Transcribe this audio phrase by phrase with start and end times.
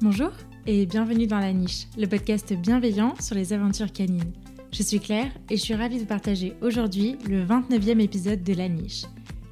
[0.00, 0.30] Bonjour
[0.64, 4.32] et bienvenue dans La Niche, le podcast bienveillant sur les aventures canines.
[4.72, 8.68] Je suis Claire et je suis ravie de partager aujourd'hui le 29e épisode de La
[8.68, 9.02] Niche.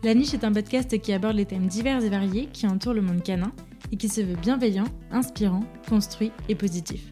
[0.04, 3.02] La Niche est un podcast qui aborde les thèmes divers et variés qui entourent le
[3.02, 3.50] monde canin
[3.90, 7.10] et qui se veut bienveillant, inspirant, construit et positif.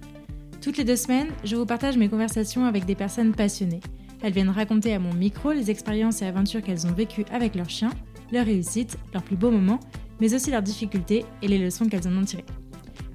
[0.62, 3.80] Toutes les deux semaines, je vous partage mes conversations avec des personnes passionnées.
[4.22, 7.68] Elles viennent raconter à mon micro les expériences et aventures qu'elles ont vécues avec leurs
[7.68, 7.90] chiens,
[8.30, 9.80] leurs réussites, leurs plus beaux moments,
[10.20, 12.44] mais aussi leurs difficultés et les leçons qu'elles en ont tirées.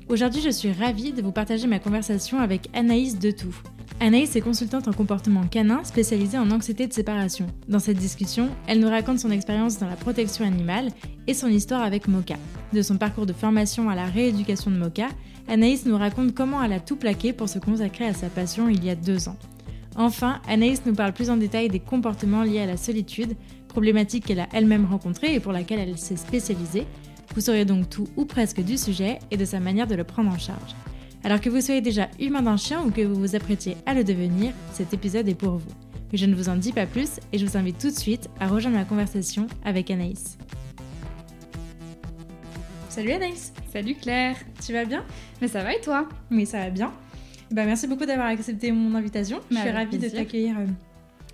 [0.09, 3.55] Aujourd'hui, je suis ravie de vous partager ma conversation avec Anaïs Detout.
[3.99, 7.45] Anaïs est consultante en comportement canin spécialisée en anxiété de séparation.
[7.67, 10.89] Dans cette discussion, elle nous raconte son expérience dans la protection animale
[11.27, 12.37] et son histoire avec Moka.
[12.73, 15.09] De son parcours de formation à la rééducation de Moka,
[15.47, 18.83] Anaïs nous raconte comment elle a tout plaqué pour se consacrer à sa passion il
[18.83, 19.37] y a deux ans.
[19.95, 23.35] Enfin, Anaïs nous parle plus en détail des comportements liés à la solitude,
[23.67, 26.87] problématique qu'elle a elle-même rencontrée et pour laquelle elle s'est spécialisée,
[27.35, 30.31] vous saurez donc tout ou presque du sujet et de sa manière de le prendre
[30.31, 30.75] en charge.
[31.23, 34.03] Alors que vous soyez déjà humain d'un chien ou que vous vous apprêtiez à le
[34.03, 35.71] devenir, cet épisode est pour vous.
[36.11, 38.29] Mais je ne vous en dis pas plus et je vous invite tout de suite
[38.39, 40.37] à rejoindre ma conversation avec Anaïs.
[42.89, 44.35] Salut Anaïs Salut Claire
[44.65, 45.05] Tu vas bien?
[45.41, 46.09] Mais ça va et toi?
[46.31, 46.91] Oui, ça va bien.
[47.51, 49.39] Bah, merci beaucoup d'avoir accepté mon invitation.
[49.51, 50.65] je suis ravie de t'accueillir euh,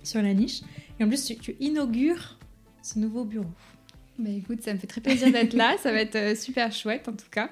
[0.02, 0.62] sur la niche.
[0.98, 2.38] Et en plus, tu, tu inaugures
[2.82, 3.46] ce nouveau bureau.
[4.18, 5.76] Bah écoute, ça me fait très plaisir d'être là.
[5.82, 7.50] Ça va être euh, super chouette en tout cas.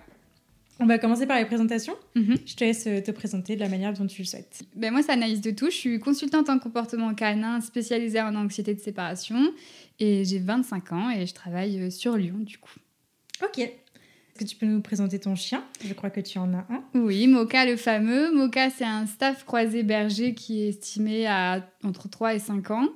[0.81, 1.95] On va commencer par les présentations.
[2.17, 2.37] Mhm.
[2.45, 4.63] Je te laisse euh, te présenter de la manière dont tu le souhaites.
[4.75, 8.81] Ben moi, c'est Anaïs de Je suis consultante en comportement canin spécialisée en anxiété de
[8.81, 9.53] séparation.
[10.01, 12.75] Et j'ai 25 ans et je travaille euh, sur Lyon du coup.
[13.43, 13.59] Ok.
[13.59, 15.63] Est-ce que tu peux nous présenter ton chien?
[15.85, 16.83] Je crois que tu en as un.
[16.95, 18.35] Oui, Moka le fameux.
[18.35, 22.89] Moka, c'est un staff croisé berger qui est estimé à entre 3 et 5 ans.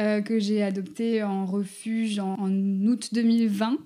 [0.00, 3.78] Euh, que j'ai adopté en refuge en, août 2020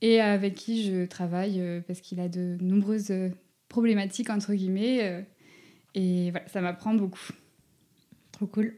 [0.00, 3.28] et avec qui je travaille euh, parce qu'il a de nombreuses euh,
[3.68, 5.26] problématiques, entre guillemets.
[5.94, 7.28] et voilà, ça m'apprend beaucoup.
[8.32, 8.74] Trop cool.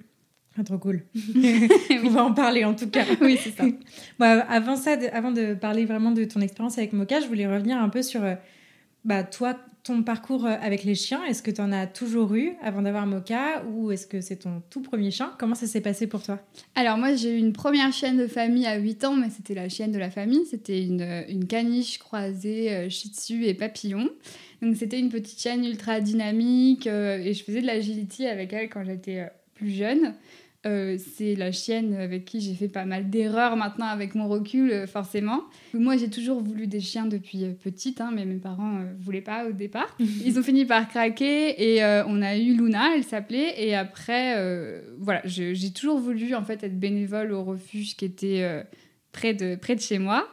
[0.64, 1.04] trop cool.
[2.04, 3.04] On va en parler en tout cas.
[3.20, 3.64] oui, c'est ça.
[4.18, 7.80] bon, avant ça, avant de parler vraiment de ton expérience avec Moka, je voulais revenir
[7.80, 8.22] un peu sur
[9.04, 9.56] bah, toi,
[9.86, 13.06] ton parcours euh, avec les chiens, est-ce que tu en as toujours eu avant d'avoir
[13.06, 15.32] Moka ou est-ce que c'est ton tout premier chien?
[15.38, 16.40] Comment ça s'est passé pour toi?
[16.74, 19.68] Alors moi j'ai eu une première chienne de famille à 8 ans, mais c'était la
[19.68, 20.44] chienne de la famille.
[20.46, 24.10] C'était une, euh, caniche croisée euh, shih tzu et papillon.
[24.60, 28.84] Donc c'était une petite chienne ultra dynamique et je faisais de l'agility avec elle quand
[28.84, 30.14] j'étais plus jeune.
[30.66, 34.72] Euh, c'est la chienne avec qui j'ai fait pas mal d'erreurs maintenant avec mon recul,
[34.72, 35.44] euh, forcément.
[35.74, 39.20] Moi, j'ai toujours voulu des chiens depuis euh, petite, hein, mais mes parents ne voulaient
[39.20, 39.96] pas au départ.
[40.24, 43.54] Ils ont fini par craquer et on a eu Luna, elle s'appelait.
[43.64, 44.34] Et après,
[44.98, 48.64] voilà, j'ai toujours voulu en fait être bénévole au refuge qui était
[49.12, 50.28] près, de, près de chez moi.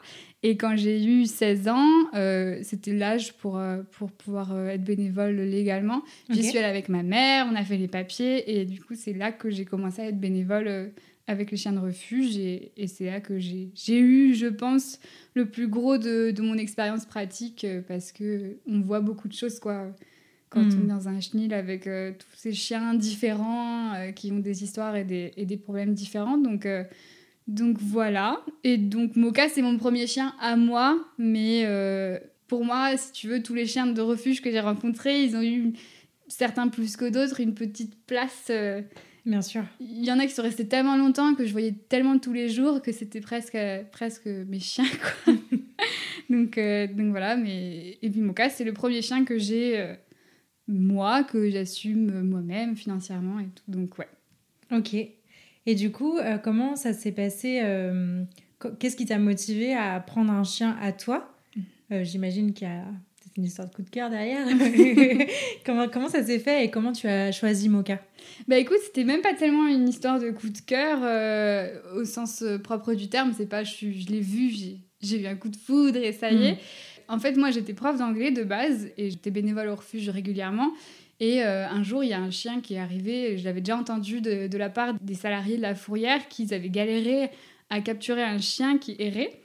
[0.45, 4.83] Et quand j'ai eu 16 ans, euh, c'était l'âge pour, euh, pour pouvoir euh, être
[4.83, 6.03] bénévole légalement.
[6.29, 9.13] J'y suis allée avec ma mère, on a fait les papiers, et du coup, c'est
[9.13, 10.91] là que j'ai commencé à être bénévole
[11.27, 14.99] avec les chiens de refuge, et, et c'est là que j'ai eu, je pense,
[15.33, 19.59] le plus gros de, de mon expérience pratique, parce que on voit beaucoup de choses,
[19.59, 19.95] quoi.
[20.49, 20.83] Quand on hmm.
[20.83, 25.31] est dans un chenil avec tous ces chiens différents qui ont des histoires et des,
[25.37, 26.37] et des problèmes différents.
[26.37, 26.67] Donc,
[27.47, 28.41] donc voilà.
[28.63, 31.03] Et donc Moka, c'est mon premier chien à moi.
[31.17, 32.17] Mais euh,
[32.47, 35.41] pour moi, si tu veux, tous les chiens de refuge que j'ai rencontrés, ils ont
[35.41, 35.73] eu,
[36.27, 38.47] certains plus que d'autres, une petite place.
[38.49, 38.81] Euh,
[39.25, 39.63] Bien sûr.
[39.79, 42.49] Il y en a qui sont restés tellement longtemps que je voyais tellement tous les
[42.49, 43.57] jours que c'était presque,
[43.91, 44.85] presque mes chiens.
[45.25, 45.33] Quoi.
[46.29, 47.37] donc, euh, donc voilà.
[47.37, 47.97] Mais...
[48.01, 49.95] Et puis Moka, c'est le premier chien que j'ai,
[50.67, 53.63] moi, que j'assume moi-même financièrement et tout.
[53.69, 54.09] Donc ouais.
[54.71, 54.95] Ok.
[55.66, 58.24] Et du coup, euh, comment ça s'est passé euh,
[58.79, 61.35] Qu'est-ce qui t'a motivé à prendre un chien à toi?
[61.91, 62.84] Euh, J'imagine qu'il y a
[63.38, 64.46] une histoire de coup de cœur derrière.
[65.66, 68.00] comment, comment ça s'est fait et comment tu as choisi Moka?
[68.47, 71.00] Bah écoute, c'était même pas tellement une histoire de coup de cœur
[71.96, 73.34] au sens propre du terme.
[73.35, 74.52] C'est pas je, je l'ai vu,
[75.02, 76.53] j'ai eu un coup de foudre et ça y est.
[76.53, 76.58] Mm.
[77.09, 80.72] En fait, moi j'étais prof d'anglais de base et j'étais bénévole au refuge régulièrement.
[81.19, 83.77] Et euh, un jour, il y a un chien qui est arrivé, je l'avais déjà
[83.77, 87.29] entendu de, la part des salariés de la fourrière, qu'ils avaient galéré
[87.69, 89.39] à capturer un chien qui errait.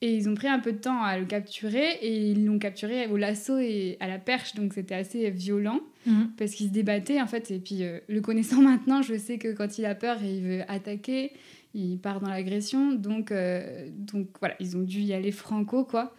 [0.00, 3.06] Et ils ont pris un peu de temps à le capturer et ils l'ont capturé
[3.06, 6.32] au lasso et à la perche, donc c'était assez violent mhm.
[6.36, 7.50] parce qu'il se débattait en fait.
[7.50, 10.42] Et puis euh, le connaissant maintenant, je sais que quand il a peur et il
[10.42, 11.32] veut attaquer,
[11.74, 12.92] il part dans l'agression.
[12.92, 16.14] Donc, euh, donc voilà, ils ont dû y aller franco quoi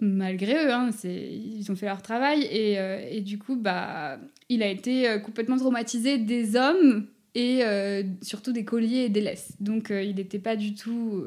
[0.00, 4.18] malgré eux, hein, ils ont fait leur travail et, euh, et, du coup, bah,
[4.48, 9.20] il a été euh, complètement traumatisé des hommes et euh, surtout des colliers et des
[9.20, 9.52] laisses.
[9.60, 11.24] Donc il n'était pas du tout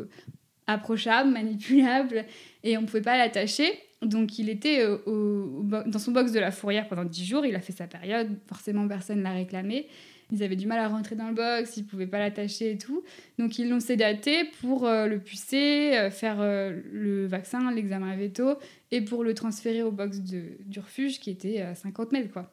[0.66, 2.26] approchable, manipulable
[2.64, 3.72] et on ne pouvait pas l'attacher.
[4.02, 7.74] Donc il était dans son box de la fourrière pendant 10 jours, il a fait
[7.74, 9.88] sa période, forcément personne ne l'a réclamé.
[10.32, 13.04] Ils avaient du mal à rentrer dans le box, ils pouvaient pas l'attacher et tout.
[13.40, 18.56] Donc ils l'ont sédaté pour euh, le pucer, euh, faire euh, le vaccin, l'examen veto,
[18.92, 22.34] et pour le transférer au box de, du refuge qui était à 50 mètres.
[22.34, 22.52] Quoi.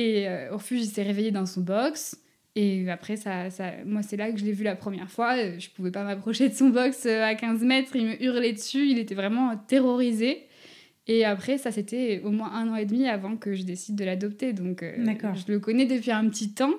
[0.00, 2.22] Et refuge, il s'est réveillé dans son box.
[2.54, 5.36] Et après, ça, ça, moi, c'est là que je l'ai vu la première fois.
[5.58, 7.96] Je pouvais pas m'approcher de son box à 15 mètres.
[7.96, 8.88] Il me hurlait dessus.
[8.88, 10.48] Il était vraiment terrorisé.
[11.08, 14.04] Et après, ça, c'était au moins un an et demi avant que je décide de
[14.04, 14.52] l'adopter.
[14.52, 14.94] Donc, euh,
[15.34, 16.74] je le connais depuis un petit temps.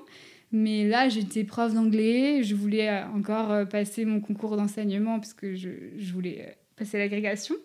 [0.52, 2.44] Mais là, j'étais prof d'anglais.
[2.44, 7.00] Je voulais euh, encore euh, passer mon concours d'enseignement parce que je, je voulais passer
[7.00, 7.56] l'agrégation.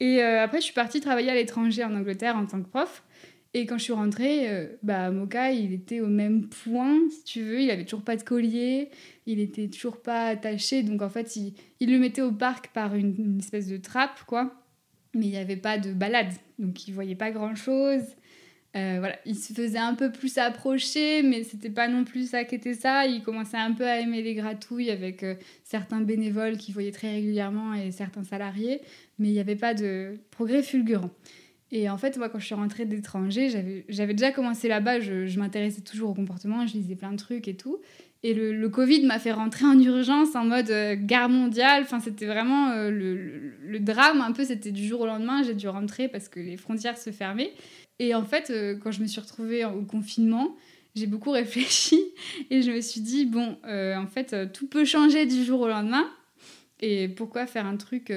[0.00, 3.02] Et après, je suis partie travailler à l'étranger en Angleterre en tant que prof.
[3.58, 7.60] Et quand je suis rentrée, bah, Moka, il était au même point, si tu veux.
[7.60, 8.88] Il avait toujours pas de collier,
[9.26, 10.84] il était toujours pas attaché.
[10.84, 14.54] Donc en fait, il, le mettait au parc par une, espèce de trappe, quoi
[15.14, 18.02] mais il n'y avait pas de balade, donc il voyait pas grand chose.
[18.76, 22.44] Euh, voilà, il se faisait un peu plus approcher, mais c'était pas non plus ça
[22.44, 23.06] qui était ça.
[23.06, 25.34] Il commençait un peu à aimer les gratouilles avec euh,
[25.64, 28.82] certains bénévoles qui voyaient très régulièrement et certains salariés,
[29.18, 31.10] mais il n'y avait pas de progrès fulgurant.
[31.70, 35.82] Et en fait, moi, quand je suis rentrée d'étranger, j'avais déjà commencé là-bas, je, m'intéressais
[35.82, 37.78] toujours au comportement, je lisais plein de trucs et tout.
[38.22, 41.82] Et le, le Covid m'a fait rentrer en urgence en mode euh, guerre mondiale.
[41.84, 44.44] Enfin, c'était vraiment euh, le, le, drame un peu.
[44.44, 45.44] C'était du jour au lendemain.
[45.44, 47.52] J'ai dû rentrer parce que les frontières se fermaient.
[48.00, 50.56] Et en fait, euh, quand je me suis retrouvée au confinement,
[50.96, 52.00] j'ai beaucoup réfléchi
[52.50, 56.08] et je me suis dit bon, en fait, tout peut changer du jour au lendemain.
[56.80, 58.12] Et pourquoi faire un truc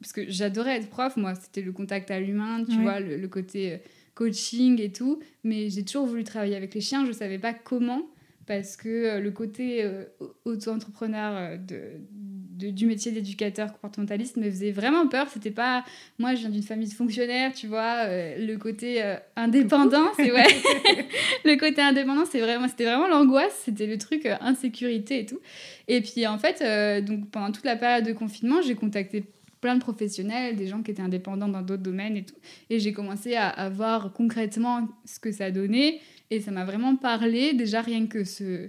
[0.00, 1.16] Parce que j'adorais être prof.
[1.16, 3.80] Moi, c'était le contact à l'humain, tu vois, le, côté
[4.14, 5.20] coaching et tout.
[5.44, 7.06] Mais j'ai toujours voulu travailler avec les chiens.
[7.06, 8.02] Je savais pas comment
[8.46, 10.04] parce que euh, le côté euh,
[10.44, 15.26] auto-entrepreneur euh, de, du métier d'éducateur comportementaliste me faisait vraiment peur.
[15.28, 15.84] C'était pas.
[16.18, 18.06] Moi, je viens d'une famille de fonctionnaires, tu vois.
[18.06, 19.02] le côté
[19.36, 20.46] indépendant, c'est ouais.
[21.44, 23.60] le côté indépendant, c'est vraiment, c'était vraiment l'angoisse.
[23.66, 25.40] C'était le truc insécurité et tout.
[25.86, 29.24] Et puis, en fait, donc pendant toute la période de confinement, j'ai contacté
[29.66, 32.36] plein de professionnels, des gens qui étaient indépendants dans d'autres domaines et tout.
[32.70, 35.98] Et j'ai commencé à, à voir concrètement ce que ça donnait.
[36.30, 38.68] Et ça m'a vraiment parlé, déjà rien que ce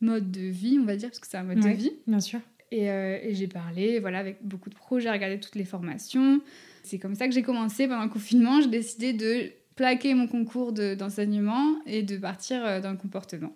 [0.00, 1.92] mode de vie, on va dire, parce que c'est un mode de vie.
[2.06, 2.40] Bien sûr.
[2.70, 6.40] Et, euh, et j'ai parlé, voilà, avec beaucoup de pros, j'ai regardé toutes les formations.
[6.82, 8.62] C'est comme ça que j'ai commencé pendant le confinement.
[8.62, 13.54] J'ai décidé de plaquer mon concours d'enseignement et de partir euh, dans le comportement.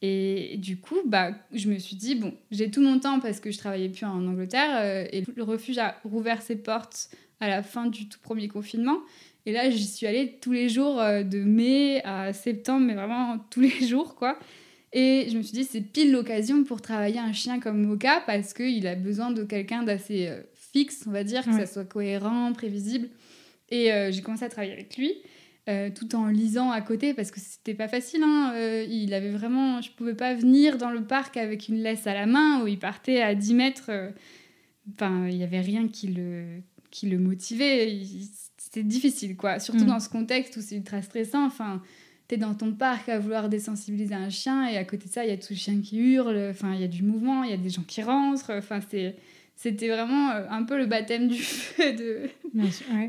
[0.00, 3.50] Et du coup, bah, je me suis dit, bon, j'ai tout mon temps parce que
[3.50, 7.10] je travaillais plus en Angleterre euh, et le refuge a rouvert ses portes
[7.40, 8.98] à la fin du tout premier confinement.
[9.46, 13.38] Et là, j'y suis allée tous les jours euh, de mai à septembre, mais vraiment
[13.50, 14.38] tous les jours, quoi.
[14.92, 18.54] Et je me suis dit, c'est pile l'occasion pour travailler un chien comme Moka parce
[18.54, 22.52] qu'il a besoin de quelqu'un d'assez euh, fixe, on va dire, que ça soit cohérent,
[22.52, 23.08] prévisible.
[23.70, 25.14] Et euh, j'ai commencé à travailler avec lui.
[25.94, 28.22] Tout en lisant à côté parce que c'était pas facile.
[28.24, 28.54] Hein.
[28.88, 32.26] il avait vraiment, je pouvais pas venir dans le parc avec une laisse à la
[32.26, 33.90] main où il partait à 10 mètres.
[34.94, 36.60] Enfin, il y avait rien qui le,
[36.90, 38.00] qui le motivait.
[38.56, 39.58] C'était difficile, quoi.
[39.58, 39.88] Surtout mm.
[39.88, 41.44] dans ce contexte où c'est ultra stressant.
[41.44, 41.82] Enfin,
[42.28, 45.30] t'es dans ton parc à vouloir désensibiliser un chien et à côté de ça, il
[45.30, 46.48] y a tout le chien qui hurle.
[46.50, 48.52] Enfin, il y a du mouvement, il y a des gens qui rentrent.
[48.56, 49.16] Enfin, c'est
[49.56, 52.30] c'était vraiment euh, un peu le baptême du feu de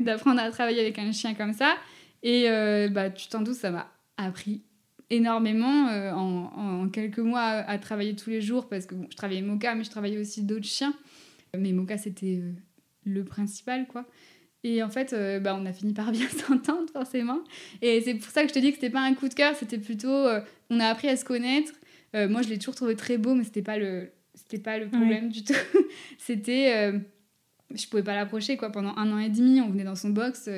[0.04, 1.76] d'apprendre à travailler avec un chien comme ça.
[2.22, 4.62] Et euh, bah, tu t'en doutes, ça m'a appris
[5.08, 9.16] énormément euh, en, en, quelques mois à, travailler tous les jours parce que bon, je
[9.16, 10.94] travaillais Moka, mais je travaillais aussi d'autres chiens.
[11.58, 12.42] Mais Moka, c'était
[13.04, 14.06] le principal, quoi.
[14.62, 17.40] Et en fait, euh, bah, on a fini par bien s'entendre, forcément.
[17.82, 19.54] Et c'est pour ça que je te dis que c'était pas un coup de cœur,
[19.56, 20.08] c'était plutôt.
[20.08, 21.72] Euh, on a appris à se connaître.
[22.14, 24.88] Euh, moi, je l'ai toujours trouvé très beau, mais c'était pas le, c'était pas le
[24.88, 25.54] problème du tout.
[26.18, 26.92] c'était.
[27.74, 28.70] je pouvais pas l'approcher, quoi.
[28.70, 30.50] Pendant un an et demi, on venait dans son box.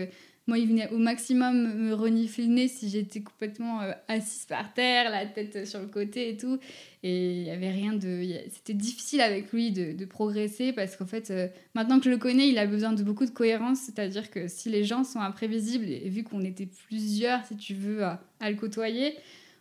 [0.49, 4.75] Moi, il venait au maximum me renifler le nez si j'étais complètement euh, assise par
[4.75, 6.59] terre, la tête sur le côté et tout.
[7.05, 8.25] Et il y avait rien de.
[8.51, 11.47] C'était difficile avec lui de, de progresser parce qu'en fait, euh,
[11.77, 13.79] maintenant que je le connais, il a besoin de beaucoup de cohérence.
[13.81, 18.03] C'est-à-dire que si les gens sont imprévisibles, et vu qu'on était plusieurs, si tu veux,
[18.03, 19.15] à, le côtoyer,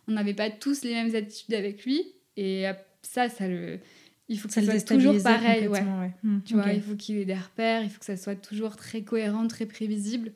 [0.08, 2.02] on n'avait pas tous les mêmes attitudes avec lui.
[2.36, 2.64] Et
[3.02, 3.78] ça, ça le.
[4.28, 5.68] Il faut que ça, soit toujours pareil.
[5.68, 5.82] Ouais.
[6.22, 8.76] Hmm, tu vois, il faut qu'il ait des repères, il faut que ça soit toujours
[8.76, 10.32] très cohérent, très prévisible.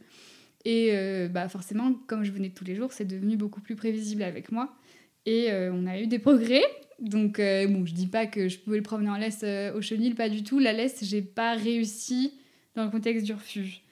[0.66, 4.24] Et euh, bah forcément, comme je venais tous les jours, c'est devenu beaucoup plus prévisible
[4.24, 4.74] avec moi.
[5.24, 6.64] Et euh, on a eu des progrès.
[6.98, 9.44] Donc, euh, bon, je dis pas que je pouvais le promener en laisse
[9.76, 10.58] au chenil, pas du tout.
[10.58, 12.32] La laisse, j'ai pas réussi
[12.74, 13.82] dans le contexte du refuge.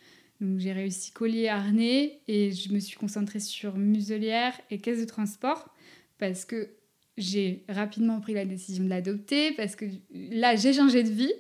[0.41, 5.05] Donc, j'ai réussi collier, harnais et je me suis concentrée sur muselière et caisse de
[5.05, 5.73] transport
[6.19, 6.71] parce que
[7.17, 11.33] j'ai rapidement pris la décision de l'adopter parce que là, j'ai changé de vie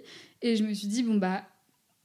[0.42, 1.44] et je me suis dit, bon, bah,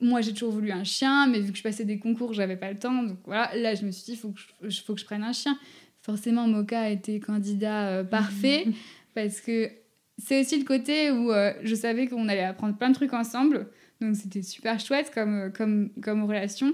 [0.02, 2.72] moi, j'ai toujours voulu un chien, mais vu que je passais des concours, j'avais pas
[2.72, 3.04] le temps.
[3.04, 5.24] Donc voilà, là, je me suis dit, il faut, que je, faut que je prenne
[5.24, 5.58] un chien.
[6.02, 8.68] Forcément, Moka a été candidat euh, parfait
[9.14, 9.70] parce que
[10.18, 13.68] c'est aussi le côté où euh, je savais qu'on allait apprendre plein de trucs ensemble.
[14.00, 16.74] Donc c'était super chouette comme, euh, comme, comme relation.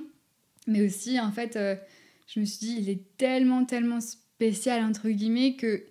[0.68, 1.60] Mais aussi, en fait,
[2.28, 5.84] je me suis dit, il est tellement, tellement spécial, entre guillemets, que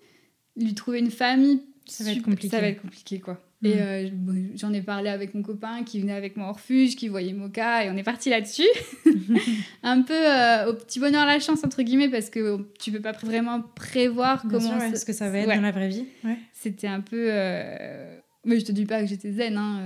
[0.56, 2.48] lui trouver une famille, ça va être compliqué.
[2.48, 3.40] Ça va être compliqué, quoi.
[3.64, 3.78] Et mm.
[3.78, 4.08] euh,
[4.56, 7.84] j'en ai parlé avec mon copain qui venait avec moi au refuge, qui voyait Moka,
[7.84, 8.68] et on est parti là-dessus.
[9.82, 13.12] un peu euh, au petit bonheur la chance, entre guillemets, parce que tu peux pas
[13.12, 14.80] vraiment prévoir comment.
[14.80, 16.04] Sûr, ce que ça va être dans la vraie vie.
[16.52, 17.28] C'était un peu.
[17.30, 19.56] Euh, mais je te dis pas que j'étais zen.
[19.56, 19.80] Hein.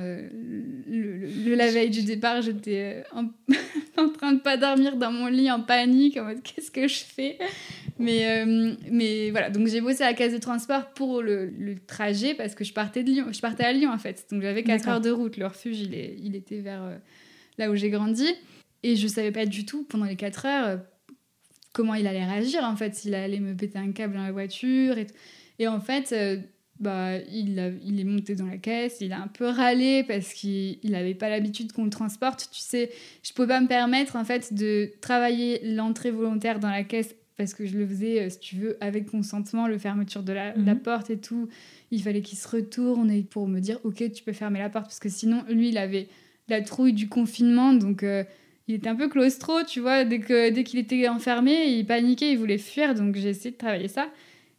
[0.88, 3.29] Le, la veille du départ, j'étais en...
[3.99, 6.99] en train de pas dormir dans mon lit en panique, en mode qu'est-ce que je
[6.99, 7.38] fais?
[7.99, 11.77] Mais, euh, mais voilà, donc j'ai bossé à la caisse de transport pour le, le,
[11.79, 14.27] trajet parce que je partais, de Lyon, je partais à Lyon en fait.
[14.31, 15.37] Donc j'avais 4 heures de route.
[15.37, 16.97] Le refuge, il, est, il était vers euh,
[17.59, 18.29] là où j'ai grandi.
[18.85, 20.77] Et je savais pas du tout pendant les 4 heures euh,
[21.73, 24.97] comment il allait réagir en fait, s'il allait me péter un câble dans la voiture.
[24.97, 25.09] Et,
[25.59, 26.15] et en fait,
[26.80, 30.78] bah, il, il est monté dans la caisse, il a un peu râlé parce qu'il
[30.85, 32.49] n'avait pas l'habitude qu'on le transporte.
[32.52, 32.90] Tu sais,
[33.23, 37.54] je pouvais pas me permettre en fait de travailler l'entrée volontaire dans la caisse parce
[37.54, 40.80] que je le faisais, euh, si tu veux, avec consentement, le fermeture de la, mhm.
[40.80, 41.49] porte et tout.
[41.92, 44.99] Il fallait qu'il se retourne pour me dire, ok, tu peux fermer la porte, parce
[44.99, 46.08] que sinon, lui, il avait
[46.49, 48.25] la trouille du confinement, donc euh,
[48.66, 52.32] il était un peu claustro, tu vois, dès qu'il dès qu'il était enfermé, il paniquait,
[52.32, 54.08] il voulait fuir, donc j'ai essayé de travailler ça.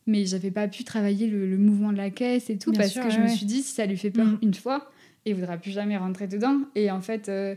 [0.09, 3.19] Mais j'avais pas pu travailler le, mouvement de la caisse et tout, parce que je
[3.19, 4.39] me suis dit, si ça lui fait peur mhm.
[4.41, 4.89] une fois,
[5.25, 6.61] il voudra plus jamais rentrer dedans.
[6.75, 7.55] Et en fait, euh,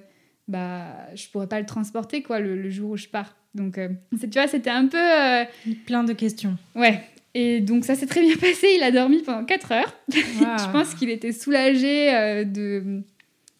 [0.49, 3.35] bah, je pourrais pas le transporter, quoi, le jour où je pars.
[3.55, 3.89] Donc, euh,
[4.21, 4.99] tu vois, c'était un peu.
[4.99, 5.45] Euh,
[5.87, 6.57] Plein de questions.
[6.75, 7.01] Ouais.
[7.35, 8.69] Et donc, ça s'est très bien passé.
[8.77, 9.97] Il a dormi pendant 4 heures.
[10.13, 13.03] je pense qu'il était soulagé euh, de.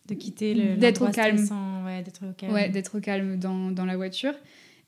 [0.09, 0.77] De quitter le.
[0.77, 1.39] D'être au calme.
[1.85, 2.53] Ouais, d'être au calme.
[2.53, 4.35] Ouais, d'être au calme dans, dans la voiture.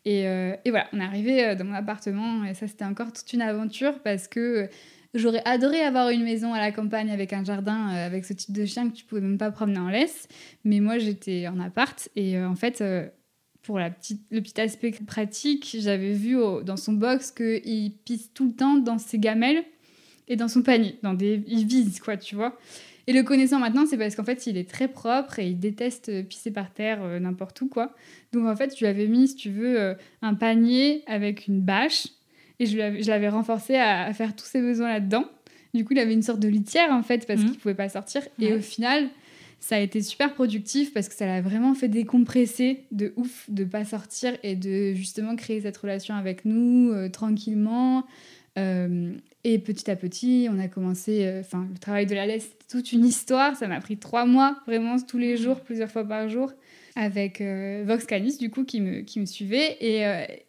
[0.05, 2.45] Et, et, voilà, on est arrivé dans mon appartement.
[2.45, 4.69] Et ça, c'était encore toute une aventure parce que.
[5.17, 8.65] J'aurais adoré avoir une maison à la campagne avec un jardin, avec ce type de
[8.65, 10.27] chien que tu pouvais même pas promener en laisse.
[10.65, 12.83] Mais moi, j'étais en appart et en fait,
[13.63, 18.75] pour le petit aspect pratique, j'avais vu dans son box qu'il pisse tout le temps
[18.75, 19.65] dans ses gamelles
[20.29, 20.99] et dans son panier.
[21.03, 22.59] Dans des, il vise, quoi, tu vois.
[23.07, 26.27] Et le connaissant maintenant, c'est parce qu'en fait, il est très propre et il déteste
[26.29, 27.95] pisser par terre euh, n'importe où, quoi.
[28.33, 31.61] Donc en fait, je lui avais mis, si tu veux, euh, un panier avec une
[31.61, 32.09] bâche
[32.61, 35.25] et je, l'avais renforcé à, faire tous ses besoins là-dedans.
[35.75, 37.51] Du coup, il avait une sorte de litière, en fait, parce mmh.
[37.51, 38.23] qu'il pouvait pas sortir.
[38.39, 39.11] Et au final,
[39.65, 43.65] ça a été super productif parce que ça l'a vraiment fait décompresser de ouf de
[43.65, 48.05] pas sortir et de justement créer cette relation avec nous euh, tranquillement.
[48.59, 52.45] Euh, et petit à petit, on a commencé, euh, enfin, le travail de la laisse,
[52.45, 53.57] c'était toute une histoire.
[53.57, 56.53] Ça m'a pris trois mois, vraiment tous les jours, plusieurs fois par jour,
[56.97, 57.43] avec
[57.85, 59.77] Vox Canis, du coup, qui me, qui me suivait.
[59.81, 60.05] Et,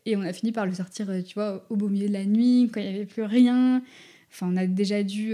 [0.06, 2.70] et, on a fini par le sortir, tu vois, au beau milieu de la nuit,
[2.72, 3.84] quand il n'y avait plus rien.
[4.32, 5.34] Enfin, on a déjà dû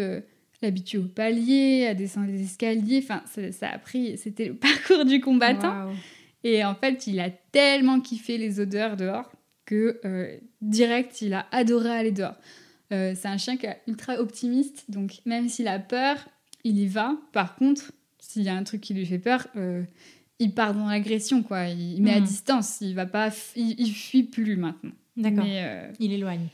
[0.62, 3.04] l'habitude au palier, à descendre les escaliers.
[3.04, 4.18] Enfin, ça, a pris.
[4.18, 5.92] C'était le parcours du combattant.
[6.44, 9.32] Et en fait, il a tellement kiffé les odeurs dehors
[9.66, 12.36] que euh, direct, il a adoré aller dehors.
[12.92, 16.18] Euh, c'est un chien qui est ultra optimiste, donc même s'il a peur,
[16.64, 17.16] il y va.
[17.32, 19.84] Par contre, s'il y a un truc qui lui fait peur, euh,
[20.40, 21.68] il part dans l'agression, quoi.
[21.68, 22.26] Il, met à hmm.
[22.26, 22.80] distance.
[22.82, 24.92] Il va pas, il, il fuit plus maintenant.
[25.16, 25.46] D'accord.
[26.00, 26.48] Il éloigne.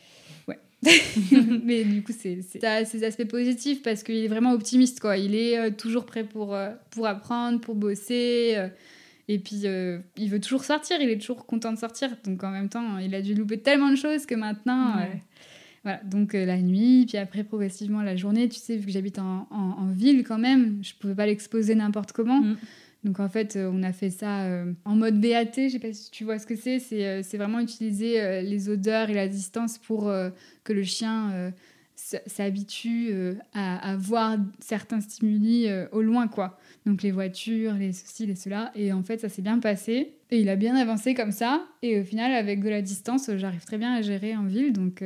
[1.64, 5.18] mais du coup, c'est, ça a ses aspects positifs parce qu'il est vraiment optimiste, quoi.
[5.18, 8.54] Il est euh, toujours prêt pour, euh, pour apprendre, pour bosser.
[8.58, 8.68] Euh,
[9.28, 9.64] et puis,
[10.18, 12.10] il veut toujours sortir, il est toujours content de sortir.
[12.24, 14.96] Donc, en même temps, il a dû louper tellement de choses que maintenant.
[15.88, 18.50] Voilà, donc la nuit, puis après, progressivement, la journée.
[18.50, 22.12] Tu sais, vu que j'habite en, en, ville quand même, je pouvais pas l'exposer n'importe
[22.12, 22.42] comment.
[22.42, 22.58] Mm.
[23.04, 24.46] Donc en fait, on a fait ça
[24.84, 28.42] en mode BAT, je sais pas si tu vois ce que c'est, c'est vraiment utiliser
[28.42, 30.12] les odeurs et la distance pour
[30.64, 31.52] que le chien
[32.14, 36.60] euh, s'habitue euh, à, voir certains stimuli euh, au loin, quoi.
[36.86, 38.72] Donc les voitures, les ceci, les cela.
[38.76, 40.14] Et en fait, ça s'est bien passé.
[40.30, 41.66] Et il a bien avancé comme ça.
[41.82, 44.74] Et au final, avec de la distance, j'arrive très bien à gérer en ville.
[44.74, 45.04] Donc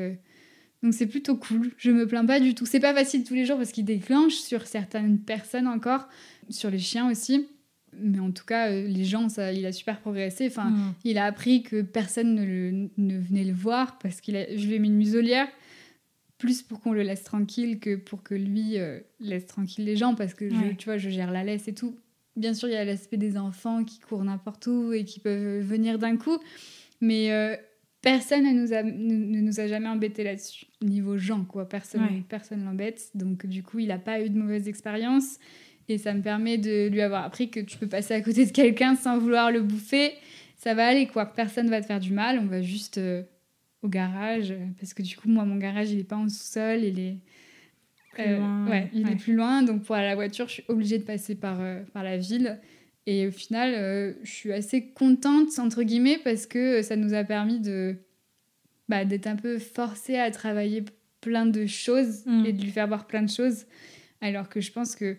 [0.84, 1.72] donc c'est plutôt cool.
[1.78, 2.66] Je me plains pas du tout.
[2.66, 6.08] C'est pas facile tous les jours parce qu'il déclenche sur certaines personnes encore,
[6.50, 7.48] sur les chiens aussi.
[7.94, 10.48] Mais en tout cas, les gens, ça, il a super progressé.
[10.48, 10.94] Enfin, mm.
[11.04, 14.80] il a appris que personne ne, ne venait le voir parce qu'il je lui ai
[14.80, 15.48] mis une muselière
[16.42, 20.16] plus pour qu'on le laisse tranquille que pour que lui euh, laisse tranquille les gens
[20.16, 21.96] parce que je, tu vois je gère la laisse et tout
[22.36, 25.60] bien sûr il y a l'aspect des enfants qui courent n'importe où et qui peuvent
[25.60, 26.40] venir d'un coup
[27.00, 27.56] mais euh,
[28.02, 32.64] personne ne nous a, ne, nous a jamais embêté là-dessus niveau gens quoi personne personne
[32.66, 35.38] l'embête donc du coup il n'a pas eu de mauvaise expérience
[35.92, 38.52] Et ça me permet de lui avoir appris que tu peux passer à côté de
[38.52, 40.14] quelqu'un sans vouloir le bouffer.
[40.56, 41.26] Ça va aller, quoi.
[41.26, 42.40] Personne va te faire du mal.
[42.40, 43.24] On va juste euh,
[43.82, 44.54] au garage.
[44.80, 46.84] Parce que du coup, moi, mon garage, il est pas en sous-sol.
[46.84, 47.18] Il est.
[48.14, 49.14] Plus loin, ouais, il ouais.
[49.14, 49.64] est plus loin.
[49.64, 52.18] Donc, pour aller à la voiture, je suis obligée de passer par, euh, par la
[52.18, 52.60] ville.
[53.08, 57.24] Et au final, euh, je suis assez contente, entre guillemets, parce que ça nous a
[57.24, 57.96] permis de
[58.90, 60.84] bah, d'être un peu forcée à travailler
[61.22, 62.46] plein de choses Mm.
[62.46, 63.66] et de lui faire voir plein de choses.
[64.22, 65.18] Alors que je pense que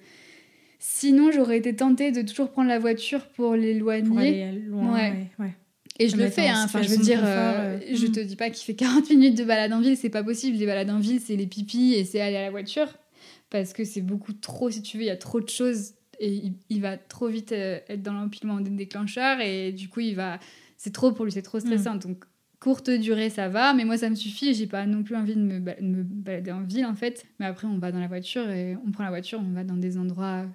[0.78, 4.52] sinon, j'aurais été tentée de toujours prendre la voiture pour l'éloigner.
[4.52, 4.94] Loin.
[4.94, 5.00] Ouais.
[5.00, 5.30] Ouais.
[5.38, 5.52] ouais.
[5.98, 6.62] Et je le fais, hein.
[6.64, 8.12] enfin je veux dire, euh, euh, je mm.
[8.12, 10.56] te dis pas qu'il fait 40 minutes de balade en ville, c'est pas possible.
[10.56, 12.88] Les balades en ville, c'est les pipis et c'est aller à la voiture.
[13.50, 16.32] Parce que c'est beaucoup trop, si tu veux, il y a trop de choses et
[16.32, 20.14] il, il va trop vite euh, être dans l'empilement des déclencheurs et du coup, il
[20.14, 20.38] va.
[20.78, 21.96] C'est trop pour lui, c'est trop stressant.
[21.96, 22.24] Donc,
[22.60, 24.54] courte durée, ça va, mais moi, ça me suffit.
[24.54, 27.26] J'ai pas non plus envie de me, ba- de me balader en ville en fait.
[27.40, 29.76] Mais après, on va dans la voiture et on prend la voiture, on va dans
[29.76, 30.46] des endroits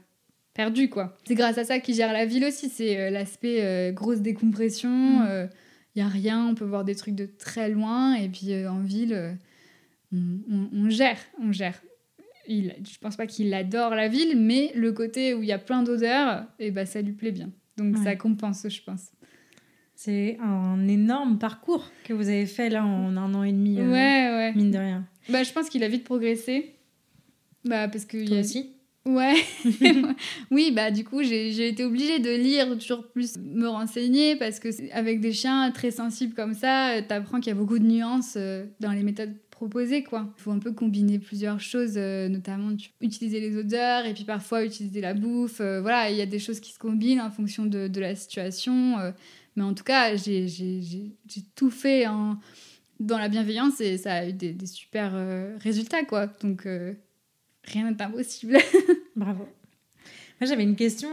[0.54, 1.18] perdus quoi.
[1.28, 4.90] C'est grâce à ça qu'il gère la ville aussi, c'est euh, l'aspect euh, grosse décompression.
[5.20, 5.50] Mm.
[5.96, 8.80] Il y a rien, on peut voir des trucs de très loin et puis en
[8.82, 9.38] ville,
[10.14, 10.18] on,
[10.50, 11.82] on- on gère, on gère.
[12.48, 15.58] Il, je pense pas qu'il adore la ville, mais le côté où il y a
[15.60, 17.52] plein d'odeurs, et ben ça lui plaît bien.
[17.78, 18.04] Donc Ouais.
[18.04, 19.12] ça compense, je pense.
[19.96, 23.92] C'est un énorme parcours que vous avez fait là en un an et demi, euh,
[23.92, 24.54] Ouais, ouais.
[24.56, 25.06] mine de rien.
[25.30, 26.76] Bah, je pense qu'il a vite progressé.
[27.66, 28.74] Bah, parce que y a- aussi
[29.06, 29.36] Ouais.
[30.52, 34.68] oui, bah du coup, j'ai été obligée de lire, toujours plus me renseigner, parce que
[34.94, 38.34] avec des chiens très sensibles comme ça, euh, t'apprends qu'il y a beaucoup de nuances
[38.38, 40.32] euh, dans les méthodes proposées, quoi.
[40.38, 44.64] Il faut un peu combiner plusieurs choses, euh, notamment utiliser les odeurs, et puis parfois
[44.64, 45.62] utiliser la bouffe.
[45.62, 48.16] euh, voilà, il y a des choses qui se combinent en fonction de, de la
[48.16, 49.00] situation.
[49.00, 49.12] euh,
[49.56, 50.46] mais en tout cas, j'ai
[51.56, 52.06] tout fait
[53.00, 55.14] dans la bienveillance, et ça a eu des, des super
[55.60, 56.28] résultats, quoi.
[56.28, 56.68] Donc,
[57.64, 58.60] rien n'est impossible.
[59.16, 59.48] Bravo.
[60.40, 61.10] Moi, j'avais une question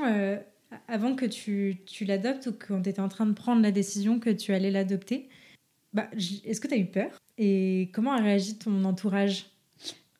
[0.88, 4.20] avant que tu, tu l'adoptes ou quand tu étais en train de prendre la décision
[4.20, 5.30] que tu allais l'adopter.
[5.94, 6.08] Bah,
[6.44, 7.10] Est-ce que tu as eu peur?
[7.38, 9.46] Et comment a réagi ton entourage?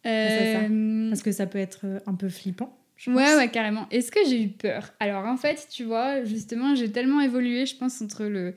[0.07, 2.77] Euh, Parce que ça peut être euh, un peu flippant.
[2.97, 3.89] je Ouais, ouais, carrément.
[3.91, 4.93] Est-ce que j'ai eu peur?
[5.01, 8.55] Alors, en fait, tu vois, justement, j'ai tellement évolué, je pense, entre le,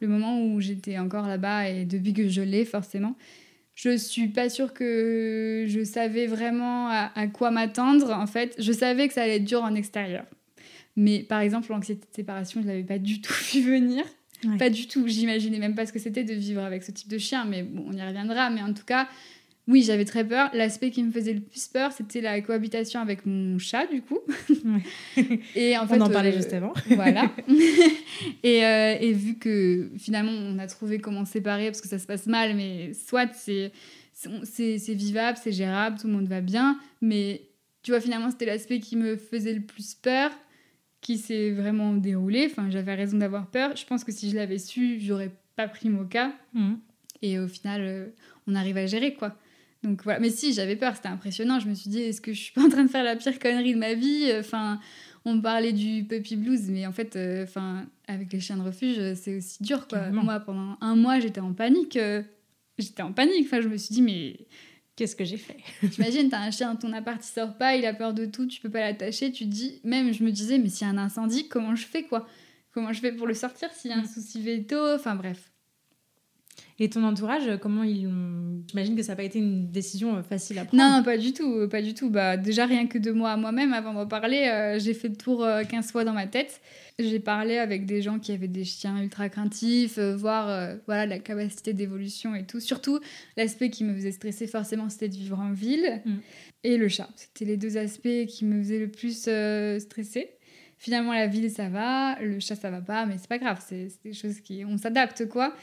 [0.00, 3.16] le moment où j'étais encore là-bas et depuis que je l'ai, forcément.
[3.74, 8.10] Je suis pas sûre que je savais vraiment à, à quoi m'attendre.
[8.10, 10.26] En fait, je savais que ça allait être dur en extérieur.
[10.96, 14.04] Mais par exemple, l'anxiété de séparation, je l'avais pas du tout vu venir.
[14.44, 14.56] Ouais.
[14.56, 15.06] Pas du tout.
[15.06, 17.44] J'imaginais même pas ce que c'était de vivre avec ce type de chien.
[17.44, 18.50] Mais bon, on y reviendra.
[18.50, 19.08] Mais en tout cas,
[19.70, 20.50] oui, j'avais très peur.
[20.52, 24.18] L'aspect qui me faisait le plus peur, c'était la cohabitation avec mon chat, du coup.
[25.54, 26.72] Et en fait, On en parlait euh, juste avant.
[26.90, 27.30] Voilà.
[28.42, 32.06] et, euh, et vu que finalement, on a trouvé comment séparer parce que ça se
[32.06, 33.72] passe mal, mais soit c'est
[34.88, 36.78] vivable, c'est gérable, tout le monde va bien.
[37.00, 37.42] Mais
[37.82, 40.32] tu vois, finalement, c'était l'aspect qui me faisait le plus peur,
[41.00, 42.46] qui s'est vraiment déroulé.
[42.50, 43.76] Enfin, j'avais raison d'avoir peur.
[43.76, 46.32] Je pense que si je l'avais su, j'aurais pas pris Moka.
[46.54, 46.78] Mhm.
[47.22, 48.06] Et au final, euh,
[48.46, 49.36] on arrive à gérer, quoi.
[49.82, 50.20] Donc voilà.
[50.20, 51.58] Mais si, j'avais peur, c'était impressionnant.
[51.58, 53.38] Je me suis dit, est-ce que je suis pas en train de faire la pire
[53.38, 54.30] connerie de ma vie?
[54.38, 54.78] Enfin,
[55.24, 58.98] on parlait du puppy blues, mais en fait, euh, enfin, avec les chiens de refuge,
[58.98, 59.98] euh, c'est aussi dur, quoi.
[60.00, 60.22] Carrément.
[60.24, 61.96] Moi, pendant un mois, j'étais en panique.
[61.96, 62.22] euh,
[62.78, 63.44] J'étais en panique.
[63.46, 64.36] Enfin, je me suis dit, mais
[65.00, 65.56] Qu'est-ce que j'ai fait
[65.92, 68.60] T'imagines, t'as un chien ton appart, il sort pas, il a peur de tout, tu
[68.60, 70.98] peux pas l'attacher, tu te dis, même je me disais, mais s'il y a un
[70.98, 72.26] incendie, comment je fais quoi?
[72.74, 74.06] Comment je fais pour le sortir s'il y a un Mm.
[74.06, 74.76] souci veto?
[74.94, 75.50] Enfin bref.
[76.78, 80.22] Et ton entourage, comment ils ont- J'imagine que ça n'a pas été une décision euh,
[80.22, 80.82] facile à prendre.
[80.82, 82.10] Non, non, pas du tout, euh, pas du tout.
[82.10, 85.16] Bah, déjà, rien que de moi à moi-même, avant d'en parler, euh, j'ai fait le
[85.16, 86.60] tour euh, 15 fois dans ma tête.
[87.02, 91.06] J'ai parlé avec des gens qui avaient des chiens ultra craintifs, euh, voir euh, voilà,
[91.06, 92.60] la capacité d'évolution et tout.
[92.60, 93.00] Surtout,
[93.36, 96.02] l'aspect qui me faisait stresser forcément, c'était de vivre en ville.
[96.04, 96.14] Mm.
[96.64, 97.08] Et le chat.
[97.16, 100.30] C'était les deux aspects qui me faisaient le plus euh, stresser.
[100.76, 102.20] Finalement, la ville, ça va.
[102.20, 103.06] Le chat, ça va pas.
[103.06, 103.62] Mais c'est pas grave.
[103.66, 104.64] C'est des choses qui...
[104.64, 105.54] On s'adapte, quoi.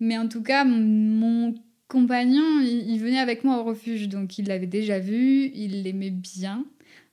[0.00, 1.54] Mais en tout cas, mon, mon
[1.88, 4.08] compagnon, il, il venait avec moi au refuge.
[4.08, 5.50] Donc, il l'avait déjà vu.
[5.54, 6.64] Il l'aimait bien.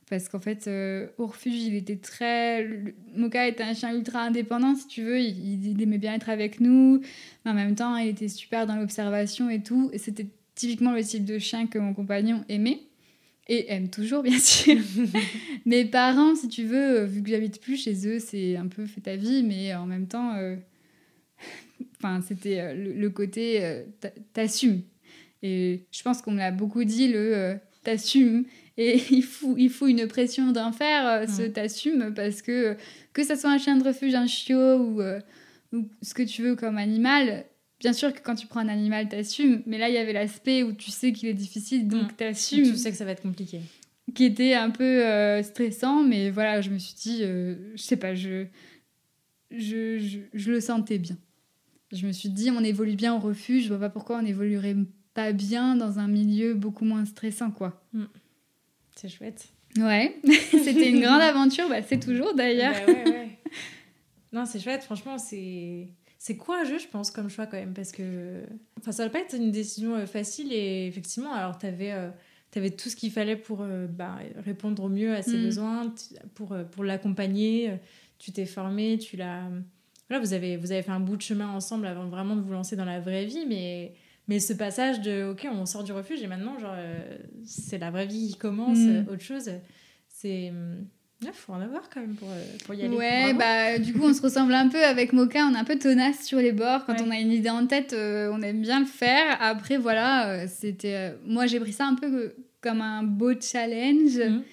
[0.10, 2.68] Parce qu'en fait, euh, au refuge, il était très.
[3.16, 5.20] Moka était un chien ultra indépendant, si tu veux.
[5.20, 7.02] Il, il aimait bien être avec nous.
[7.46, 9.90] Mais en même temps, il était super dans l'observation et tout.
[9.94, 12.82] Et c'était typiquement le type de chien que mon compagnon aimait.
[13.48, 14.78] Et aime toujours, bien sûr.
[15.66, 18.86] Mes parents, si tu veux, euh, vu que j'habite plus chez eux, c'est un peu
[18.86, 20.56] fais ta vie, mais en même temps, euh,
[21.98, 24.82] enfin, c'était le, côté euh, t'a- t'assumes.
[25.42, 28.46] Et je pense qu'on me l'a beaucoup dit, le t'assumes.
[28.78, 31.50] Et il faut, il faut une pression d'enfer, euh, ce Ouais.
[31.52, 32.76] t'assumes, parce que
[33.14, 35.20] que ça soit un chien de refuge, un chiot ou, euh,
[35.72, 37.46] ou ce que tu veux comme animal,
[37.80, 39.62] bien sûr que quand tu prends un animal, t'assumes.
[39.68, 42.16] Mais là, il y avait l'aspect où tu sais qu'il est difficile, donc Mm.
[42.16, 42.64] t'assumes.
[42.64, 43.62] Tu sais que ça va être compliqué.
[44.16, 48.14] qui était un peu euh, stressant, mais voilà, je me suis dit, je sais pas,
[48.16, 48.46] je
[49.52, 51.18] je, je, je, le sentais bien.
[51.92, 54.76] Je me suis dit, on évolue bien au refuge, je vois pas pourquoi on évoluerait
[55.14, 57.84] pas bien dans un milieu beaucoup moins stressant, quoi.
[57.94, 58.06] Mm.
[58.96, 59.48] C'est chouette.
[59.78, 60.20] Ouais,
[60.52, 62.74] c'était une grande aventure, bah, c'est toujours d'ailleurs.
[62.86, 63.40] Bah ouais, ouais.
[64.32, 65.90] Non, c'est chouette, franchement, c'est.
[66.20, 68.44] C'est courageux, je pense, comme choix quand même, parce que
[68.80, 72.10] enfin, ça va pas être une décision euh, facile et effectivement, alors tu avais, euh,
[72.56, 75.44] avais, tout ce qu'il fallait pour euh, bah, répondre au mieux à ses mm.
[75.44, 75.94] besoins,
[76.34, 77.74] pour, pour l'accompagner,
[78.20, 79.50] tu t'es formé, tu l'as.
[80.08, 82.54] Voilà, vous avez, vous avez fait un bout de chemin ensemble avant vraiment de vous
[82.54, 83.94] lancer dans la vraie vie, mais
[84.28, 87.92] mais ce passage de, ok, on sort du refuge et maintenant, genre, euh, c'est la
[87.92, 88.90] vraie vie qui commence, mm.
[88.90, 89.52] euh, autre chose.
[90.08, 90.52] C'est.
[91.22, 92.96] Il faut en avoir quand même pour, euh, pour y aller.
[92.96, 95.46] Ouais, bah du coup, on se ressemble un peu avec Moka.
[95.46, 96.86] On est un peu tenace sur les bords.
[96.86, 99.38] Quand on a une idée en tête, on aime bien le faire.
[99.40, 101.14] Après, voilà, c'était.
[101.26, 104.18] moi, j'ai pris ça un peu comme un beau challenge.
[104.18, 104.44] Mm.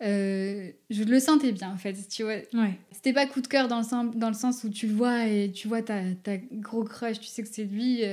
[0.00, 1.96] je le sentais bien, en fait.
[2.08, 2.36] Tu vois.
[2.54, 2.78] Ouais.
[2.92, 5.26] C'était pas coup de cœur dans le, sens, dans le sens où tu le vois
[5.26, 8.04] et tu vois ta, ta gros crush, tu sais que c'est lui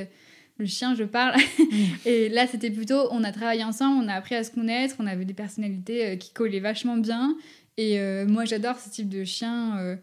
[0.58, 1.36] le chien, je parle.
[2.06, 5.08] et là, c'était plutôt, on a travaillé ensemble, on a appris à se connaître, on
[5.08, 7.38] avait des personnalités euh, qui collaient vachement bien.
[7.78, 9.96] Et euh, moi, j'adore ce type de chien euh,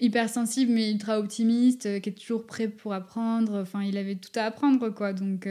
[0.00, 3.60] hyper sensible, mais ultra optimiste, qui est toujours prêt pour apprendre.
[3.60, 5.12] Enfin, il avait tout à apprendre, quoi.
[5.12, 5.46] Donc,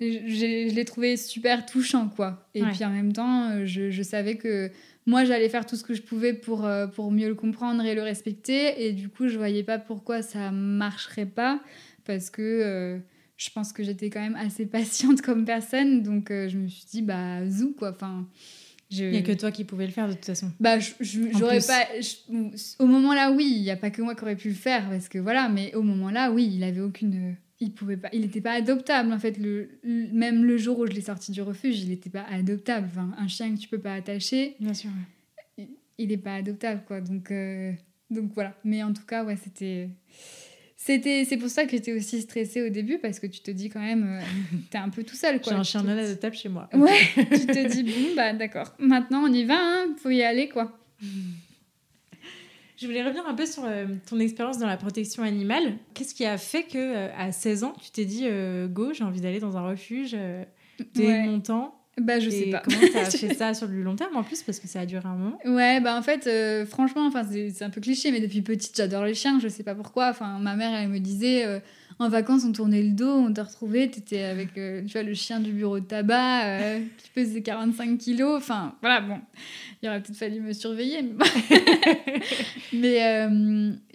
[0.00, 2.48] je l'ai trouvé super touchant, quoi.
[2.54, 4.70] Et puis en même temps, je, je savais que
[5.06, 8.02] moi, j'allais faire tout ce que je pouvais pour, pour mieux le comprendre et le
[8.02, 8.86] respecter.
[8.86, 11.60] Et du coup, je voyais pas pourquoi ça marcherait pas.
[12.04, 13.00] Parce que
[13.38, 16.84] je pense que j'étais quand même assez patiente comme personne, donc euh, je me suis
[16.90, 17.92] dit, bah, zou, quoi.
[17.92, 18.28] Enfin,
[18.90, 19.04] je...
[19.04, 20.50] Il n'y a que toi qui pouvais le faire de toute façon.
[20.60, 21.86] Bah, j'aurais pas.
[22.78, 24.88] au moment là, oui, il n'y a pas que moi qui aurais pu le faire,
[24.90, 27.36] parce que voilà, mais au moment là, oui, il avait aucune.
[27.60, 28.08] Il pouvait pas.
[28.12, 29.36] Il n'était pas adoptable, en fait.
[29.36, 32.88] Le, même le jour où je l'ai sorti du refuge, il n'était pas adoptable.
[32.90, 34.54] Enfin, un chien que tu peux pas attacher.
[34.60, 34.90] Bien sûr.
[35.98, 37.00] Il n'est pas adoptable, quoi.
[37.00, 37.72] Donc, euh,
[38.10, 38.54] donc voilà.
[38.64, 39.88] Mais en tout cas, ouais, c'était
[40.88, 43.68] c'était, c'est pour ça que j'étais aussi stressée au début parce que tu te dis
[43.68, 44.24] quand même, euh,
[44.70, 45.38] t'es un peu tout seul.
[45.44, 46.66] J'ai un chien de table chez moi.
[46.72, 50.48] Ouais, tu te dis, bon, bah d'accord, maintenant on y va, hein, faut y aller
[50.48, 50.78] quoi.
[52.78, 55.76] Je voulais revenir un peu sur euh, ton expérience dans la protection animale.
[55.92, 58.26] Qu'est-ce qui a fait que euh, à 16 ans, tu t'es dit,
[58.68, 60.16] go, j'ai envie d'aller dans un refuge
[60.94, 62.62] dès mon temps bah, je sais pas.
[62.64, 65.06] Comment t'as fait ça sur du long terme en plus Parce que ça a duré
[65.06, 65.38] un moment.
[65.44, 69.04] Ouais, bah en fait, euh, franchement, enfin, c'est un peu cliché, mais depuis petite, j'adore
[69.04, 70.08] les chiens, je sais pas pourquoi.
[70.10, 71.60] Enfin, ma mère, elle me disait, euh,
[71.98, 75.14] en vacances, on tournait le dos, on t'a retrouvé, t'étais avec, euh, tu vois, le
[75.14, 78.36] chien du bureau de tabac, qui pesait 45 kilos.
[78.36, 79.18] Enfin, voilà, bon,
[79.82, 81.04] il aurait peut-être fallu me surveiller.
[82.72, 83.28] Mais,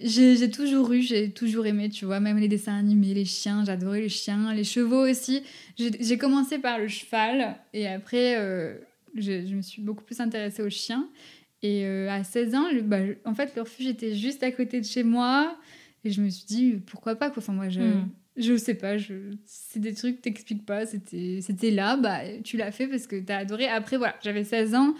[0.00, 4.02] j'ai toujours eu, j'ai toujours aimé, tu vois, même les dessins animés, les chiens, j'adorais
[4.02, 5.42] les chiens, les chevaux aussi.
[5.76, 8.74] J'ai commencé par le cheval et après, euh,
[9.16, 11.08] je, me suis beaucoup plus intéressée aux chiens.
[11.62, 14.86] Et euh, à 16 ans, bah, en fait, le refuge était juste à côté de
[14.86, 15.56] chez moi.
[16.04, 17.42] Et je me suis dit, pourquoi pas quoi.
[17.42, 18.08] Enfin, moi, je, hmm.
[18.36, 18.98] je sais pas.
[18.98, 19.14] Je,
[19.44, 20.86] c'est des trucs que t'expliques pas.
[20.86, 23.66] C'était, c'était là, bah, tu l'as fait parce que t'as adoré.
[23.66, 24.94] Après, voilà, j'avais 16 ans.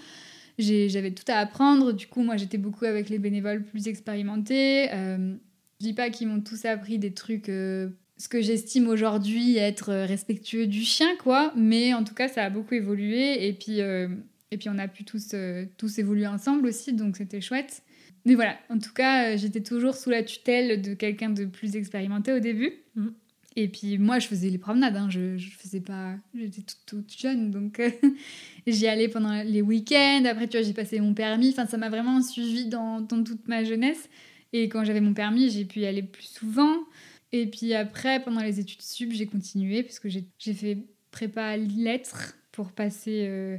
[0.59, 1.93] j'avais tout à apprendre.
[1.93, 4.93] Du coup, moi, j'étais beaucoup avec les bénévoles plus expérimentés.
[4.93, 5.35] Euh,
[5.81, 9.91] je dis pas qu'ils m'ont tous appris des trucs euh, ce que j'estime aujourd'hui être
[9.91, 11.53] euh, respectueux du chien, quoi.
[11.57, 13.47] Mais en tout cas, ça a beaucoup évolué.
[13.47, 14.09] Et puis, euh,
[14.51, 17.83] et puis on a pu tous, euh, tous évoluer ensemble aussi, donc c'était chouette.
[18.25, 22.33] Mais voilà, en tout cas, j'étais toujours sous la tutelle de quelqu'un de plus expérimenté
[22.33, 22.73] au début.
[22.95, 23.09] Mm.
[23.57, 25.09] Et puis moi, je faisais les promenades, hein.
[25.11, 26.15] je, je faisais pas...
[26.35, 27.81] J'étais toute, jeune, donc
[28.67, 30.25] j'y allais pendant les week-ends.
[30.25, 31.51] Après, tu vois, j'ai passé mon permis.
[31.51, 34.09] Enfin, ça m'a vraiment suivi dans, dans toute ma jeunesse.
[34.53, 36.79] Et quand j'avais mon permis, j'ai pu y aller plus souvent.
[37.33, 40.79] Et puis après, pendant les études sub, j'ai continué parce que j'ai fait
[41.11, 43.57] prépa lettres pour passer euh,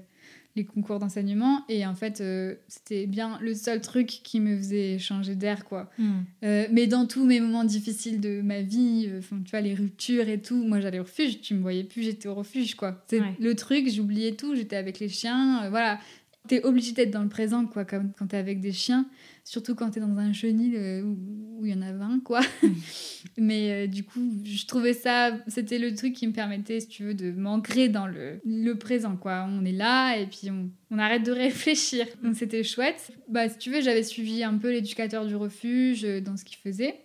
[0.55, 1.63] les concours d'enseignement.
[1.69, 5.89] Et en fait, euh, c'était bien le seul truc qui me faisait changer d'air, quoi.
[5.97, 6.21] Hmm.
[6.43, 10.41] Euh, mais dans tous mes moments difficiles de ma vie, tu vois, les ruptures et
[10.41, 13.03] tout, moi j'allais au refuge, tu me voyais plus, j'étais au refuge, quoi.
[13.07, 15.99] C'est le truc, j'oubliais tout, j'étais avec les chiens, voilà.
[16.47, 19.08] T'es obligé d'être dans le présent, quoi, quand, quand t'es avec des chiens.
[19.43, 22.41] Surtout quand tu es dans un chenil euh, où il y en a 20, quoi.
[23.38, 27.03] Mais euh, du coup, je trouvais ça, c'était le truc qui me permettait, si tu
[27.03, 29.47] veux, de m'ancrer dans le, le, présent, quoi.
[29.47, 32.08] On est là et puis on, on arrête de réfléchir.
[32.23, 33.12] Donc c'était chouette.
[33.29, 36.58] Bah, si tu veux, j'avais suivi un peu l'éducateur du refuge euh, dans ce qu'il
[36.58, 36.95] faisait.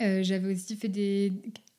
[0.00, 1.32] j'avais aussi fait des,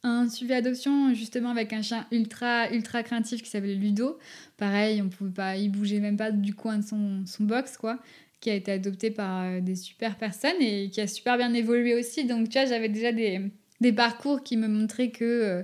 [0.08, 4.18] un suivi adoption justement avec un chien ultra ultra craintif qui s'appelait Ludo.
[4.58, 8.00] Pareil, on pouvait pas, il bougeait même pas du coin de son, son box quoi
[8.40, 11.96] qui a été adopté par euh, des super personnes et qui a super bien évolué
[11.96, 12.26] aussi.
[12.26, 13.42] Donc, tu vois, j'avais déjà des,
[13.82, 15.64] des, parcours qui me montraient que, euh,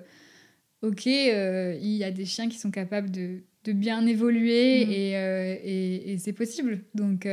[0.81, 4.91] ok, euh, il y a des chiens qui sont capables de de bien évoluer Mm.
[4.91, 6.83] et, euh, et, et c'est possible.
[6.95, 7.25] Donc,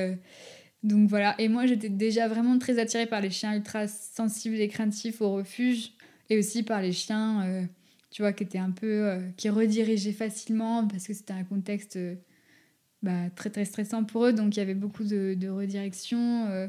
[0.84, 1.34] donc voilà.
[1.40, 5.32] Et moi, j'étais déjà vraiment très attirée par les chiens ultra sensibles et craintifs au
[5.32, 5.90] refuge
[6.30, 7.62] et aussi par les chiens, euh,
[8.10, 8.86] tu vois, qui étaient un peu.
[8.86, 12.14] euh, qui redirigeaient facilement parce que c'était un contexte euh,
[13.02, 14.32] bah, très très stressant pour eux.
[14.32, 16.68] Donc il y avait beaucoup de, de redirection.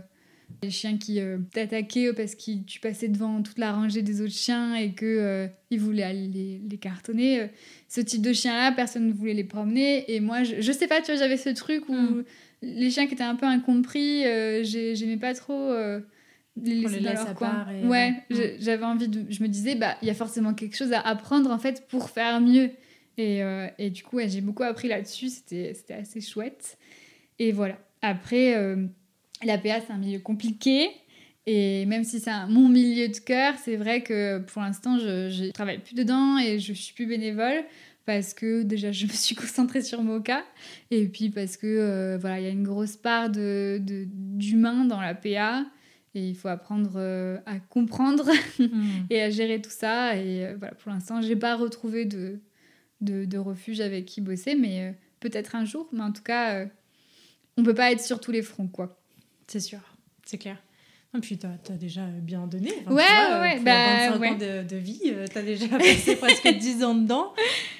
[0.63, 1.19] les chiens qui
[1.53, 5.79] t'attaquaient parce que tu passais devant toute la rangée des autres chiens et que ils
[5.79, 7.49] voulaient aller les, les cartonner.
[7.87, 10.11] ce type de chiens-là, personne ne voulait les promener.
[10.13, 12.23] Et moi, je, je sais pas, tu vois, j'avais ce truc où Mm.
[12.63, 14.23] les chiens qui étaient un peu incompris,
[14.63, 15.71] j'ai- j'aimais pas trop
[16.61, 17.65] les laisser dans leur coin.
[17.71, 18.35] et- Ouais, Mm.
[18.59, 19.25] j'avais envie de.
[19.29, 22.09] Je me disais, bah, il y a forcément quelque chose à apprendre en fait pour
[22.09, 22.71] faire mieux.
[23.17, 25.29] Et, euh, et du coup, ouais, j'ai beaucoup appris là-dessus.
[25.29, 26.77] C'était assez chouette.
[27.39, 27.77] Et voilà.
[28.01, 28.85] Après, euh,
[29.43, 30.89] l'APA, c'est un milieu compliqué.
[31.47, 35.51] Et même si c'est mon milieu de cœur, c'est vrai que pour l'instant, je ne
[35.51, 37.63] travaille plus dedans et je suis plus bénévole
[38.05, 40.43] parce que déjà, je me suis concentrée sur Mocha.
[40.91, 44.85] Et puis parce que euh, voilà, il y a une grosse part de- de- d'humain
[44.85, 45.65] dans l'APA.
[46.13, 49.05] Et il faut apprendre euh, à comprendre Mm.
[49.09, 50.17] et à gérer tout ça.
[50.17, 52.39] Et euh, voilà, pour l'instant, j'ai pas retrouvé de,
[52.99, 55.87] de, de refuge avec qui bosser, mais euh, peut-être un jour.
[55.93, 56.65] Mais en tout cas,
[57.57, 58.99] on peut pas être sur tous les fronts, quoi.
[59.47, 59.79] C'est sûr,
[60.25, 60.57] c'est clair.
[61.15, 62.69] Et puis, t'as as déjà bien donné.
[62.85, 64.29] Enfin, Ouais, tu vois, ouais, ouais, pour bah, 25 ouais.
[64.29, 67.33] ans de, de vie, euh, t'as déjà passé presque 10 ans dedans.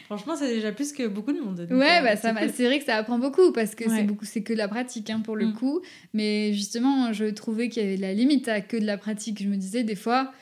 [0.07, 1.55] Franchement, c'est déjà plus que beaucoup de monde.
[1.65, 2.65] Donc, Ouais, euh, bah, c'est cool.
[2.65, 3.95] vrai que ça apprend beaucoup parce que Ouais.
[3.97, 5.53] c'est beaucoup, c'est que de la pratique hein, pour le Mm.
[5.53, 5.79] coup.
[6.13, 9.41] Mais justement, je trouvais qu'il y avait de la limite à que de la pratique.
[9.41, 10.33] Je me disais des fois,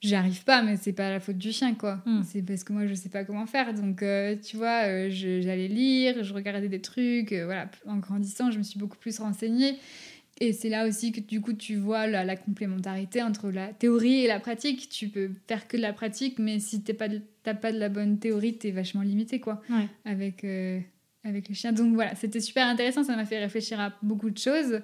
[0.00, 2.00] j'y arrive pas, mais c'est pas la faute du chien, quoi.
[2.06, 2.20] Mm.
[2.30, 3.74] C'est parce que moi, je sais pas comment faire.
[3.74, 7.32] Donc, euh, tu vois, euh, j'allais lire, je regardais des trucs.
[7.32, 9.74] euh, voilà, en grandissant, je me suis beaucoup plus renseignée.
[10.40, 14.24] Et c'est là aussi que du coup tu vois la, la complémentarité entre la théorie
[14.24, 14.88] et la pratique.
[14.90, 17.78] Tu peux faire que de la pratique, mais si t'es pas de- t'as pas de
[17.78, 19.88] la bonne théorie, t'es vachement limité quoi Ouais.
[20.04, 20.78] avec, euh,
[21.24, 21.72] avec les chiens.
[21.72, 24.80] Donc voilà, c'était super intéressant, ça m'a fait réfléchir à beaucoup de choses.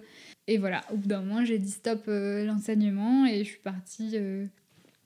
[0.47, 4.12] Et voilà, au bout d'un moment, j'ai dit stop euh, l'enseignement et je suis partie
[4.15, 4.47] euh,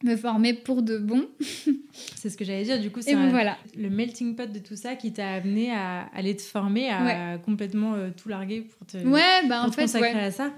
[0.05, 1.27] me former pour de bon.
[2.17, 2.81] C'est ce que j'allais dire.
[2.81, 3.57] Du coup, c'est bon, voilà.
[3.77, 7.95] le melting pot de tout ça qui t'a amené à aller te former, à complètement
[7.95, 10.21] euh, tout larguer pour te, Ouais, bah pour en te fait, consacrer ouais.
[10.21, 10.53] à ça.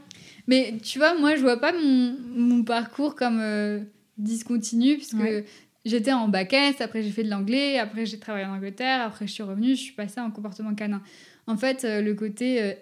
[0.49, 3.79] Mais tu vois, moi, je vois pas mon, mon parcours comme euh,
[4.17, 5.17] discontinu, puisque
[5.85, 9.27] j'étais en bac S, après j'ai fait de l'anglais, après j'ai travaillé en Angleterre, après
[9.29, 11.01] je suis revenue, je suis passée en comportement canin.
[11.47, 12.73] En fait, euh, le côté euh,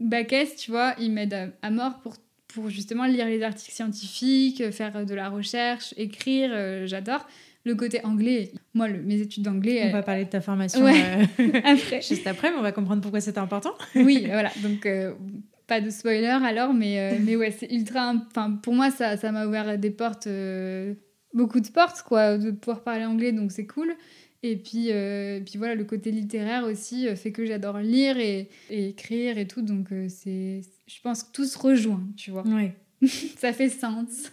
[0.00, 2.14] bac S, tu vois, il m'aide à, à mort pour,
[2.48, 7.26] pour justement lire les articles scientifiques, euh, faire de la recherche, écrire, euh, j'adore.
[7.64, 10.82] Le côté anglais, moi, le- mes études d'anglais, On euh, va parler de ta formation
[10.84, 11.26] Ouais.
[11.40, 13.74] euh, après, juste après, mais on va comprendre pourquoi c'est important.
[13.94, 14.50] oui, voilà.
[14.62, 15.12] Donc, euh,
[15.66, 18.14] pas de spoiler alors, mais, euh, mais ouais, c'est ultra.
[18.30, 20.94] Enfin, pour moi, ça ça m'a ouvert des portes, euh,
[21.34, 23.92] beaucoup de portes, quoi, de pouvoir parler anglais, donc c'est cool.
[24.42, 28.48] Et puis, euh, puis voilà, le côté littéraire aussi euh, fait que j'adore lire et,
[28.70, 30.60] et écrire et tout, donc euh, c'est.
[30.88, 32.42] Je pense que tout se rejoint, tu vois.
[32.46, 32.74] Ouais.
[33.36, 34.30] Ça fait sens.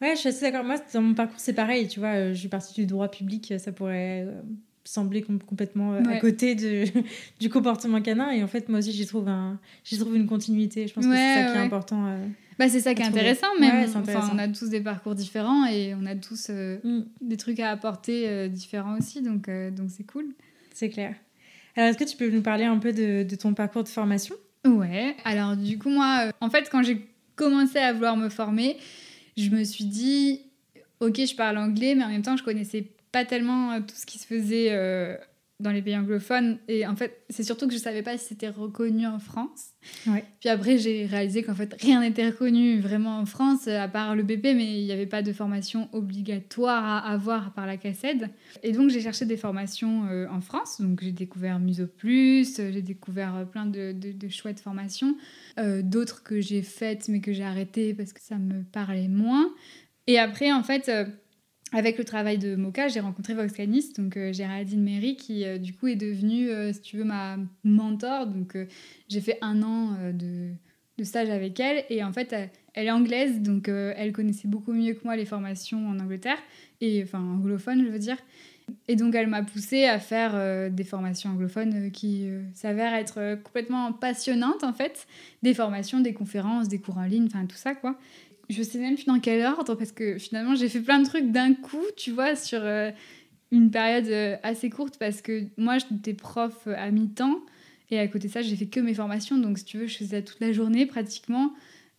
[0.00, 0.64] Ouais, je suis assez d'accord.
[0.64, 1.86] Moi, dans mon parcours, c'est pareil.
[1.88, 3.54] Tu vois, euh, je suis partie du droit public.
[3.58, 4.42] Ça pourrait euh,
[4.84, 6.84] sembler com- complètement euh, à côté de,
[7.40, 8.30] du comportement canin.
[8.32, 10.88] Et en fait, moi aussi, j'y trouve, un, j'y trouve une continuité.
[10.88, 12.06] Je pense que c'est ça qui est important.
[12.08, 12.26] euh.
[12.58, 13.20] Bah, c'est ça qui est trouver.
[13.20, 13.88] intéressant, même.
[13.96, 17.60] Enfin, on a tous des parcours différents et on a tous euh, Mm, des trucs
[17.60, 20.26] à apporter euh, différents aussi, donc euh, donc c'est cool.
[20.74, 21.14] c'est clair.
[21.76, 24.34] Alors, est-ce que tu peux nous parler un peu de, de ton parcours de formation?
[24.64, 28.76] Ouais, alors du coup, moi, euh, en fait, quand j'ai commencé à vouloir me former,
[29.36, 30.42] je me suis dit,
[31.00, 34.06] ok, je parle anglais, mais en même temps, je connaissais pas tellement euh, tout ce
[34.06, 35.16] qui se faisait euh,
[35.62, 36.58] dans les pays anglophones.
[36.68, 39.70] Et en fait, c'est surtout que je savais pas si c'était reconnu en France.
[40.06, 40.24] Ouais.
[40.40, 44.22] Puis après, j'ai réalisé qu'en fait, rien n'était reconnu vraiment en France, à part le
[44.22, 48.28] BP, mais il n'y avait pas de formation obligatoire à avoir par la CACED.
[48.62, 50.80] Et donc, j'ai cherché des formations euh, en France.
[50.80, 55.16] Donc, j'ai découvert Muso Plus, j'ai découvert euh, plein de, de- de chouettes formations.
[55.58, 59.52] Euh, D'autres que j'ai faites, mais que j'ai arrêtées parce que ça me parlait moins.
[60.06, 61.04] Et après, en fait, euh,
[61.72, 65.56] avec le travail de Mocha, j'ai rencontré Vox Canis, donc euh, Géraldine Méry, qui euh,
[65.56, 68.26] du coup est devenue, euh, si tu veux, ma mentor.
[68.26, 68.66] Donc, euh,
[69.08, 70.50] j'ai fait un an de,
[71.02, 71.84] stage avec elle.
[71.88, 75.24] Et en fait, elle, elle est anglaise, donc elle connaissait beaucoup mieux que moi les
[75.24, 76.38] formations en Angleterre,
[76.80, 78.18] et enfin anglophone, je veux dire.
[78.86, 84.62] Et donc, elle m'a poussée à faire des formations anglophones qui s'avèrent être complètement passionnantes,
[84.62, 85.08] en fait.
[85.42, 87.98] Des formations, des conférences, des cours en ligne, enfin tout ça, quoi.
[88.52, 91.32] Je sais même plus dans quel ordre, parce que finalement, j'ai fait plein de trucs
[91.32, 92.90] d'un coup, tu vois, sur euh,
[93.52, 97.38] une période euh, assez courte, parce que moi, j'étais prof euh, à mi-temps,
[97.90, 99.98] et à côté de ça, j'ai fait que mes formations, donc si tu veux, je
[99.98, 101.52] faisais toute la journée pratiquement.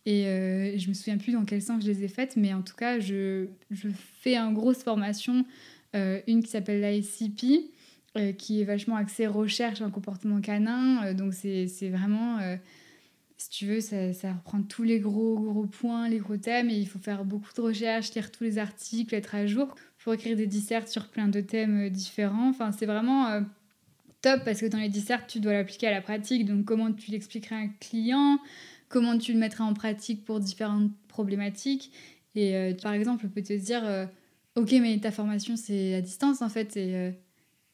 [0.06, 2.60] Et euh, je me souviens plus dans quel sens je les ai faites, mais en
[2.62, 3.46] tout cas, je,
[4.20, 5.46] fais en grosse formation,
[5.94, 7.70] une qui s'appelle l'ICP,
[8.36, 11.14] qui est vachement axé recherche en comportement canin.
[11.14, 12.40] donc c'est vraiment
[13.44, 16.78] si tu veux, ça, ça, reprend tous les gros, gros points, les gros thèmes, et
[16.78, 20.34] il faut faire beaucoup de recherches, lire tous les articles, être à jour pour écrire
[20.34, 22.48] des dissertes sur plein de thèmes euh, différents.
[22.48, 23.42] Enfin, c'est vraiment euh,
[24.22, 26.46] top parce que dans les dissertes, tu dois l'appliquer à la pratique.
[26.46, 28.38] Donc, comment tu l'expliquerais à un client,
[28.88, 31.92] comment tu le mettrais en pratique pour différentes problématiques?
[32.34, 34.08] Et euh, par exemple, on peut te dire,
[34.56, 37.12] ok, mais ta formation, c'est à distance en fait, et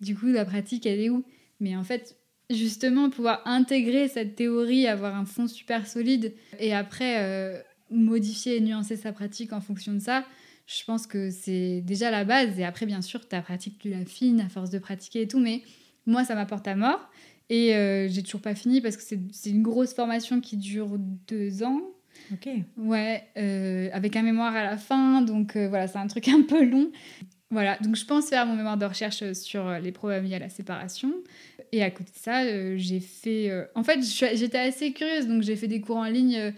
[0.01, 1.25] du coup, la pratique, elle est où?
[1.61, 2.17] Mais en fait,
[2.51, 7.61] justement pouvoir intégrer cette théorie, avoir un fond super solide et après euh,
[7.91, 10.25] modifier et nuancer sa pratique en fonction de ça,
[10.67, 12.59] je pense que c'est déjà la base.
[12.59, 15.63] Et après, bien sûr, ta pratique, tu l'affines à force de pratiquer et tout, mais
[16.07, 17.01] moi, ça m'apporte à mort.
[17.49, 21.65] Et euh, j'ai toujours pas fini parce que c'est une grosse formation qui dure deux
[21.65, 21.81] ans.
[22.33, 22.49] Ok.
[22.77, 26.65] Ouais, euh, avec un mémoire à la fin, donc voilà, c'est un truc un peu
[26.65, 26.93] long.
[27.51, 31.13] Voilà, donc je pense faire mon mémoire de recherche sur les probabilités à la séparation.
[31.73, 33.51] Et à côté de ça, euh, j'ai fait.
[33.51, 36.51] Euh, en fait, j'étais assez curieuse, donc j'ai fait des cours en ligne euh,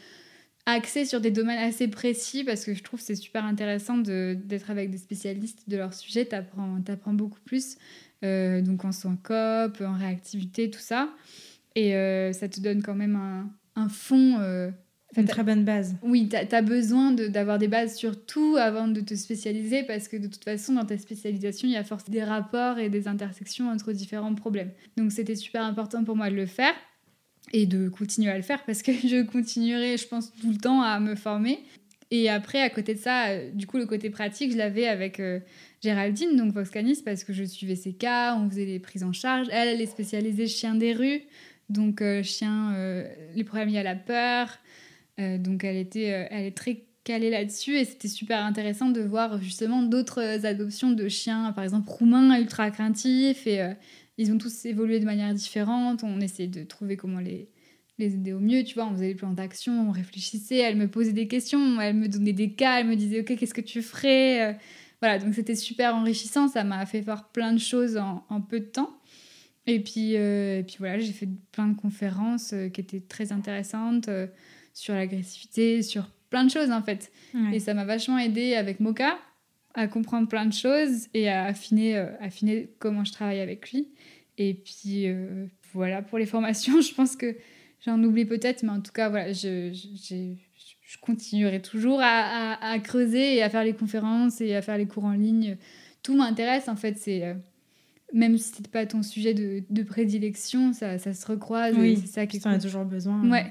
[0.64, 4.90] axés sur des domaines assez précis parce que je trouve c'est super intéressant d'être avec
[4.90, 6.26] des spécialistes de leur sujet.
[6.26, 7.76] Tu apprends, beaucoup plus.
[8.22, 11.10] donc en soins COP, en réactivité, tout ça.
[11.74, 11.92] Et
[12.32, 14.72] ça te donne quand même un, un fond
[15.16, 15.94] une très bonne base.
[16.02, 20.16] Oui, tu as, besoin d'avoir des bases sur tout avant de te spécialiser parce que
[20.16, 23.68] de toute façon, dans ta spécialisation, il y a forcément des rapports et des intersections
[23.68, 24.70] entre différents problèmes.
[24.96, 26.74] Donc c'était super important pour moi de le faire
[27.52, 30.80] et de continuer à le faire parce que je continuerai, je pense, tout le temps
[30.82, 31.58] à me former.
[32.10, 35.18] Et après, à côté de ça, euh, du coup, le côté pratique, je l'avais avec
[35.18, 35.40] euh,
[35.82, 39.48] Géraldine, donc Voxcanis, parce que je suivais ses cas, on faisait les prises en charge.
[39.50, 41.22] Elle, elle est spécialisée chien des rues,
[41.70, 42.76] donc euh, chien,
[43.34, 44.58] les problèmes liés à la peur,
[45.20, 49.00] euh, donc elle était, euh, elle est très calée là-dessus et c'était super intéressant de
[49.00, 53.74] voir justement d'autres adoptions de chiens, par exemple roumains ultra craintifs et euh,
[54.18, 56.02] ils ont tous évolué de manière différente.
[56.04, 57.48] On essayait de trouver comment les,
[57.98, 60.88] les aider au mieux, tu vois, on faisait des plans d'action, on réfléchissait, elle me
[60.88, 63.82] posait des questions, elle me donnait des cas, elle me disait ok qu'est-ce que tu
[63.82, 64.58] ferais
[65.00, 68.66] voilà, donc c'était super enrichissant, ça m'a fait faire plein de choses en, peu de
[68.66, 69.00] temps.
[69.66, 70.14] Et puis,
[70.64, 74.08] puis voilà, j'ai fait plein de conférences qui étaient très intéressantes
[74.74, 77.12] sur l'agressivité, sur plein de choses en fait.
[77.52, 79.18] Et ça m'a vachement aidé avec Moka
[79.74, 83.88] à comprendre plein de choses et à affiner, euh, affiner comment je travaille avec lui.
[84.36, 87.36] Et puis euh, voilà, pour les formations, je pense que
[87.84, 90.34] j'en oublie peut-être, mais en tout cas, voilà, je, je,
[90.92, 94.86] je continuerai toujours à, à, creuser et à faire les conférences et à faire les
[94.86, 95.56] cours en ligne.
[96.02, 97.24] Tout m'intéresse en fait, c'est.
[97.24, 97.34] Euh,
[98.12, 101.74] même si c'est pas ton sujet de, de prédilection, ça, ça, se recroise.
[101.78, 102.38] Oui, c'est ça qui.
[102.44, 103.26] en as toujours besoin.
[103.30, 103.46] Ouais.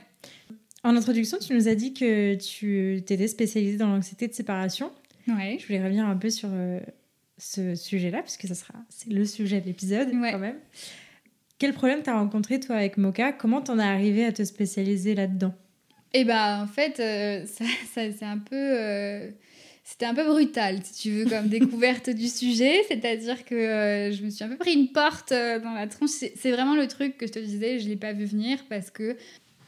[0.83, 4.91] En introduction, tu nous as dit que tu étais spécialisée dans l'anxiété de séparation.
[5.27, 5.57] Ouais.
[5.59, 6.79] Je voulais revenir un peu sur euh,
[7.37, 10.57] ce sujet-là, puisque ça sera c'est le sujet de l'épisode quand même.
[11.59, 13.31] Quel problème t'as rencontré toi avec Moka?
[13.31, 15.53] Comment t'en es arrivé à te spécialiser là-dedans?
[16.13, 19.29] Eh ben en fait, euh, ça, c'est un peu euh,
[19.83, 22.81] c'était un peu brutal, si tu veux, comme découverte du sujet.
[22.87, 26.09] C'est-à-dire que je me suis un peu pris une porte dans la tronche.
[26.09, 28.89] C'est vraiment le truc que je te disais, je ne l'ai pas vu venir parce
[28.89, 29.15] que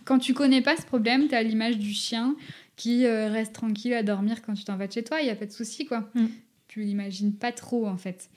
[0.06, 2.36] quand tu connais pas ce problème, tu as l'image du chien
[2.76, 5.30] qui euh, reste tranquille à dormir quand tu t'en vas de chez toi, il y
[5.30, 6.10] a pas de souci quoi.
[6.16, 6.26] Mm.
[6.68, 8.30] Tu l'imagines pas trop en fait.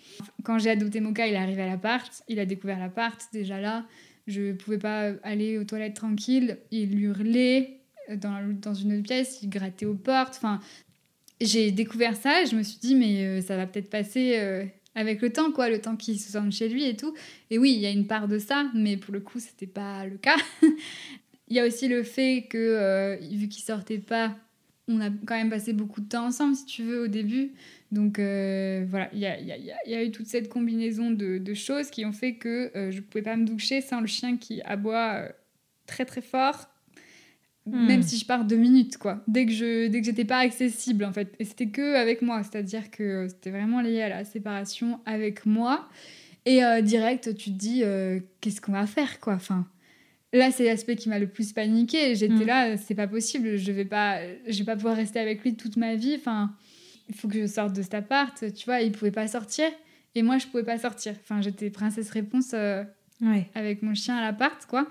[0.45, 3.87] Quand j'ai adopté Moka, il est arrivé à l'appart, il a découvert l'appart, déjà là,
[4.27, 7.81] je pouvais pas aller aux toilettes tranquille, il hurlait
[8.15, 10.61] dans, dans une autre pièce, il grattait aux portes, enfin
[11.41, 14.65] j'ai découvert ça je me suis dit mais euh, ça va peut-être passer euh,
[14.97, 17.15] avec le temps quoi, le temps qu'il se sente chez lui et tout.
[17.51, 20.07] Et oui, il y a une part de ça, mais pour le coup, c'était pas
[20.07, 20.37] le cas.
[21.49, 24.37] Il y a aussi le fait que, euh, vu qu'ils sortaient pas,
[24.89, 27.53] on a quand même passé beaucoup de temps ensemble, si tu veux, au début.
[27.93, 29.57] Donc euh, voilà, il y a, y, a,
[29.87, 32.97] y a, eu toute cette combinaison de, de choses qui ont fait que euh, je
[32.97, 35.29] ne pouvais pas me doucher sans le chien qui aboie
[35.87, 36.69] très très fort,
[37.67, 37.87] hmm.
[37.87, 39.23] même si je pars deux minutes, quoi.
[39.29, 41.33] Dès que je dès que j'étais pas accessible, en fait.
[41.39, 45.89] Et c'était que avec moi, c'est-à-dire que c'était vraiment lié à la séparation avec moi.
[46.45, 47.83] Et direct, tu te dis,
[48.41, 49.67] qu'est-ce qu'on va faire, quoi Enfin,
[50.37, 52.15] Là, c'est l'aspect qui m'a le plus paniqué.
[52.15, 52.47] J'étais mm.
[52.47, 55.77] là, c'est pas possible, je vais pas, je vais pas pouvoir rester avec lui toute
[55.77, 56.15] ma vie.
[56.19, 56.53] Enfin,
[57.09, 58.53] il faut que je sorte de cet appart.
[58.53, 59.67] Tu vois, il pouvait pas sortir
[60.15, 61.15] et moi, je pouvais pas sortir.
[61.23, 62.85] Enfin, j'étais princesse réponse euh,
[63.55, 64.87] avec mon chien à l'appart, quoi.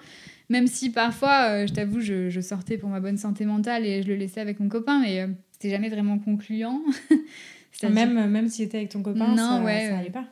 [0.50, 4.08] Même si parfois, euh, je t'avoue, je, sortais pour ma bonne santé mentale et je
[4.08, 6.82] le laissais avec mon copain, mais euh, c'était jamais vraiment concluant.
[7.84, 10.26] même, même si était avec ton copain, non, ça, ouais, ça allait pas.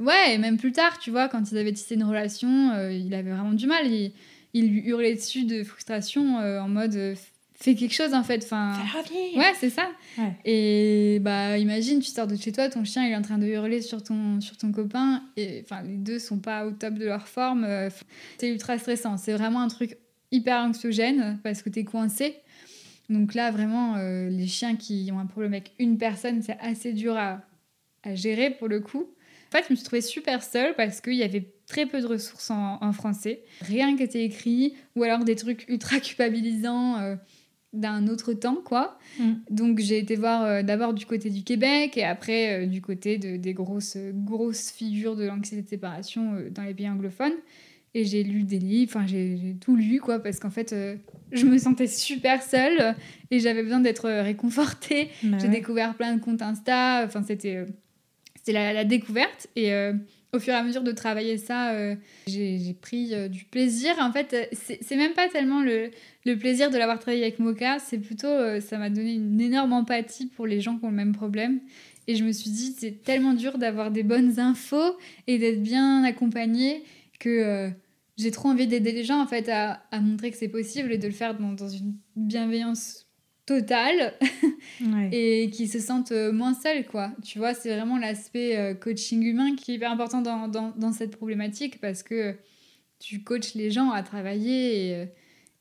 [0.00, 3.32] Ouais, et même plus tard, tu vois, quand ils avaient tissé une relation, il avait
[3.32, 3.86] vraiment du mal.
[3.86, 4.12] Il,
[4.58, 7.14] il lui hurlait dessus de frustration euh, en mode euh,
[7.58, 8.42] fais quelque chose en fait.
[8.44, 8.74] Enfin,
[9.36, 9.90] ouais, c'est ça.
[10.44, 13.46] Et bah, imagine, tu sors de chez toi, ton chien il est en train de
[13.46, 17.06] hurler sur ton, sur ton copain, et enfin, les deux sont pas au top de
[17.06, 17.64] leur forme.
[17.64, 17.90] Euh,
[18.38, 19.16] c'est ultra stressant.
[19.16, 19.98] C'est vraiment un truc
[20.30, 22.36] hyper anxiogène parce que tu es coincé.
[23.08, 26.92] Donc là, vraiment, euh, les chiens qui ont un problème avec une personne, c'est assez
[26.92, 27.40] dur à,
[28.02, 29.08] à, gérer pour le coup.
[29.48, 32.06] En fait, je me suis trouvée super seule parce qu'il y avait très peu de
[32.06, 33.42] ressources en, français.
[33.60, 36.98] Rien qui était écrit, ou alors des trucs ultra culpabilisants.
[36.98, 37.16] Euh,
[37.74, 38.98] d'un autre temps, quoi.
[39.18, 39.32] Mm.
[39.50, 43.18] Donc j'ai été voir euh, d'abord du côté du Québec et après euh, du côté
[43.18, 47.34] de, des grosses, grosses figures de l'anxiété de séparation dans les pays anglophones.
[47.92, 50.74] Et j'ai lu des livres, enfin j'ai tout lu, quoi, parce qu'en fait,
[51.30, 52.96] je me sentais super seule
[53.30, 55.10] et j'avais besoin d'être réconfortée.
[55.22, 57.66] Bah j'ai découvert plein de comptes Insta, enfin c'était
[58.46, 59.48] la, la, découverte.
[59.56, 59.72] Et
[60.32, 61.94] au fur et à mesure de travailler ça, euh,
[62.26, 63.94] j'ai pris euh, du plaisir.
[64.00, 64.44] En fait, euh,
[64.80, 65.90] c'est même pas tellement le,
[66.36, 68.28] plaisir de l'avoir travaillé avec Moka, c'est plutôt,
[68.60, 71.60] ça m'a donné une énorme empathie pour les gens qui ont le même problème.
[72.06, 76.04] Et je me suis dit, c'est tellement dur d'avoir des bonnes infos et d'être bien
[76.04, 76.82] accompagné
[77.18, 77.70] que
[78.18, 81.06] j'ai trop envie d'aider les gens en fait à, montrer que c'est possible et de
[81.06, 83.07] le faire dans une bienveillance
[83.48, 84.12] totale
[85.12, 87.10] et qui se sentent euh, moins seuls, quoi.
[87.24, 90.92] Tu vois, c'est vraiment l'aspect euh, coaching humain qui est hyper important dans, dans, dans,
[90.92, 92.36] cette problématique parce que
[92.98, 95.06] tu coaches les gens à travailler et, euh,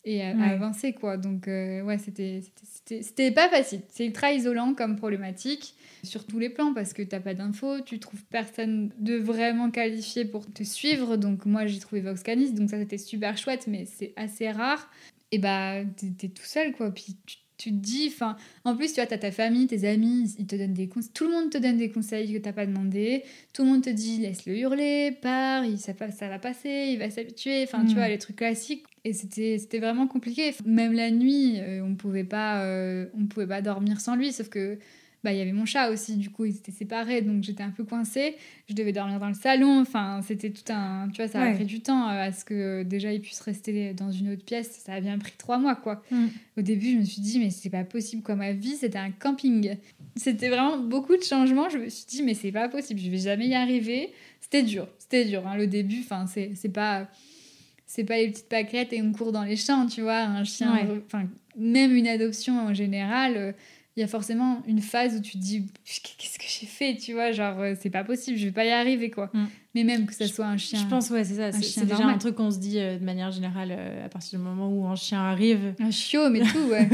[0.03, 1.15] et à, avancer, quoi.
[1.15, 2.41] Donc, ouais, c'était
[2.85, 3.81] c'était pas facile.
[3.89, 5.73] C'est ultra isolant comme problématique
[6.03, 10.25] sur tous les plans parce que t'as pas d'infos, tu trouves personne de vraiment qualifié
[10.25, 11.15] pour te suivre.
[11.15, 14.89] Donc, moi, j'ai trouvé Voxcanis, donc ça, c'était super chouette, mais c'est assez rare.
[15.31, 15.83] Et bah,
[16.17, 16.91] t'es tout seul, quoi.
[16.91, 20.35] Puis tu tu te dis, enfin, en plus, tu vois, t'as ta famille, tes amis,
[20.37, 22.65] ils te donnent des conseils, tout le monde te donne des conseils que t'as pas
[22.65, 26.99] demandé, tout le monde te dit, laisse-le hurler, pars, il, ça, ça va passer, il
[26.99, 27.97] va s'habituer, enfin, tu mm.
[27.97, 28.85] vois, les trucs classiques.
[29.03, 30.53] Et c'était, c'était vraiment compliqué.
[30.65, 34.49] Même la nuit, euh, on pouvait pas, euh, on pouvait pas dormir sans lui, sauf
[34.49, 34.77] que
[35.27, 37.71] bah, il y avait mon chat aussi, du coup, ils étaient séparés, donc j'étais un
[37.71, 38.37] peu coincée.
[38.69, 41.09] Je devais dormir dans le salon, enfin, c'était tout un.
[41.09, 43.93] Tu vois, ça a pris du temps euh, à ce que déjà ils puissent rester
[43.93, 44.81] dans une autre pièce.
[44.85, 46.01] Ça a bien pris trois mois, quoi.
[46.11, 46.27] Mm.
[46.57, 48.37] Au début, je me suis dit, mais c'est pas possible, quoi.
[48.37, 49.75] Ma vie, c'était un camping.
[50.15, 51.67] C'était vraiment beaucoup de changements.
[51.67, 54.13] Je me suis dit, mais c'est pas possible, je vais jamais y arriver.
[54.39, 57.09] C'était dur, c'était dur, hein, le début, enfin, c'est pas.
[57.89, 60.19] C'est pas les petites pâquerettes et on court dans les champs, tu vois.
[60.19, 61.23] Un chien, enfin,
[61.57, 63.51] même une adoption en général euh,
[63.97, 67.13] il y a forcément une phase où tu te dis qu'est-ce que j'ai fait tu
[67.13, 69.31] vois genre euh, c'est pas possible je vais pas y arriver quoi.
[69.33, 69.45] Mm.
[69.73, 70.79] mais même que ça soit un chien.
[70.79, 73.31] je pense ouais c'est ça c'est déjà un truc qu'on se dit euh, de manière
[73.31, 75.73] générale euh, à partir du moment où un chien arrive.
[75.79, 76.87] Un chiot mais tout ouais.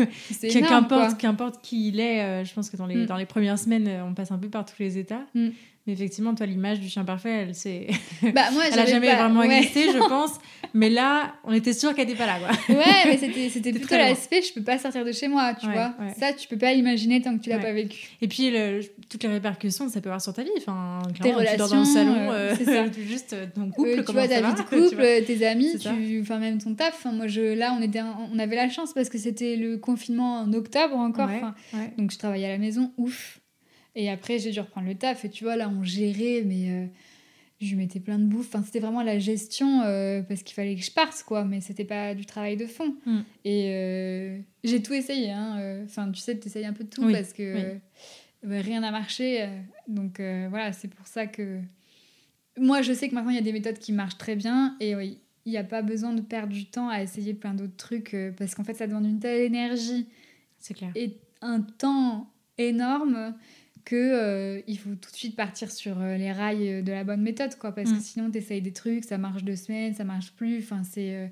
[1.20, 3.06] Qu'importe qui il est je pense que dans les, mm.
[3.06, 5.26] dans les premières semaines on passe un peu par tous les états.
[5.36, 5.50] Mm.
[5.86, 7.88] Mais effectivement, toi, l'image du chien parfait, elle, c'est...
[8.22, 10.32] Bah, moi, elle a jamais vraiment existé, je pense.
[10.74, 12.76] Mais là, on était sûr qu'elle n'était pas là, quoi.
[12.76, 15.94] Ouais, mais c'était, c'était plutôt l'aspect, je peux pas sortir de chez moi, tu vois.
[16.18, 18.12] Ça, tu peux pas imaginer tant que tu l'as pas vécu.
[18.22, 18.80] Et puis, le,
[19.10, 20.50] toutes les répercussions, ça peut avoir sur ta vie.
[20.58, 23.02] Enfin, tes relations, tu dors dans le salon, euh, euh, ça.
[23.06, 26.22] juste euh, ton couple, tu vois, ta vie de couple, tes amis, tu...
[26.22, 26.94] enfin, même ton taf.
[26.94, 30.40] Enfin, moi, je, là, on, était, on avait la chance parce que c'était le confinement
[30.40, 31.30] en octobre encore.
[31.98, 33.42] Donc, je travaillais à la maison, ouf
[33.96, 35.26] et après, j'ai dû reprendre le taf.
[35.26, 36.86] Et tu vois, là, on gérait, mais euh,
[37.62, 38.48] je lui mettais plein de bouffe.
[38.48, 41.46] Enfin, c'était vraiment la gestion euh, parce qu'il fallait que je parte, quoi.
[41.46, 42.96] Mais c'était pas du travail de fond.
[43.06, 43.20] Mm.
[43.46, 45.32] Et euh, j'ai tout essayé.
[45.32, 45.84] Hein.
[45.86, 47.78] Enfin, tu sais, tu essayes un peu de tout parce que
[48.44, 49.48] rien n'a marché.
[49.88, 51.60] donc voilà, c'est pour ça que.
[52.56, 54.76] Moi, je sais que maintenant, il y a des méthodes qui marchent très bien.
[54.80, 57.78] Et oui, il n'y a pas besoin de perdre du temps à essayer plein d'autres
[57.78, 60.08] trucs parce qu'en fait, ça demande une telle énergie.
[60.60, 60.92] C'est clair.
[60.96, 63.34] Et un temps énorme
[63.86, 67.04] que euh, il faut tout de suite partir sur euh, les rails euh, de la
[67.04, 68.02] bonne méthode quoi parce que mm.
[68.02, 71.32] sinon tu essayes des trucs ça marche deux semaines ça marche plus enfin c'est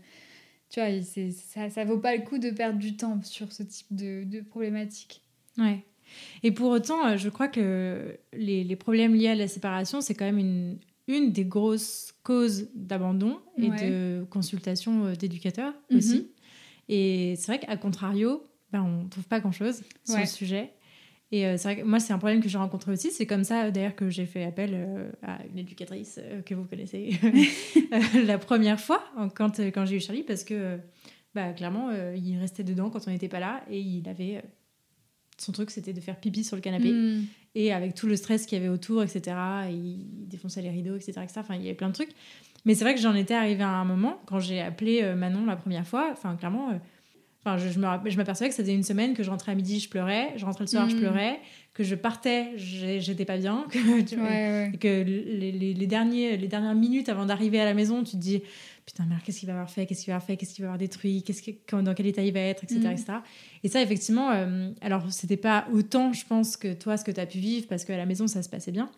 [0.70, 3.64] tu vois c'est ça ça vaut pas le coup de perdre du temps sur ce
[3.64, 5.22] type de, de problématique.
[5.58, 5.84] Ouais.
[6.44, 10.26] Et pour autant je crois que les, les problèmes liés à la séparation c'est quand
[10.26, 10.78] même une
[11.08, 15.98] une des grosses causes d'abandon et de consultation d'éducateurs mm-hmm.
[15.98, 16.28] aussi.
[16.90, 20.72] Et c'est vrai qu'à contrario ben, on trouve pas grand chose sur le sujet
[21.32, 23.12] et euh, c'est vrai que moi, c'est un problème que j'ai rencontré aussi.
[23.12, 26.66] C'est comme ça, d'ailleurs, que j'ai fait appel euh, à une éducatrice euh, que vous
[26.66, 27.12] connaissez
[28.26, 29.04] la première fois,
[29.36, 30.78] quand, quand j'ai eu Charlie, parce que,
[31.34, 34.44] bah, clairement, il restait dedans quand on n'était pas là et il avait.
[35.38, 36.92] son truc, c'était de faire pipi sur le canapé.
[36.92, 37.26] Hmm.
[37.56, 39.36] Et avec tout le stress qu'il y avait autour, etc.,
[39.70, 41.34] il défonçait les rideaux, etc., etc.
[41.38, 42.12] Enfin, il y avait plein de trucs.
[42.66, 45.56] Mais c'est vrai que j'en étais arrivée à un moment, quand j'ai appelé Manon la
[45.56, 46.80] première fois, enfin, clairement
[47.44, 50.34] Enfin, je, je m'apercevais que c'était une semaine que je rentrais à midi, je pleurais,
[50.36, 51.00] je rentrais le soir, je Mm.
[51.00, 51.40] pleurais,
[51.74, 54.72] que je partais, j'étais pas bien, que, tu vois, Ouais, ouais.
[54.74, 58.12] et que les, les- les derniers, les dernières minutes avant d'arriver à la maison, tu
[58.12, 58.42] te dis
[58.86, 60.70] putain, merde, qu'est-ce qu'il va avoir fait, qu'est-ce qu'il va avoir fait, qu'est-ce qu'il va
[60.70, 62.80] avoir détruit, qu'est-ce que, dans quel état il va être, etc.
[62.80, 62.92] Mm.
[62.92, 63.14] etc.
[63.64, 67.20] Et ça, effectivement, euh, alors c'était pas autant, je pense, que toi, ce que tu
[67.20, 68.90] as pu vivre, parce qu'à la maison, ça se passait bien.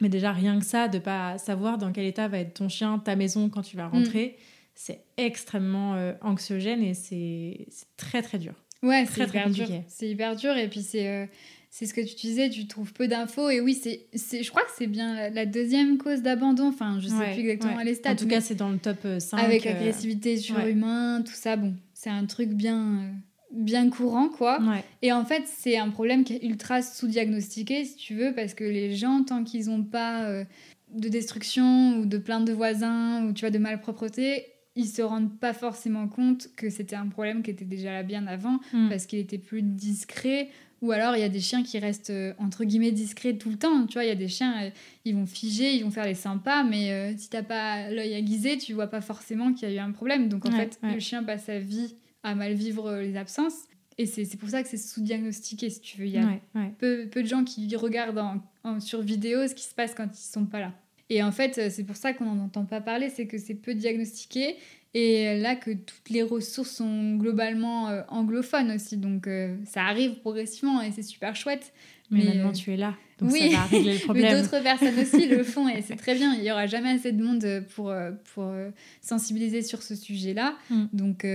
[0.00, 2.98] Mais déjà, rien que ça, de pas savoir dans quel état va être ton chien,
[2.98, 4.36] ta maison quand tu vas rentrer,
[4.74, 7.66] c'est extrêmement euh, anxiogène et c'est
[7.96, 8.54] très très dur.
[8.82, 9.66] Ouais, c'est hyper dur.
[9.88, 10.56] C'est hyper dur.
[10.56, 11.26] Et puis, c'est euh,
[11.70, 13.48] c'est ce que tu disais, tu trouves peu d'infos.
[13.50, 14.06] Et oui, c'est
[14.42, 16.68] je crois que c'est bien la, la deuxième cause d'abandon.
[16.68, 17.84] Enfin, je sais Ouais, plus exactement ouais.
[17.84, 18.12] les stats.
[18.12, 19.38] En tout cas, c'est dans le top euh, 5.
[19.38, 23.10] avec euh, agressivité surhumain, tout ça, bon, c'est un truc bien,
[23.52, 24.60] bien courant, quoi.
[24.60, 24.84] ouais.
[25.02, 28.64] Et en fait, c'est un problème qui est ultra sous-diagnostiqué, si tu veux, parce que
[28.64, 30.44] les gens, tant qu'ils n'ont pas euh,
[30.92, 34.44] de destruction ou de plainte de voisins ou tu vois de malpropreté,
[34.76, 38.26] ils se rendent pas forcément compte que c'était un problème qui était déjà là bien
[38.26, 38.88] avant Mm.
[38.88, 40.48] parce qu'il était plus discret.
[40.82, 43.56] Ou alors, il y a des chiens qui restent euh, entre guillemets discrets tout le
[43.56, 43.86] temps.
[43.86, 44.70] Tu vois, il y a des chiens, euh,
[45.06, 48.58] ils vont figer, ils vont faire les sympas, mais euh, si t'as pas l'œil aiguisé,
[48.58, 50.28] tu vois pas forcément qu'il y a eu un problème.
[50.28, 50.92] Donc en Ouais, fait, ouais.
[50.92, 53.54] le chien passe sa vie à mal vivre euh, les absences.
[53.96, 56.06] Et c'est c'est pour ça que c'est sous-diagnostiqué, si tu veux.
[56.06, 56.72] Il y a ouais.
[56.78, 60.08] peu, peu de gens qui regardent en- en- sur vidéo ce qui se passe quand
[60.12, 60.72] ils sont pas là.
[61.10, 63.54] Et en fait, euh, c'est pour ça qu'on n'en entend pas parler, c'est que c'est
[63.54, 64.56] peu diagnostiqué.
[64.94, 68.96] Et euh, là, que toutes les ressources sont globalement euh, anglophones aussi.
[68.96, 71.72] Donc euh, ça arrive progressivement et c'est super chouette.
[72.10, 72.94] Mais, Mais, maintenant, euh, tu es là.
[73.18, 73.50] Donc oui.
[73.50, 74.40] ça va régler le Mais problème.
[74.42, 76.34] d'autres personnes aussi le font et c'est très bien.
[76.34, 77.92] Il y aura jamais assez de monde pour,
[78.34, 78.52] pour
[79.00, 80.56] sensibiliser sur ce sujet-là.
[80.70, 80.84] Mm.
[80.92, 81.26] Donc,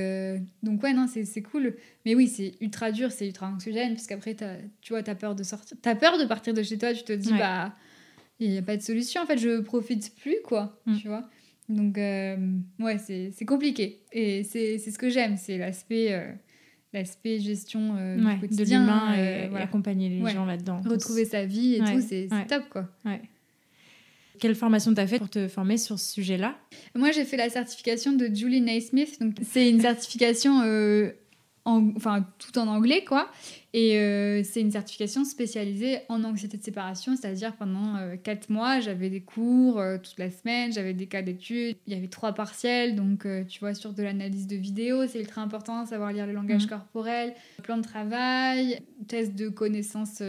[0.64, 1.76] donc ouais, non, c'est cool.
[2.06, 5.44] Mais oui, c'est ultra dur, c'est ultra anxiogène, puisqu'après, t'as- tu vois, t'as peur de
[5.44, 5.78] sortir.
[5.82, 7.40] T'as peur de partir de chez toi, tu te dis, Ouais.
[7.40, 7.74] bah,
[8.40, 9.22] il n'y a pas de solution.
[9.22, 10.80] En fait, je profite plus, quoi.
[10.86, 10.98] Mm.
[10.98, 11.30] Tu vois
[11.68, 12.38] Donc, euh,
[12.80, 14.02] ouais, c'est compliqué.
[14.12, 16.32] Et c'est ce que j'aime, c'est l'aspect euh,
[16.94, 20.34] l'aspect gestion euh, Ouais, du de l'humain et, accompagner les Ouais.
[20.34, 20.82] gens là-dedans.
[20.86, 22.90] Retrouver sa vie et Ouais, tout, c'est top, quoi.
[23.06, 23.22] Ouais.
[24.40, 26.58] Quelle formation t'as fait pour te former sur ce sujet-là?
[26.96, 29.20] Moi, j'ai fait la certification de Julie Naismith.
[29.20, 30.62] Donc, c'est une certification,
[31.66, 33.30] en- enfin, tout en anglais, quoi.
[33.74, 38.80] Et euh, c'est une certification spécialisée en anxiété de séparation, c'est-à-dire pendant euh, quatre mois,
[38.80, 42.34] j'avais des cours euh, toute la semaine, j'avais des cas d'études, il y avait trois
[42.34, 46.26] partiels, donc euh, tu vois, sur de l'analyse de vidéos, c'est ultra important, savoir lire
[46.26, 46.70] le langage Mhm.
[46.70, 50.24] corporel, plan de travail, test de connaissances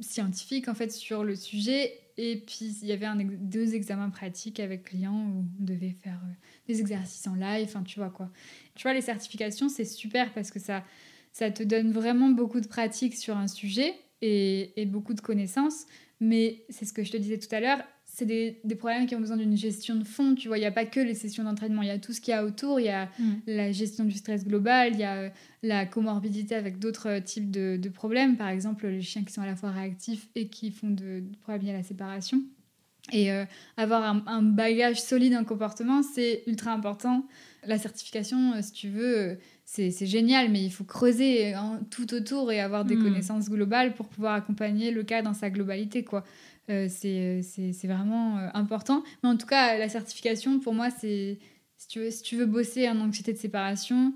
[0.00, 1.92] scientifiques, en fait, sur le sujet.
[2.16, 6.32] Et puis, il y avait deux examens pratiques avec clients où on devait faire euh,
[6.68, 8.30] des exercices en live, enfin, tu vois quoi.
[8.74, 10.84] Tu vois, les certifications, c'est super parce que ça,
[11.32, 15.86] ça te donne vraiment beaucoup de pratique sur un sujet et, et beaucoup de connaissances.
[16.20, 17.82] Mais c'est ce que je te disais tout à l'heure,
[18.16, 20.34] c'est des, des problèmes qui ont besoin d'une gestion de fond.
[20.36, 22.20] Tu vois, il n'y a pas que les sessions d'entraînement, il y a tout ce
[22.20, 22.78] qu'il y a autour.
[22.78, 23.08] Il y a
[23.46, 25.28] la gestion du stress global, il y a euh,
[25.62, 28.36] la comorbidité avec d'autres euh, types de, de problèmes.
[28.36, 31.36] Par exemple, les chiens qui sont à la fois réactifs et qui font de, de
[31.42, 32.40] problèmes liés à la séparation.
[33.12, 33.44] Et euh,
[33.76, 37.26] avoir un, un bagage solide en comportement, c'est ultra important.
[37.66, 39.36] La certification, euh, si tu veux,
[39.66, 43.02] c'est c'est génial, mais il faut creuser hein, tout autour et avoir des Mm.
[43.02, 46.02] connaissances globales pour pouvoir accompagner le cas dans sa globalité.
[46.04, 46.24] quoi.
[46.70, 49.02] Euh, c'est c'est- vraiment euh, important.
[49.22, 51.38] Mais en tout cas, la certification, pour moi, c'est
[51.76, 54.14] si tu veux, si tu veux bosser en anxiété de séparation,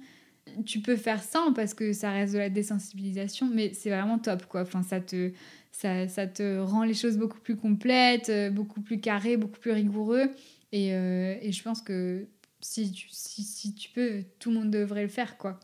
[0.64, 4.46] tu peux faire sans parce que ça reste de la désensibilisation, mais c'est vraiment top.
[4.46, 4.62] quoi.
[4.62, 5.32] Enfin, ça te,
[5.72, 9.72] ça, ça te rend les choses beaucoup plus complètes, euh, beaucoup plus carrées, beaucoup plus
[9.72, 10.30] rigoureux.
[10.72, 12.26] Et, euh, et je pense que
[12.60, 15.36] si tu, si, si tu peux, tout le monde devrait le faire.
[15.38, 15.60] quoi.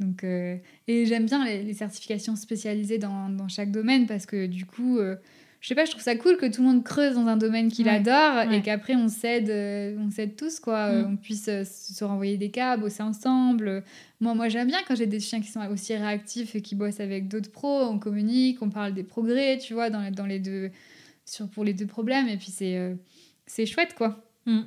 [0.00, 0.56] Donc, euh,
[0.88, 5.16] et j'aime bien les, certifications spécialisées dans, dans chaque domaine parce que du coup, euh,
[5.60, 7.68] je sais pas, je trouve ça cool que tout le monde creuse dans un domaine
[7.70, 8.58] qu'il Ouais, adore ouais.
[8.58, 10.94] et qu'après on s'aide, euh, on s'aide tous quoi, Mm.
[10.94, 13.84] Euh, on puisse euh, se renvoyer des cas, bosser ensemble.
[14.20, 17.00] Moi, moi j'aime bien quand j'ai des chiens qui sont aussi réactifs et qui bossent
[17.00, 20.70] avec d'autres pros, on communique, on parle des progrès, tu vois, dans, dans les deux,
[21.26, 22.94] sur, pour les deux problèmes et puis c'est euh,
[23.46, 24.24] c'est chouette quoi.
[24.46, 24.60] Mm.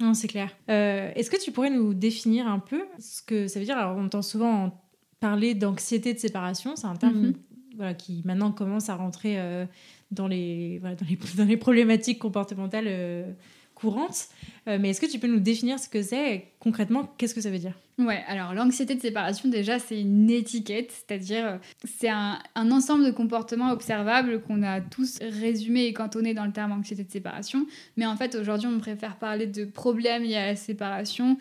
[0.00, 0.50] Non, c'est clair.
[0.70, 3.78] Euh, Est-ce que tu pourrais nous définir un peu ce que ça veut dire?
[3.78, 4.82] Alors, on entend souvent en
[5.20, 6.76] parler d'anxiété de séparation.
[6.76, 7.34] C'est un terme Mhm.
[7.76, 9.64] voilà, qui maintenant commence à rentrer euh,
[10.10, 13.32] dans, les, voilà, dans, les, dans les problématiques comportementales euh,
[13.74, 14.28] courantes.
[14.68, 17.50] Euh, mais est-ce que tu peux nous définir ce que c'est concrètement Qu'est-ce que ça
[17.50, 17.74] veut dire?
[17.98, 23.04] Ouais, alors l'anxiété de séparation, déjà, c'est une étiquette, c'est-à-dire euh, c'est un, un ensemble
[23.06, 27.66] de comportements observables qu'on a tous résumés et cantonnés dans le terme anxiété de séparation.
[27.96, 31.38] Mais en fait, aujourd'hui, on préfère parler de problèmes liés à la séparation,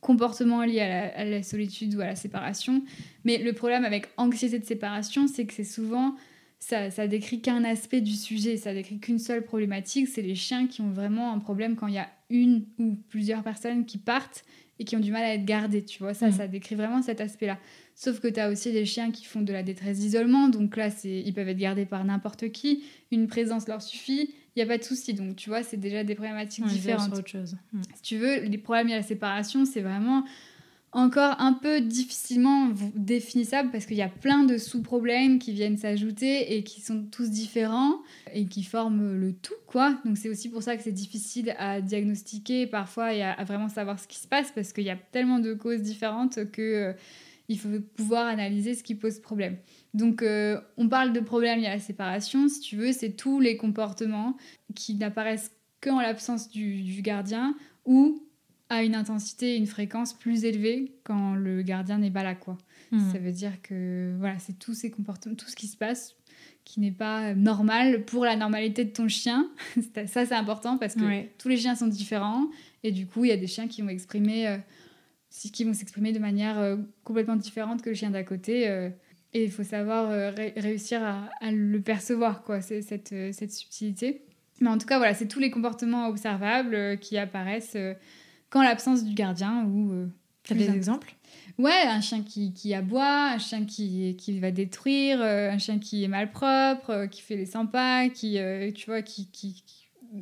[0.00, 2.82] comportements liés à la, à la solitude ou à la séparation.
[3.24, 6.16] Mais le problème avec anxiété de séparation, c'est que c'est souvent
[6.62, 10.68] ça, ça décrit qu'un aspect du sujet, ça décrit qu'une seule problématique, c'est les chiens
[10.68, 14.44] qui ont vraiment un problème quand il y a une ou plusieurs personnes qui partent
[14.78, 16.14] et qui ont du mal à être gardées, tu vois.
[16.14, 16.32] Ça, Mm.
[16.32, 17.58] ça décrit vraiment cet aspect-là.
[17.96, 20.88] Sauf que tu as aussi des chiens qui font de la détresse d'isolement, donc là,
[20.88, 22.84] c'est ils peuvent être gardés par n'importe qui.
[23.10, 25.14] Une présence leur suffit, il n'y a pas de souci.
[25.14, 27.56] Donc, tu vois, c'est déjà des problématiques différentes autre chose.
[27.72, 27.80] Mm.
[27.96, 30.24] si tu veux, les problèmes à la séparation, c'est vraiment
[30.92, 36.54] encore un peu difficilement définissable parce qu'il y a plein de sous-problèmes qui viennent s'ajouter
[36.54, 38.02] et qui sont tous différents
[38.34, 39.98] et qui forment le tout, quoi.
[40.04, 43.98] Donc c'est aussi pour ça que c'est difficile à diagnostiquer parfois et à, vraiment savoir
[43.98, 46.92] ce qui se passe parce qu'il y a tellement de causes différentes que euh,
[47.48, 49.56] il faut pouvoir analyser ce qui pose problème.
[49.94, 53.40] Donc euh, on parle de problèmes liés à la séparation, si tu veux, c'est tous
[53.40, 54.36] les comportements
[54.74, 58.22] qui n'apparaissent qu'en l'absence du gardien ou
[58.72, 62.56] à une intensité et une fréquence plus élevée quand le gardien n'est pas là quoi.
[62.90, 63.12] Mm.
[63.12, 66.14] Ça veut dire que voilà, c'est tous ces comportements, tout ce qui se passe
[66.64, 69.50] qui n'est pas normal pour la normalité de ton chien.
[70.06, 71.32] Ça c'est important parce que Ouais.
[71.38, 72.46] tous les chiens sont différents
[72.84, 74.56] et du coup, il y a des chiens qui vont exprimer euh,
[75.52, 78.90] qui vont s'exprimer de manière euh, complètement différente que le chien d'à côté euh,
[79.34, 82.82] et il faut savoir ré- réussir à, à le percevoir quoi, cette
[83.32, 84.22] cette subtilité.
[84.60, 87.76] Mais en tout cas, voilà, c'est tous les comportements observables qui apparaissent
[88.52, 90.06] quand l'absence du gardien ou euh,
[90.44, 91.14] T'as des exemples?
[91.58, 95.78] Ouais, un chien qui, qui aboie, un chien qui, qui va détruire, euh, un chien
[95.78, 99.62] qui est malpropre, euh, qui fait les sympas, qui, euh, tu vois, qui, qui,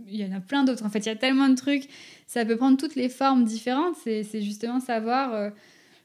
[0.07, 0.85] Il y en a plein d'autres.
[0.85, 1.89] En fait, il y a tellement de trucs.
[2.27, 3.97] Ça peut prendre toutes les formes différentes.
[4.05, 5.35] C'est c'est justement savoir...
[5.35, 5.51] euh,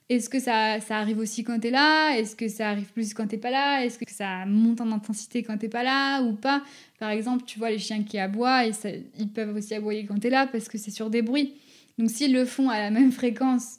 [0.07, 2.15] est-ce que ça, ça arrive aussi quand t'es là?
[2.15, 3.83] Est-ce que ça arrive plus quand t'es pas là?
[3.83, 6.61] Est-ce que ça monte en intensité quand t'es pas là ou pas?
[6.99, 10.19] Par exemple, tu vois les chiens qui aboient, et ça- ils peuvent aussi aboyer quand
[10.19, 11.53] t'es là parce que c'est sur des bruits.
[11.97, 13.77] Donc s'ils le font à la même fréquence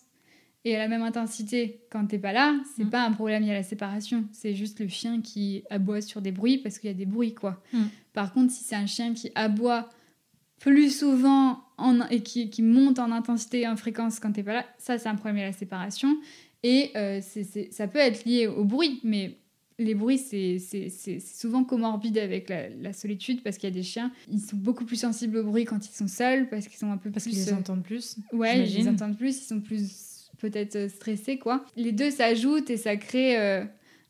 [0.64, 2.90] et à la même intensité quand t'es pas là, c'est Mm.
[2.90, 4.24] pas un problème lié à la séparation.
[4.32, 7.34] C'est juste le chien qui aboie sur des bruits parce qu'il y a des bruits,
[7.34, 7.62] quoi.
[7.72, 7.84] Mm.
[8.12, 9.88] Par contre, si c'est un chien qui aboie
[10.58, 14.54] plus souvent en, et qui, qui monte en intensité et en fréquence quand t'es pas
[14.54, 16.16] là, ça c'est un problème lié à la séparation.
[16.62, 17.20] Et euh,
[17.70, 19.36] ça peut être lié au bruit, mais
[19.78, 20.58] les bruits, c'est
[21.20, 24.84] souvent comorbide avec la, la solitude parce qu'il y a des chiens, ils sont beaucoup
[24.84, 27.32] plus sensibles au bruit quand ils sont seuls parce qu'ils sont un peu Parce plus...
[27.34, 28.16] qu'ils les euh, entendent plus.
[28.32, 31.64] Ouais, ils les entendent plus, ils sont plus peut-être euh, stressés, quoi.
[31.76, 33.64] Les deux s'ajoutent et ça crée euh,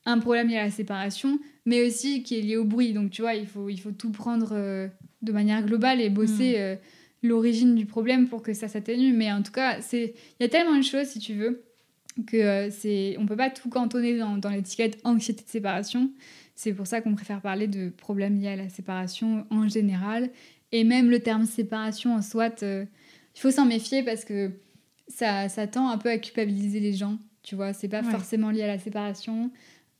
[0.05, 2.93] un problème lié à la séparation, mais aussi qui est lié au bruit.
[2.93, 4.89] Donc, tu vois, il faut, il faut tout prendre euh,
[5.23, 6.61] de manière globale et bosser Mm.
[6.61, 6.77] euh,
[7.23, 9.12] l'origine du problème pour que ça s'atténue.
[9.12, 11.64] Mais en tout cas, c'est il y a tellement de choses, si tu veux,
[12.27, 16.11] que euh, c'est on peut pas tout cantonner dans, dans l'étiquette anxiété de séparation.
[16.55, 20.31] C'est pour ça qu'on préfère parler de problèmes liés à la séparation en général.
[20.73, 22.85] Et même le terme séparation en soi, euh,
[23.35, 24.51] il faut s'en méfier parce que
[25.09, 27.19] ça, ça tend un peu à culpabiliser les gens.
[27.43, 28.11] Tu vois, c'est pas Ouais.
[28.11, 29.51] forcément lié à la séparation,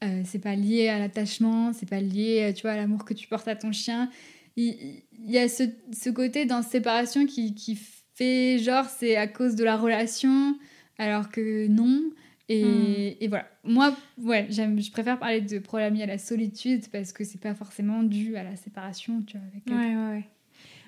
[0.03, 3.15] euh, c'est pas lié à l'attachement, c'est pas lié, euh, tu vois, à l'amour que
[3.15, 4.11] tu portes à ton chien.
[4.57, 5.63] Il, il y a ce,
[5.93, 7.79] ce côté dans séparation qui, qui
[8.15, 10.57] fait genre c'est à cause de la relation,
[10.99, 12.11] alors que non.
[12.49, 13.25] Et, Hmm.
[13.25, 13.47] et voilà.
[13.65, 17.41] Moi, ouais, j'aime, je préfère parler de problème lié à la solitude parce que c'est
[17.41, 19.47] pas forcément dû à la séparation, tu vois.
[19.49, 20.11] Avec Ouais, ouais,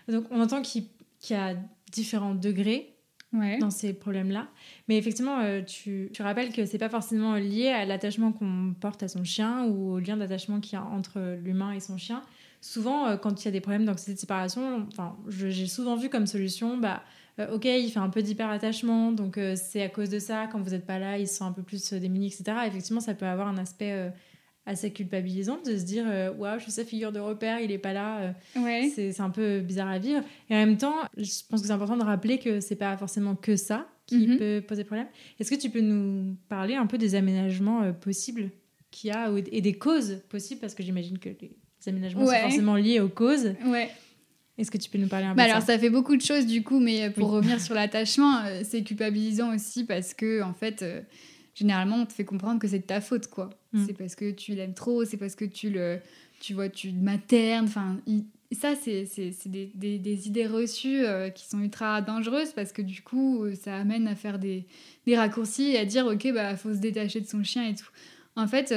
[0.09, 0.15] ouais.
[0.15, 0.85] Donc on entend qu'il
[1.21, 1.57] qu'il y a
[1.91, 2.95] différents degrés
[3.33, 3.59] ouais.
[3.59, 4.47] dans ces problèmes-là.
[4.89, 9.03] Mais effectivement, euh, tu, tu rappelles que c'est pas forcément lié à l'attachement qu'on porte
[9.03, 12.23] à son chien ou au lien d'attachement qu'il y a entre l'humain et son chien.
[12.61, 15.97] Souvent, euh, quand il y a des problèmes d'anxiété de séparation, enfin, je- j'ai souvent
[15.97, 17.03] vu comme solution, bah,
[17.41, 20.61] euh, ok, il fait un peu d'hyperattachement, donc euh, c'est à cause de ça, quand
[20.61, 22.45] vous n'êtes pas là, il se sent un peu plus euh, démuni, etc.
[22.67, 24.11] Effectivement, ça peut avoir un aspect euh,
[24.67, 26.05] assez culpabilisant de se dire,
[26.39, 28.35] waouh, je suis sa figure de repère, il est pas là.
[28.55, 28.93] Ouais.
[28.95, 30.23] c'est un peu bizarre à vivre.
[30.51, 33.35] Et en même temps, je pense que c'est important de rappeler que c'est pas forcément
[33.35, 34.37] que ça qui Mhm.
[34.39, 35.07] peut poser problème.
[35.41, 38.51] Est-ce que tu peux nous parler un peu des aménagements possibles
[38.91, 40.61] qu'il y a et des causes possibles?
[40.61, 42.37] Parce que j'imagine que les aménagements Ouais.
[42.37, 43.55] sont forcément liés aux causes.
[43.65, 43.89] Ouais.
[44.59, 46.17] Est-ce que tu peux nous parler un peu Bah de alors ça ça fait beaucoup
[46.17, 47.37] de choses du coup, mais pour Oui.
[47.37, 51.01] revenir sur l'attachement, euh, c'est culpabilisant aussi parce que en fait, euh,
[51.55, 53.51] généralement on te fait comprendre que c'est de ta faute quoi.
[53.73, 53.85] Mm.
[53.87, 55.99] C'est parce que tu l'aimes trop, c'est parce que tu le,
[56.41, 57.67] tu vois, tu maternes.
[57.67, 57.99] Enfin,
[58.51, 62.73] ça c'est c'est c'est des, des, des idées reçues euh, qui sont ultra dangereuses parce
[62.73, 64.67] que du coup euh, ça amène à faire des,
[65.07, 67.91] des raccourcis et à dire ok bah faut se détacher de son chien et tout.
[68.37, 68.75] En fait.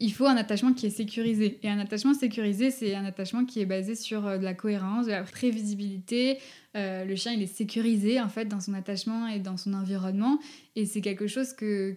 [0.00, 1.58] Il faut un attachement qui est sécurisé.
[1.62, 5.06] Et un attachement sécurisé, c'est un attachement qui est basé sur euh, de la cohérence,
[5.06, 6.38] de la prévisibilité.
[6.76, 10.38] Euh, le chien, il est sécurisé en fait dans son attachement et dans son environnement.
[10.74, 11.96] Et c'est quelque chose que,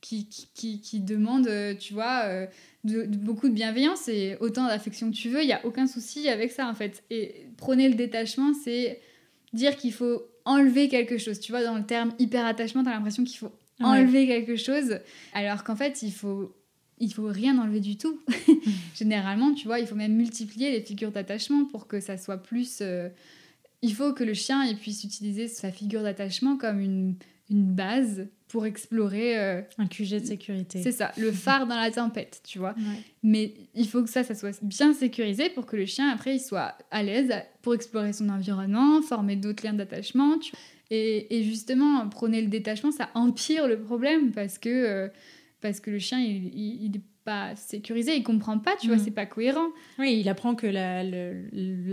[0.00, 2.24] qui, qui, demande, euh, tu vois,
[2.84, 5.42] de, de beaucoup de bienveillance et autant d'affection que tu veux.
[5.42, 7.02] Il n'y a aucun souci avec ça en fait.
[7.10, 9.00] Et prôner le détachement, c'est
[9.52, 11.40] dire qu'il faut enlever quelque chose.
[11.40, 13.86] Tu vois, dans le terme hyper attachement, tu as l'impression qu'il faut Ouais.
[13.86, 14.98] enlever quelque chose,
[15.32, 16.54] alors qu'en fait, il faut
[17.00, 18.20] il faut rien enlever du tout.
[18.94, 22.78] Généralement, tu vois, il faut même multiplier les figures d'attachement pour que ça soit plus
[22.82, 23.08] euh,
[23.82, 27.14] il faut que le chien il puisse utiliser sa figure d'attachement comme une,
[27.48, 29.38] une base pour explorer.
[29.38, 30.82] euh, Un QG de sécurité.
[30.82, 32.74] c'est ça, le phare dans la tempête, tu vois.
[33.22, 36.40] Mais il faut que ça, ça soit bien sécurisé pour que le chien, après, il
[36.40, 37.32] soit à l'aise
[37.62, 40.36] pour explorer son environnement, former d'autres liens d'attachement.
[40.38, 40.52] tu-
[40.90, 45.08] Et, et justement, prôner le détachement, ça empire le problème parce que, euh,
[45.60, 48.96] parce que le chien, il, il, il est pas sécurisé, il comprend pas, tu vois,
[48.96, 49.02] Mm.
[49.04, 49.68] c'est pas cohérent.
[49.98, 51.44] Oui, il apprend que la, le-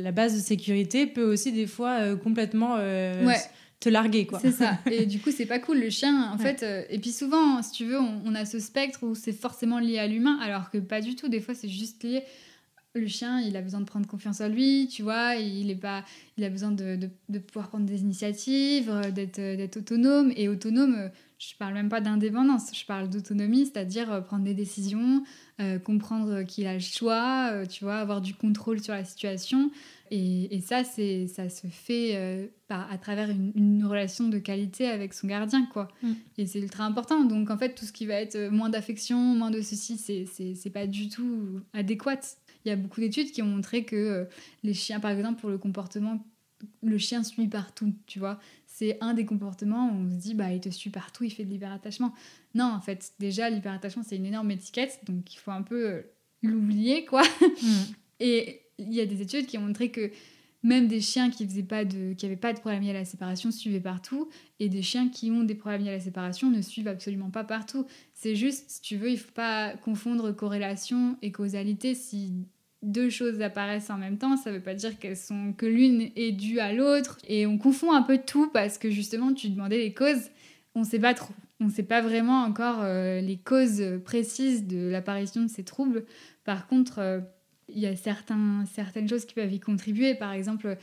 [0.01, 3.35] la base de sécurité peut aussi des fois euh, complètement euh, Ouais.
[3.81, 4.39] te larguer, quoi.
[4.39, 4.79] C'est ça.
[4.91, 5.79] Et du coup, c'est pas cool.
[5.79, 6.43] Le chien, en Ouais.
[6.43, 6.63] fait.
[6.63, 9.79] euh, et puis souvent, si tu veux, on, on a ce spectre où c'est forcément
[9.79, 11.27] lié à l'humain, alors que pas du tout.
[11.27, 12.23] Des fois, c'est juste lié.
[12.95, 15.35] Le chien, il a besoin de prendre confiance en lui, tu vois.
[15.35, 16.03] Il, est pas,
[16.37, 20.31] il a besoin de, de- de pouvoir prendre des initiatives, euh, d'être euh, autonome.
[20.35, 21.09] Et autonome, euh,
[21.39, 25.23] je parle même pas d'indépendance, je parle d'autonomie, c'est-à-dire euh, prendre des décisions,
[25.59, 29.69] euh, comprendre qu'il a le choix, euh, tu vois, avoir du contrôle sur la situation.
[30.09, 34.39] Et, et ça, c'est, ça se fait euh, par, à travers une, une relation de
[34.39, 35.89] qualité avec son gardien, quoi.
[36.01, 36.13] Mm.
[36.39, 37.23] Et c'est ultra important.
[37.23, 40.55] Donc, en fait, tout ce qui va être moins d'affection, moins de ceci, c'est, c'est,
[40.55, 42.19] c'est pas du tout adéquat.
[42.65, 44.27] Il y a beaucoup d'études qui ont montré que
[44.63, 46.25] les chiens, par exemple, pour le comportement,
[46.81, 48.39] le chien suit partout, tu vois.
[48.79, 51.43] C'est un des comportements où on se dit, bah, il te suit partout, il fait
[51.43, 52.13] de l'hyperattachement.
[52.53, 56.01] Non, en fait, déjà, l'hyperattachement, c'est une énorme étiquette, donc il faut un peu euh,
[56.43, 57.23] l'oublier, quoi.
[57.23, 57.67] Mm.
[58.19, 60.11] Et il y a des études qui ont montré que
[60.61, 63.05] même des chiens qui faisaient pas de qui avaient pas de problème lié à la
[63.05, 66.61] séparation suivaient partout et des chiens qui ont des problèmes liés à la séparation ne
[66.61, 67.87] suivent absolument pas partout.
[68.13, 72.45] C'est juste si tu veux, il faut pas confondre corrélation et causalité si
[72.83, 76.31] deux choses apparaissent en même temps, ça veut pas dire qu'elles sont que l'une est
[76.31, 79.93] due à l'autre et on confond un peu tout parce que justement tu demandais les
[79.93, 80.29] causes,
[80.75, 81.33] on sait pas trop.
[81.59, 86.05] On sait pas vraiment encore euh, les causes précises de l'apparition de ces troubles.
[86.43, 87.19] Par contre, euh,
[87.67, 90.77] il y a certains, certaines choses qui peuvent y contribuer, par exemple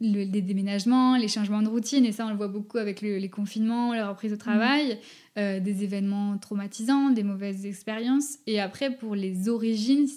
[0.00, 3.18] le- les déménagements, les changements de routine, et ça on le voit beaucoup avec le-
[3.18, 4.98] les confinements, la reprise au travail,
[5.38, 8.38] euh, des événements traumatisants, des mauvaises expériences.
[8.48, 10.08] Et après, pour les origines,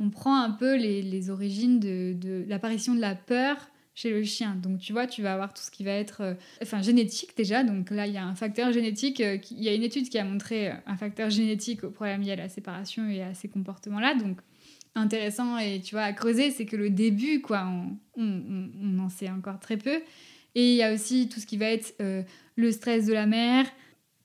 [0.00, 3.56] on prend un peu les, les origines de, de l'apparition de la peur
[3.94, 4.54] chez le chien.
[4.62, 7.64] Donc tu vois, tu vas avoir tout ce qui va être euh, enfin, génétique déjà.
[7.64, 9.20] Donc là, il y a un facteur génétique.
[9.22, 12.20] euh, Il y a une étude qui a montré euh, un facteur génétique au problème
[12.20, 14.14] lié à la séparation et à ces comportements-là.
[14.16, 14.38] Donc
[14.94, 19.08] intéressant et tu vois à creuser, c'est que le début, quoi, on, on, on- en
[19.08, 20.00] sait encore très peu.
[20.54, 21.94] Et il y a aussi tout ce qui va être
[22.56, 23.66] le stress de la mère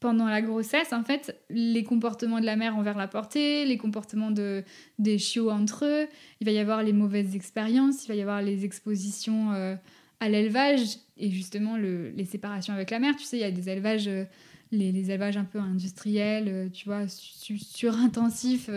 [0.02, 4.32] pendant la grossesse, en fait, les comportements de la mère envers la portée, les comportements
[4.32, 4.64] de,
[5.00, 6.08] des chiots entre eux,
[6.42, 9.76] il va y avoir les mauvaises expériences, il va y avoir les expositions euh,
[10.20, 13.16] à l'élevage et justement le- les séparations avec la mère.
[13.16, 14.26] Tu sais, il y a des élevages, euh,
[14.72, 18.70] les, les élevages un peu industriels, euh, tu vois, su- surintensifs.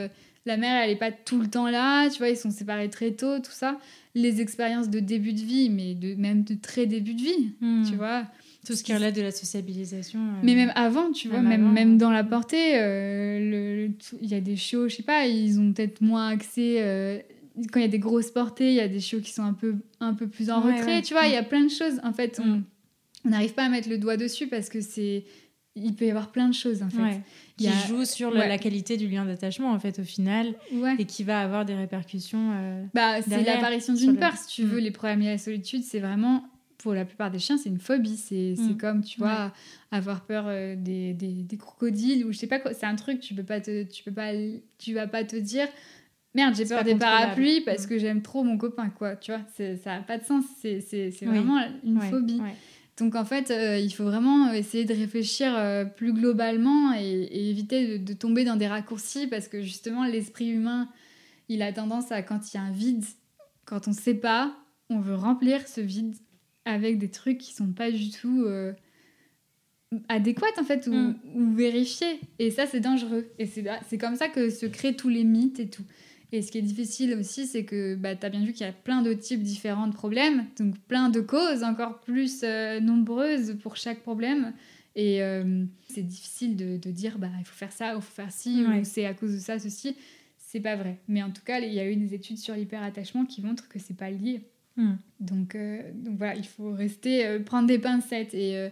[0.46, 3.12] la mère, elle n'est pas tout le temps là, tu vois, ils sont séparés très
[3.12, 3.78] tôt, tout ça.
[4.14, 7.84] Les expériences de début de vie, mais de, même de très début de vie, Mm.
[7.88, 8.24] tu vois.
[8.64, 10.18] Tout ce qui relève de la sociabilisation.
[10.20, 11.98] euh, Mais même avant, tu vois, Même même, avant, même ouais.
[11.98, 13.88] dans la portée, euh,
[14.22, 16.76] il y a des chiots, je sais pas, ils ont peut-être moins accès.
[16.80, 17.18] euh,
[17.72, 19.52] quand il y a des grosses portées, il y a des chiots qui sont un
[19.52, 21.02] peu, un peu plus en Ouais, retrait, ouais.
[21.02, 21.48] tu vois, il y a Mm.
[21.48, 22.00] plein de choses.
[22.02, 22.64] En fait, on Mm.
[23.26, 25.24] on n'arrive pas à mettre le doigt dessus parce que c'est.
[25.76, 27.20] Il peut y avoir plein de choses, en fait.
[27.56, 30.54] qui a- joue sur le- la qualité du lien d'attachement, en fait, au final,
[30.98, 32.50] et qui va avoir des répercussions.
[32.94, 34.78] Bah, c'est l'apparition d'une le- peur, si tu veux.
[34.80, 34.84] Mm.
[34.84, 36.44] Les problèmes liés à la solitude, c'est vraiment,
[36.84, 38.16] pour la plupart des chiens, c'est une phobie.
[38.18, 38.76] C'est Mm.
[38.76, 39.52] comme, tu vois,
[39.90, 42.74] avoir peur euh, des, des, des crocodiles ou je sais pas quoi.
[42.74, 44.32] C'est un truc, tu peux pas te, tu peux pas,
[44.78, 45.66] tu vas pas te dire,
[46.34, 47.88] merde, j'ai peur des parapluies parce Mm.
[47.88, 49.16] que j'aime trop mon copain, quoi.
[49.16, 49.40] Tu vois,
[49.82, 50.44] ça a pas de sens.
[50.60, 50.78] C'est
[51.22, 51.26] Oui.
[51.26, 52.40] vraiment une ouais, phobie.
[52.40, 52.54] ouais.
[52.98, 57.50] Donc en fait, euh, il faut vraiment essayer de réfléchir euh, plus globalement et, et
[57.50, 60.88] éviter de, de tomber dans des raccourcis parce que justement l'esprit humain,
[61.48, 63.02] il a tendance à quand il y a un vide,
[63.64, 64.54] quand on ne sait pas,
[64.90, 66.14] on veut remplir ce vide
[66.64, 68.72] avec des trucs qui sont pas du tout euh,
[70.08, 71.16] adéquats en fait ou, Mm.
[71.34, 72.20] ou vérifiés.
[72.38, 73.26] Et ça c'est dangereux.
[73.38, 75.84] Et c'est comme ça que se créent tous les mythes et tout.
[76.32, 78.68] Et ce qui est difficile aussi, c'est que bah, tu as bien vu qu'il y
[78.68, 83.56] a plein de types différents de problèmes, donc plein de causes encore plus euh, nombreuses
[83.62, 84.52] pour chaque problème.
[84.96, 88.32] Et euh, c'est difficile de, de dire bah, il faut faire ça, il faut faire
[88.32, 88.80] ci, Ouais.
[88.80, 89.94] ou c'est à cause de ça, ceci.
[90.38, 90.98] C'est pas vrai.
[91.08, 93.78] Mais en tout cas, il y a eu des études sur l'hyperattachement qui montrent que
[93.78, 94.40] c'est pas lié.
[94.76, 94.94] Mm.
[95.20, 98.68] Donc, euh, donc voilà, il faut rester, euh, prendre des pincettes et euh,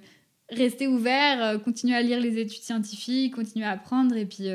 [0.51, 4.49] rester ouvert, continuer à lire les études scientifiques, continuer à apprendre et puis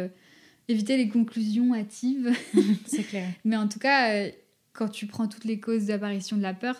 [0.68, 2.32] éviter les conclusions hâtives.
[2.86, 3.30] C'est clair.
[3.46, 4.28] Mais en tout cas,
[4.74, 6.78] quand tu prends toutes les causes d'apparition de la peur,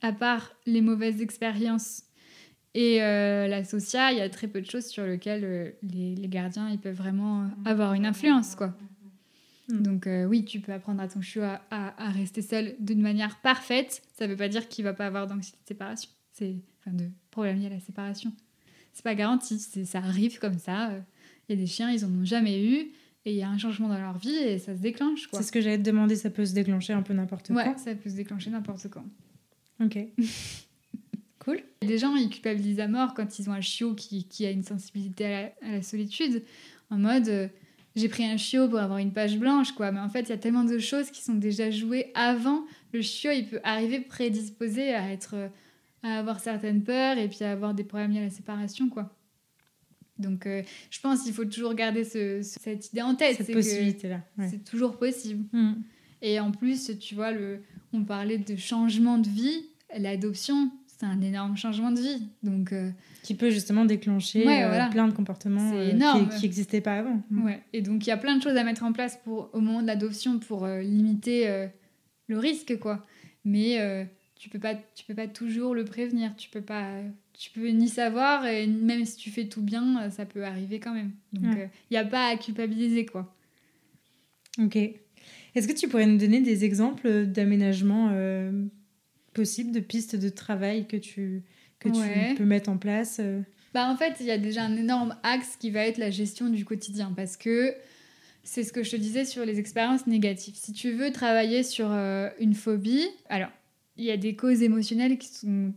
[0.00, 2.04] à part les mauvaises expériences
[2.72, 6.70] et la socia, il y a très peu de choses sur lesquelles les, les gardiens
[6.70, 8.54] ils peuvent vraiment euh, avoir une influence.
[8.54, 8.74] quoi.
[9.68, 9.82] Mm.
[9.82, 13.40] Donc euh, oui, tu peux apprendre à ton chiot à, à, rester seul d'une manière
[13.40, 14.02] parfaite.
[14.16, 16.10] Ça ne veut pas dire qu'il va pas avoir d'anxiété de séparation.
[16.32, 18.32] C'est enfin de problème lié à la séparation.
[18.92, 19.58] C'est pas garanti.
[19.58, 20.90] Ça arrive comme ça.
[21.48, 22.90] Il y a des chiens, ils en ont jamais eu.
[23.24, 25.28] Et il y a un changement dans leur vie et ça se déclenche.
[25.32, 27.56] C'est ce que j'allais te demander, ça peut se déclencher un peu n'importe quand.
[27.56, 29.04] Ouais, ça peut se déclencher n'importe quand.
[29.84, 29.98] Ok.
[31.40, 31.60] cool.
[31.82, 34.62] Des gens, ils culpabilisent à mort quand ils ont un chiot qui, qui a une
[34.62, 36.42] sensibilité à la, solitude,
[36.90, 37.48] en mode euh,
[37.96, 39.90] j'ai pris un chiot pour avoir une page blanche, quoi.
[39.92, 42.64] Mais en fait, il y a tellement de choses qui sont déjà jouées avant.
[42.92, 45.34] Le chiot, il peut arriver prédisposé à être,
[46.02, 49.14] à avoir certaines peurs et puis à avoir des problèmes liés à la séparation, quoi.
[50.18, 53.36] Donc, euh, je pense qu'il faut toujours garder ce, cette idée en tête.
[53.36, 54.20] Cette possibilité-là.
[54.50, 55.44] C'est toujours possible.
[55.52, 55.74] Mm.
[56.22, 57.62] Et en plus, tu vois, le,
[57.92, 59.66] on parlait de changement de vie.
[59.96, 62.28] L'adoption, c'est un énorme changement de vie.
[62.42, 62.90] Donc, euh,
[63.28, 67.22] qui peut justement déclencher euh, plein de comportements qui n'existaient pas avant.
[67.30, 67.44] Mm.
[67.44, 67.62] Ouais.
[67.74, 69.82] Et donc, il y a plein de choses à mettre en place pour, au moment
[69.82, 71.68] de l'adoption pour limiter
[72.26, 73.04] le risque, quoi.
[73.44, 73.78] Mais
[74.38, 77.00] tu peux pas tu peux pas toujours le prévenir tu peux pas
[77.32, 80.94] tu peux ni savoir et même si tu fais tout bien ça peut arriver quand
[80.94, 83.34] même donc il n'y euh, a pas à culpabiliser quoi
[84.62, 84.76] ok
[85.54, 88.66] est-ce que tu pourrais nous donner des exemples d'aménagement euh,
[89.34, 91.42] possibles de pistes de travail que tu
[91.78, 93.40] que tu peux mettre en place euh?
[93.74, 96.48] bah en fait il y a déjà un énorme axe qui va être la gestion
[96.48, 97.74] du quotidien parce que
[98.42, 100.54] c'est ce que je te disais sur les expériences négatives.
[100.56, 101.90] Si tu veux travailler sur
[102.38, 103.50] une phobie, alors
[103.98, 105.74] il y a des causes émotionnelles qui sont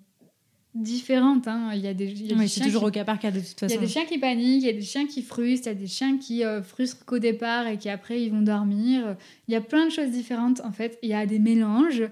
[0.74, 1.48] différentes.
[1.48, 1.72] Hein.
[1.74, 2.16] Il y a des,
[2.48, 3.74] c'est toujours au cas par cas de toute façon.
[3.74, 5.70] Il y a des chiens qui paniquent, il y a des chiens qui frustrent, il
[5.70, 9.18] y a des chiens qui euh, frustrent qu'au départ et qui après ils vont dormir.
[9.48, 10.98] Il y a plein de choses différentes en fait.
[11.04, 12.04] Il y a des mélanges.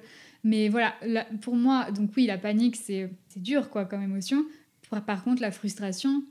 [0.43, 0.95] Mais voilà,
[1.41, 4.45] pour moi, donc oui, la panique, c'est, dur quoi comme émotion.
[5.05, 6.23] Par contre, la frustration,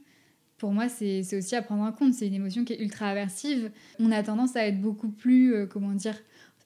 [0.57, 2.15] pour moi, c'est, aussi à prendre en compte.
[2.15, 3.71] C'est une émotion qui est ultra aversive.
[3.99, 6.17] On a tendance à être beaucoup plus, euh, comment dire,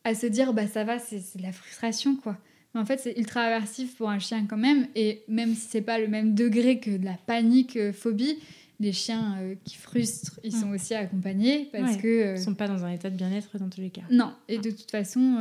[0.05, 2.39] à se dire, bah ça va, c'est, de la frustration quoi.
[2.75, 4.87] Mais en fait, c'est ultra aversif pour un chien quand même.
[4.95, 8.39] Et même si c'est pas le même degré que de la panique euh, phobie,
[8.83, 12.69] les chiens euh, qui frustrent, ils sont aussi accompagnés parce que euh, ils sont pas
[12.69, 14.03] dans un état de bien-être dans tous les cas.
[14.11, 15.39] Non, et de toute façon,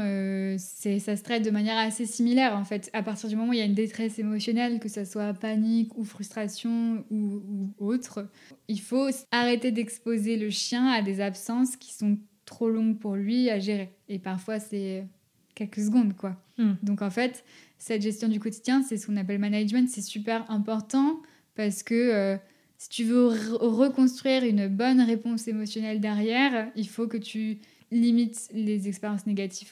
[0.57, 2.89] c'est ça se traite de manière assez similaire en fait.
[2.93, 5.97] À partir du moment où il y a une détresse émotionnelle, que ce soit panique
[5.97, 7.41] ou frustration ou,
[7.79, 8.27] ou autre,
[8.67, 13.49] il faut arrêter d'exposer le chien à des absences qui sont trop longues pour lui
[13.49, 13.91] à gérer.
[14.09, 15.05] Et parfois, c'est
[15.55, 16.35] quelques secondes, quoi.
[16.57, 16.73] Hmm.
[16.83, 17.43] Donc en fait,
[17.77, 21.21] cette gestion du quotidien, c'est ce qu'on appelle management, c'est super important
[21.55, 22.37] parce que euh,
[22.81, 27.59] si tu veux reconstruire une bonne réponse émotionnelle derrière, il faut que tu
[27.91, 29.71] limites les expériences négatives.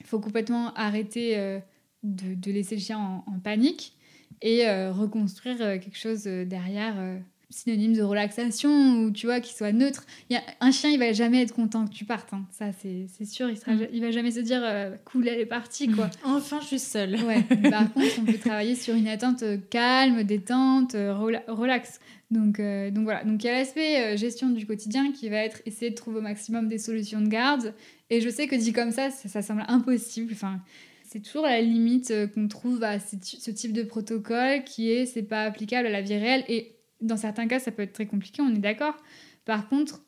[0.00, 1.60] Il faut complètement arrêter euh,
[2.02, 3.96] de, laisser le chien en, panique
[4.42, 7.22] et euh, reconstruire quelque chose derrière
[7.52, 10.04] synonyme de relaxation ou tu vois qu'il soit neutre.
[10.30, 12.32] Y a, un chien, il va jamais être content que tu partes.
[12.32, 12.44] Hein.
[12.50, 13.48] Ça, c'est sûr.
[13.50, 13.88] Il, sera, mm.
[13.92, 16.10] il va jamais se dire euh, cool, elle est partie quoi.
[16.24, 17.16] Enfin, je suis seule.
[17.22, 17.42] Ouais.
[17.70, 22.00] Par contre, on peut travailler sur une attente euh, calme, détente, euh, relax.
[22.32, 23.24] Donc, donc voilà.
[23.24, 26.22] Donc il y a l'aspect gestion du quotidien qui va être essayer de trouver au
[26.22, 27.74] maximum des solutions de garde.
[28.10, 30.32] Et je sais que dit comme ça, ça, semble impossible.
[30.32, 30.60] Enfin,
[31.04, 35.42] c'est toujours la limite qu'on trouve à ce type de protocole qui est c'est pas
[35.42, 38.54] applicable à la vie réelle et dans certains cas, ça peut être très compliqué, on
[38.54, 38.96] est d'accord.
[39.44, 40.02] Par contre,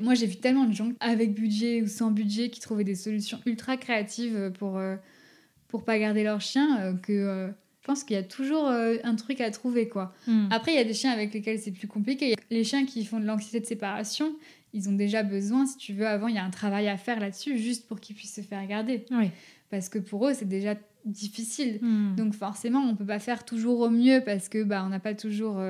[0.00, 3.40] moi j'ai vu tellement de gens avec budget ou sans budget qui trouvaient des solutions
[3.46, 4.96] ultra créatives pour, euh,
[5.68, 7.48] pour pas garder leur chien euh, que euh,
[7.82, 10.14] je pense qu'il y a toujours un truc à trouver quoi.
[10.28, 10.46] Hmm.
[10.52, 12.36] Après, il y a des chiens avec lesquels c'est plus compliqué.
[12.48, 14.36] Les chiens qui font de l'anxiété de séparation,
[14.72, 17.18] ils ont déjà besoin, si tu veux, avant, il y a un travail à faire
[17.18, 19.04] là-dessus juste pour qu'ils puissent se faire garder.
[19.10, 19.30] Oui.
[19.68, 21.80] Parce que pour eux, c'est déjà difficile.
[21.82, 22.14] Hmm.
[22.14, 25.14] Donc forcément, on peut pas faire toujours au mieux parce que bah on n'a pas
[25.14, 25.60] toujours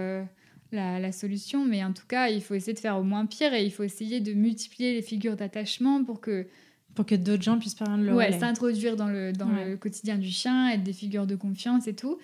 [0.73, 3.65] la, solution, mais en tout cas, il faut essayer de faire au moins pire et
[3.65, 6.47] il faut essayer de multiplier les figures d'attachement pour que
[6.95, 10.30] pour que d'autres gens puissent prendre le ouais, s'introduire dans, le, dans le quotidien du
[10.30, 12.18] chien, être des figures de confiance et tout.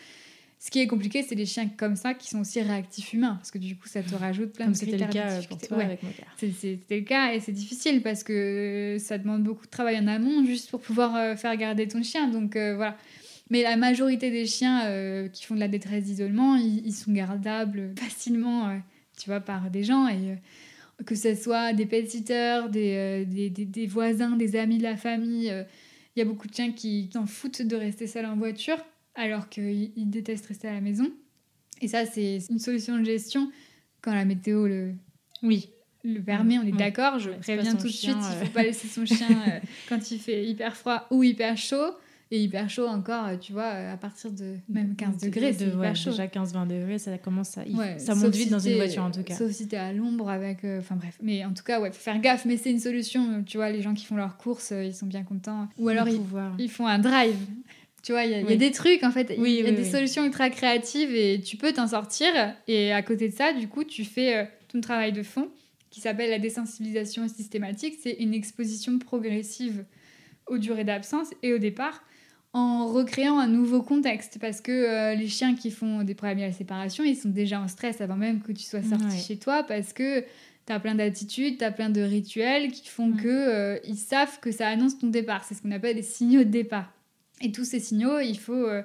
[0.60, 3.52] Ce qui est compliqué, c'est les chiens comme ça qui sont aussi réactifs humains, parce
[3.52, 4.98] que du coup, ça te rajoute plein de critères.
[4.98, 6.34] C'était le cas pour toi avec mon père.
[6.36, 10.44] C'était le cas et c'est difficile parce que ça demande beaucoup de travail en amont
[10.44, 12.28] juste pour pouvoir euh, faire garder ton chien.
[12.28, 12.96] Donc euh, voilà.
[13.50, 17.92] Mais la majorité des chiens euh, qui font de la détresse d'isolement, ils, sont gardables
[17.98, 18.76] facilement, euh,
[19.18, 20.06] tu vois, par des gens.
[20.08, 20.34] Et euh,
[21.06, 25.46] que ce soit des pet-sitters, des, des, des, voisins, des amis de la famille,
[26.16, 28.78] il y a beaucoup de chiens qui s'en foutent de rester seuls en voiture,
[29.14, 31.10] alors qu'ils détestent rester à la maison.
[31.80, 33.50] Et ça, c'est une solution de gestion
[34.02, 34.94] quand la météo le,
[35.42, 35.70] oui.
[36.04, 37.18] le permet, on est d'accord.
[37.18, 39.28] Je préviens tout de suite, il ne faut pas laisser son chien
[39.88, 41.94] quand il fait hyper froid ou hyper chaud
[42.30, 45.96] Et hyper chaud encore, euh, tu vois, à partir de même 15 degrés, c'est hyper
[45.96, 46.10] chaud.
[46.10, 47.64] Déjà 15-20 degrés, ça commence à...
[47.98, 49.34] ça monte vite dans une voiture en tout cas.
[49.34, 50.58] Sauf si t'es à l'ombre avec...
[50.64, 53.42] Enfin bref, mais en tout cas, ouais, faut faire gaffe, mais c'est une solution.
[53.44, 55.68] Tu vois, les gens qui font leurs courses, ils sont bien contents.
[55.78, 56.20] Ou alors ils,
[56.58, 57.36] ils, font un drive.
[58.02, 60.50] Tu vois, il y, a des trucs, en fait, il y a des solutions ultra
[60.50, 62.28] créatives et tu peux t'en sortir.
[62.66, 65.48] Et à côté de ça, du coup, tu fais ton travail de fond
[65.90, 67.94] qui s'appelle la désensibilisation systématique.
[68.02, 69.84] C'est une exposition progressive
[70.46, 72.02] aux durées d'absence et au départ
[72.52, 76.46] en recréant un nouveau contexte parce que euh, les chiens qui font des problèmes à
[76.46, 79.62] la séparation, ils sont déjà en stress avant même que tu sois sorti chez toi
[79.62, 80.20] parce que
[80.66, 83.98] tu as plein d'attitudes, tu as plein de rituels qui font qu'ils que euh, ils
[83.98, 85.44] savent que ça annonce ton départ.
[85.44, 86.92] C'est ce qu'on appelle des signaux de départ.
[87.42, 88.82] Et tous ces signaux, il faut euh,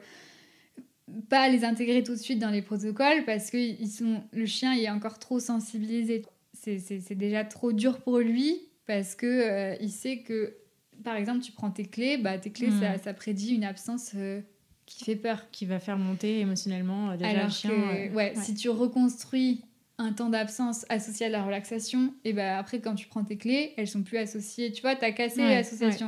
[1.30, 4.74] pas les intégrer tout de suite dans les protocoles parce que ils sont, le chien
[4.74, 6.24] est encore trop sensibilisé.
[6.54, 10.56] C'est déjà trop dur pour lui parce que il sait que,
[11.04, 14.42] par exemple, tu prends tes clés, bah, tes clés, ça, ça, prédit une absence euh,
[14.86, 15.50] qui fait peur.
[15.52, 17.72] Qui va faire monter émotionnellement euh, déjà le chien.
[18.14, 19.62] ouais, si tu reconstruis
[19.98, 23.74] un temps d'absence associé à la relaxation, et bah après, quand tu prends tes clés,
[23.78, 24.72] elles sont plus associées.
[24.72, 26.08] Tu vois, tu as cassé l'association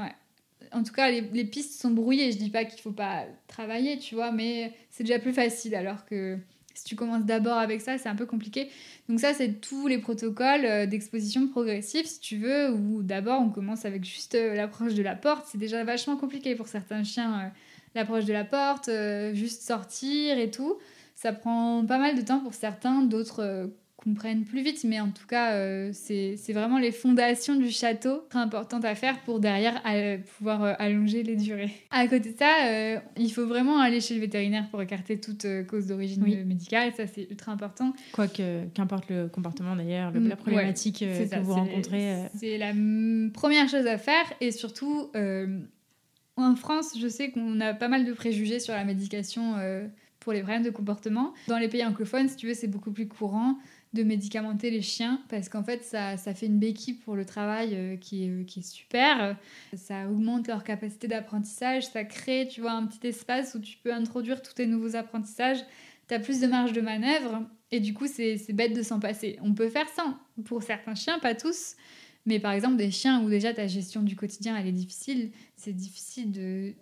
[0.72, 2.32] en tout cas, les, pistes sont brouillées.
[2.32, 5.76] Je dis pas qu'il faut pas travailler, tu vois, mais c'est déjà plus facile.
[5.76, 6.38] Alors que
[6.76, 8.70] si tu commences d'abord avec ça, c'est un peu compliqué.
[9.10, 13.50] Donc ça, c'est tous les protocoles euh, d'exposition progressive, si tu veux, où d'abord on
[13.50, 15.46] commence avec juste euh, l'approche de la porte.
[15.48, 17.48] C'est déjà vachement compliqué pour certains chiens, euh,
[17.96, 18.90] l'approche de la porte,
[19.34, 20.78] juste sortir et tout.
[21.16, 23.70] Ça prend pas mal de temps pour certains, d'autres
[24.06, 28.40] comprennent plus vite, mais en tout cas, euh, c'est vraiment les fondations du château très
[28.40, 29.82] importantes à faire pour derrière
[30.38, 31.72] pouvoir euh, allonger les durées.
[31.90, 35.48] À côté de ça, euh, il faut vraiment aller chez le vétérinaire pour écarter toute
[35.68, 37.94] cause d'origine médicale, ça c'est ultra important.
[38.12, 42.28] Quoique, qu'importe le comportement d'ailleurs, la mm, problématique que vous rencontrez.
[42.36, 42.74] C'est la
[43.34, 45.10] première chose à faire et surtout,
[46.38, 49.56] en France, je sais qu'on a pas mal de préjugés sur la médication
[50.20, 51.34] pour les problèmes de comportement.
[51.48, 53.58] Dans les pays anglophones, si tu veux, c'est beaucoup plus courant
[53.96, 57.72] de médicamenter les chiens parce qu'en fait ça, ça, fait une béquille pour le travail
[57.74, 59.36] euh, qui, est, euh, qui est super.
[59.76, 63.94] Ça augmente leur capacité d'apprentissage, ça crée tu vois un petit espace où tu peux
[63.94, 65.64] introduire tous tes nouveaux apprentissages.
[66.08, 67.42] Tu as plus de marge de manœuvre
[67.72, 69.40] et du coup c'est bête de s'en passer.
[69.42, 71.76] On peut faire ça pour certains chiens, pas tous.
[72.28, 75.74] Mais par exemple, des chiens où déjà ta gestion du quotidien elle est difficile, c'est
[75.74, 76.74] difficile de,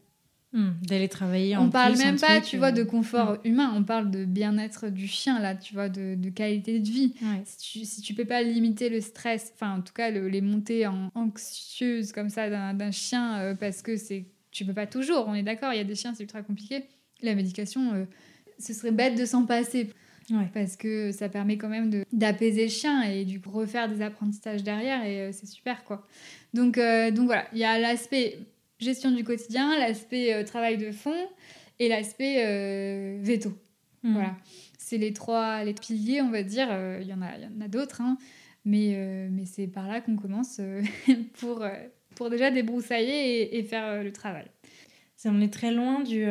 [0.55, 3.47] Hmm, d'aller travailler on parle même pas tu vois de euh, confort hmm.
[3.47, 3.73] humain.
[3.75, 7.15] On parle de bien-être du chien là tu vois de, qualité de vie.
[7.43, 10.85] Si, tu, si tu peux pas limiter le stress enfin en tout cas les montées
[10.85, 15.33] en anxieuses comme ça d'un chien euh, parce que c'est tu peux pas toujours on
[15.33, 16.83] est d'accord il y a des chiens c'est ultra compliqué.
[17.23, 18.05] La médication euh,
[18.59, 19.89] ce serait bête de s'en passer.
[20.53, 25.03] Parce que ça permet quand même d'apaiser le chien et du refaire des apprentissages derrière
[25.03, 26.07] et c'est super quoi.
[26.53, 28.39] Donc donc voilà il y a l'aspect
[28.83, 31.27] gestion du quotidien, l'aspect euh, travail de fond
[31.79, 33.49] et l'aspect euh, veto.
[34.03, 34.13] Hmm.
[34.13, 34.35] Voilà.
[34.77, 36.67] C'est les trois les piliers, on va dire.
[36.69, 38.17] Euh, il y en a, y en a d'autres, hein.
[38.65, 40.59] mais, mais c'est par là qu'on commence
[41.39, 41.65] pour,
[42.15, 44.45] pour déjà débroussailler et, et faire le travail.
[45.25, 46.25] On est très loin du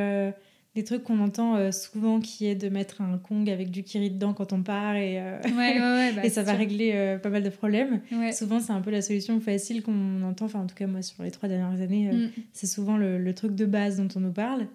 [0.74, 4.10] des trucs qu'on entend euh, souvent qui est de mettre un Kong avec du kiri
[4.10, 5.38] dedans quand on part et, euh,
[6.16, 8.00] bah, et ça va régler euh, pas mal de problèmes.
[8.32, 11.22] Souvent, c'est un peu la solution facile qu'on entend, enfin en tout cas moi sur
[11.22, 12.30] les trois dernières années, mm.
[12.52, 14.66] c'est souvent le, truc de base dont on nous parle.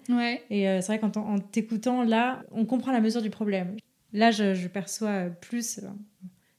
[0.50, 3.76] Et c'est vrai qu'en en, t'écoutant, là, on comprend la mesure du problème.
[4.12, 5.80] Là, je, je perçois plus,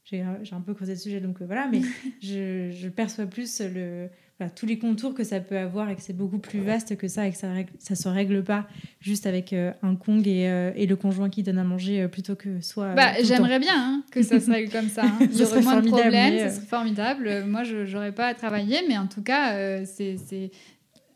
[0.06, 1.82] j'ai un peu creusé le sujet, donc voilà, mais
[2.22, 4.10] je, je perçois plus le
[4.48, 7.28] tous les contours que ça peut avoir et que c'est beaucoup plus vaste que ça
[7.28, 8.68] et que ça ne se règle pas
[9.02, 12.08] juste avec euh, un Kong et, euh, et, le conjoint qui donne à manger euh,
[12.08, 12.94] plutôt que soit.
[12.94, 15.04] Bah, J'aimerais bien hein, que ça se règle comme ça.
[15.04, 15.18] Hein.
[15.20, 17.44] Il y aurait moins de problèmes, ce serait formidable.
[17.46, 20.52] Moi, je n'aurais pas à travailler, mais en tout cas, c'est.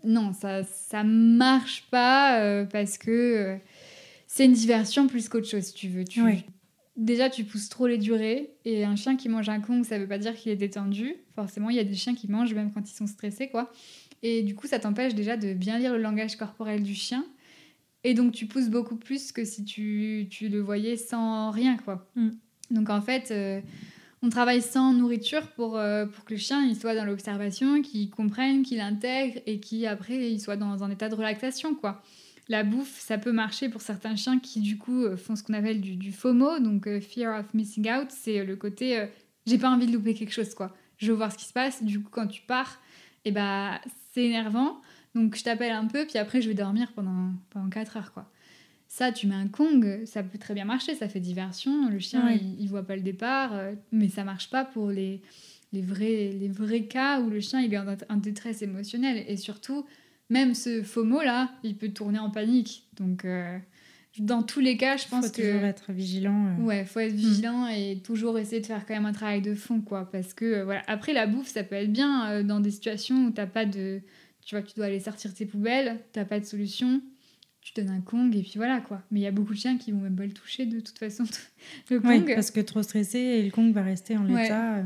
[0.03, 3.57] Non, ça ça marche pas parce que
[4.27, 6.03] c'est une diversion plus qu'autre chose, si tu veux.
[6.03, 6.21] Tu,
[6.95, 8.51] Déjà, tu pousses trop les durées.
[8.65, 11.15] Et un chien qui mange un Kong, ça veut pas dire qu'il est détendu.
[11.35, 13.71] Forcément, il y a des chiens qui mangent même quand ils sont stressés, quoi.
[14.21, 17.25] Et du coup, ça t'empêche déjà de bien lire le langage corporel du chien.
[18.03, 22.09] Et donc, tu pousses beaucoup plus que si tu, tu le voyais sans rien, quoi.
[22.15, 22.29] Mm.
[22.71, 23.59] Donc, en fait, euh,
[24.21, 28.09] on travaille sans nourriture pour, euh, pour que le chien il soit dans l'observation, qu'il
[28.09, 32.03] comprenne, qu'il intègre et qu'après, il soit dans un état de relaxation, quoi
[32.49, 35.53] la bouffe, ça peut marcher pour certains chiens qui, du coup, euh, font ce qu'on
[35.53, 38.07] appelle du, FOMO, donc euh, Fear of Missing Out.
[38.09, 39.07] C'est euh, le côté
[39.45, 40.73] j'ai pas envie de louper quelque chose, quoi.
[40.97, 41.83] Je veux voir ce qui se passe.
[41.83, 42.79] Du coup, quand tu pars,
[43.25, 43.81] et eh bah,
[44.13, 44.79] c'est énervant.
[45.15, 48.29] Donc, je t'appelle un peu, puis après, je vais dormir pendant, pendant 4 heures, quoi.
[48.87, 51.89] Ça, tu mets un Kong, ça peut très bien marcher, ça fait diversion.
[51.89, 53.51] Le chien, il, voit pas le départ,
[53.91, 55.19] mais ça marche pas pour les,
[55.73, 59.25] les, vrais, les vrais cas où le chien il est en, en détresse émotionnelle.
[59.27, 59.83] Et surtout,
[60.33, 62.87] même ce faux mot là, il peut tourner en panique.
[62.99, 63.57] Donc, euh,
[64.19, 65.41] dans tous les cas, je pense faut que.
[65.41, 66.47] toujours être vigilant.
[66.59, 66.61] euh.
[66.63, 69.81] Ouais, faut être vigilant et toujours essayer de faire quand même un travail de fond,
[69.81, 70.09] quoi.
[70.11, 70.83] Parce que, euh, voilà.
[70.87, 74.01] Après, la bouffe, ça peut être bien euh, dans des situations où t'as pas de.
[74.45, 77.01] Tu vois, tu dois aller sortir tes poubelles, t'as pas de solution,
[77.61, 79.01] tu donnes un Kong et puis voilà, quoi.
[79.09, 80.99] Mais il y a beaucoup de chiens qui vont même pas le toucher de toute
[80.99, 81.23] façon.
[81.89, 82.31] le Ouais, Kong.
[82.35, 84.83] parce que trop stressé et le Kong va rester en l'état.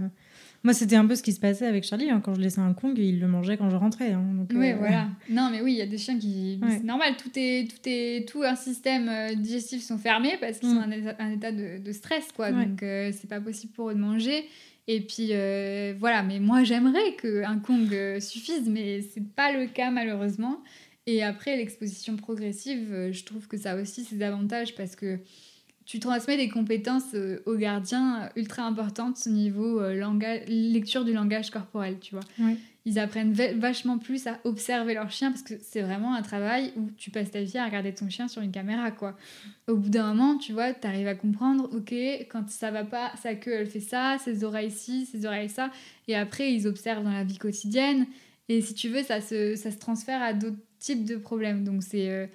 [0.63, 2.09] Moi, c'était un peu ce qui se passait avec Charlie.
[2.09, 2.19] hein.
[2.23, 4.11] Quand je laissais un Kong, il le mangeait quand je rentrais.
[4.11, 4.23] hein.
[4.33, 5.07] Donc, Ouais, euh, voilà.
[5.29, 6.59] Non, mais oui, il y a des chiens qui.
[6.61, 6.77] Ouais.
[6.77, 10.69] C'est normal, tout est, tout est, tout un système euh, digestif sont fermés parce qu'ils
[10.69, 10.73] Mm.
[10.73, 12.49] sont en état, un état de, de stress, quoi.
[12.49, 12.65] Ouais.
[12.65, 14.45] Donc, euh, c'est pas possible pour eux de manger.
[14.87, 16.23] Et puis, euh, voilà.
[16.23, 20.57] Mais moi, j'aimerais qu'un Kong suffise, mais c'est pas le cas, malheureusement.
[21.05, 25.19] Et après, l'exposition progressive, je trouve que ça a aussi ses avantages parce que
[25.87, 31.03] tu transmets des compétences euh, aux gardiens euh, ultra importantes au niveau euh, langage, lecture
[31.03, 32.23] du langage corporel, tu vois
[32.85, 36.71] ils apprennent va- vachement plus à observer leur chien parce que c'est vraiment un travail
[36.77, 39.17] où tu passes ta vie à regarder ton chien sur une caméra quoi.
[39.67, 41.93] Au bout d'un moment, tu vois, tu arrives à comprendre, ok,
[42.29, 45.69] quand ça va pas, sa queue elle fait ça, ses oreilles ci, ses oreilles ça,
[46.07, 48.05] et après ils observent dans la vie quotidienne
[48.49, 51.63] et si tu veux, ça se, ça se transfère à d'autres types de problèmes.
[51.63, 52.27] Donc c'est, euh,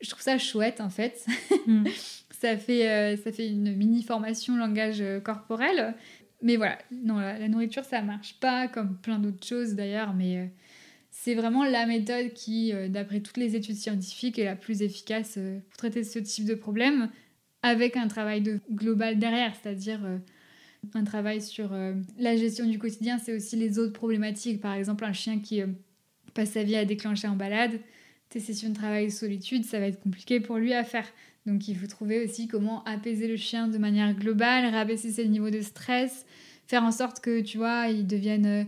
[0.00, 1.24] je trouve ça chouette en fait.
[1.66, 1.84] Mm.
[2.42, 5.94] ça fait, euh, ça fait une mini formation langage euh, corporel.
[6.42, 10.46] Mais voilà, non, la, nourriture, ça marche pas, comme plein d'autres choses d'ailleurs, mais euh,
[11.12, 15.38] c'est vraiment la méthode qui, d'après toutes les études scientifiques, est la plus efficace
[15.68, 17.10] pour traiter ce type de problème,
[17.62, 20.00] avec un travail global derrière, c'est-à-dire
[20.94, 21.70] un travail sur
[22.18, 24.60] la gestion du quotidien, c'est aussi les autres problématiques.
[24.60, 25.60] Par exemple, un chien qui
[26.34, 27.78] passe sa vie à déclencher en balade,
[28.30, 31.06] tes sessions de travail de solitude, ça va être compliqué pour lui à faire.
[31.46, 35.50] Donc il faut trouver aussi comment apaiser le chien de manière globale, rabaisser ses niveaux
[35.50, 36.24] de stress,
[36.66, 38.46] faire en sorte que, tu vois, il devienne...
[38.46, 38.64] euh,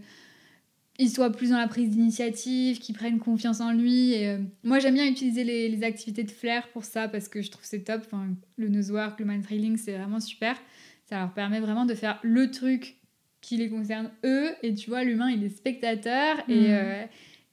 [1.01, 4.13] il soit plus dans la prise d'initiative, qu'il prenne confiance en lui.
[4.13, 7.43] Et, euh, moi, j'aime bien utiliser les, les activités de flair pour ça parce que
[7.43, 8.03] je trouve c'est top.
[8.07, 10.57] Enfin, le nosework, le mind trailing, c'est vraiment super.
[11.09, 12.97] Ça leur permet vraiment de faire le truc
[13.41, 14.51] qui les concerne eux.
[14.63, 16.67] Et tu vois, l'humain, il est spectateur et, Mhm.
[16.71, 17.05] euh,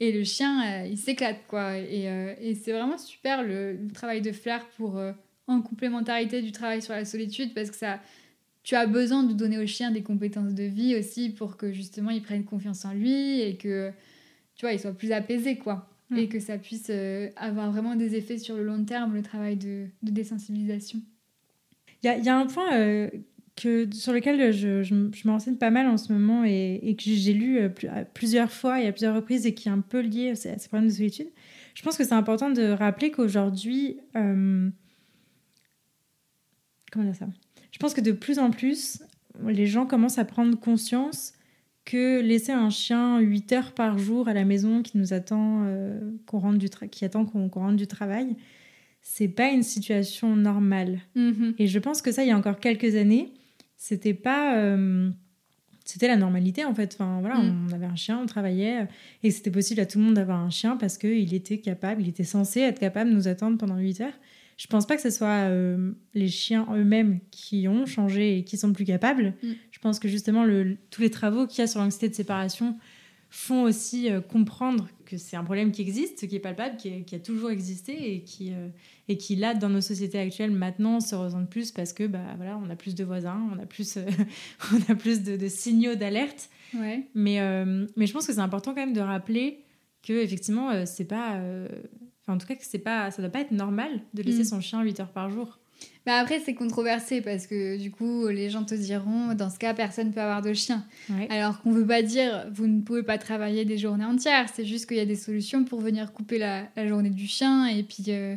[0.02, 1.78] et le chien, euh, il s'éclate, quoi.
[1.78, 5.12] Et, euh, et c'est vraiment super le, le travail de flair pour, euh,
[5.45, 7.99] en complémentarité du travail sur la solitude parce que ça,
[8.64, 12.10] tu as besoin de donner au chien des compétences de vie aussi pour que justement
[12.10, 13.91] il prenne confiance en lui et que
[14.56, 16.18] tu vois il soit plus apaisé quoi Mm.
[16.18, 16.91] et que ça puisse
[17.38, 20.99] avoir vraiment des effets sur le long terme le travail de, de désensibilisation
[22.04, 22.70] Il y a, il y a un point
[23.56, 26.80] que, sur lequel je, je, me- je me renseigne pas mal en ce moment et,
[26.84, 27.70] et que j'ai lu euh,
[28.14, 30.89] plusieurs fois et à plusieurs reprises et qui est un peu lié à ces problèmes
[30.89, 31.28] de solitude.
[31.76, 34.70] Je pense que c'est important de rappeler qu'aujourd'hui, euh,
[36.91, 37.28] comment dire ça?
[37.72, 39.02] Je pense que de plus en plus,
[39.45, 41.34] les gens commencent à prendre conscience
[41.86, 45.99] que laisser un chien 8 heures par jour à la maison qui nous attend, euh,
[46.28, 48.36] qu'on rentre du qui attend qu'on qu'on rentre du travail,
[49.02, 50.99] c'est pas une situation normale.
[51.58, 53.34] Et je pense que ça, il y a encore quelques années,
[53.84, 54.57] c'était pas.
[54.57, 55.09] euh,
[55.84, 56.93] c'était la normalité en fait.
[56.93, 57.67] Enfin, voilà, Mm.
[57.69, 58.86] on avait un chien, on travaillait, euh,
[59.23, 62.07] et c'était possible à tout le monde d'avoir un chien parce qu'il était capable, il
[62.09, 64.13] était censé être capable de nous attendre pendant 8 heures.
[64.57, 68.57] Je pense pas que ce soit euh, les chiens eux-mêmes qui ont changé et qui
[68.57, 69.34] sont plus capables.
[69.41, 69.47] Mm.
[69.71, 72.77] Je pense que justement, le, tous les travaux qu'il y a sur l'anxiété de séparation
[73.34, 77.01] font aussi euh, comprendre que c'est un problème qui existe, qui est palpable, qui, est-
[77.03, 78.67] qui a toujours existé et qui, euh,
[79.07, 82.57] et qui là, dans nos sociétés actuelles, maintenant, se ressent plus parce que bah, voilà,
[82.57, 84.05] on a plus de voisins, on a plus, euh,
[84.73, 86.49] on a plus de, de signaux d'alerte.
[86.75, 89.63] ouais Mais, euh, mais je pense que c'est important quand même de rappeler
[90.03, 91.39] que effectivement, c'est pas...
[92.23, 94.45] Enfin, en tout cas, que c'est pas, ça doit pas être normal de laisser Mm.
[94.45, 95.57] son chien 8 heures par jour.
[96.05, 99.73] Bah après c'est controversé parce que du coup les gens te diront dans ce cas
[99.75, 101.27] personne peut avoir de chien Ouais.
[101.29, 104.88] Alors qu'on veut pas dire vous ne pouvez pas travailler des journées entières, c'est juste
[104.88, 108.03] qu'il y a des solutions pour venir couper la, la journée du chien et puis
[108.09, 108.36] euh,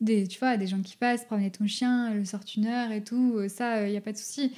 [0.00, 3.04] des tu vois des gens qui passent promener ton chien, le sortent une heure et
[3.04, 4.52] tout, euh, ça il y a pas de souci.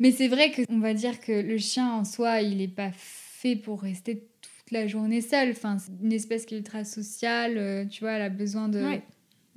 [0.00, 2.90] Mais c'est vrai que on va dire que le chien en soi, il est pas
[2.92, 5.50] fait pour rester toute la journée seul.
[5.50, 8.80] Enfin, c'est une espèce qui est ultra sociale, euh, tu vois, elle a besoin de
[8.80, 9.02] Ouais.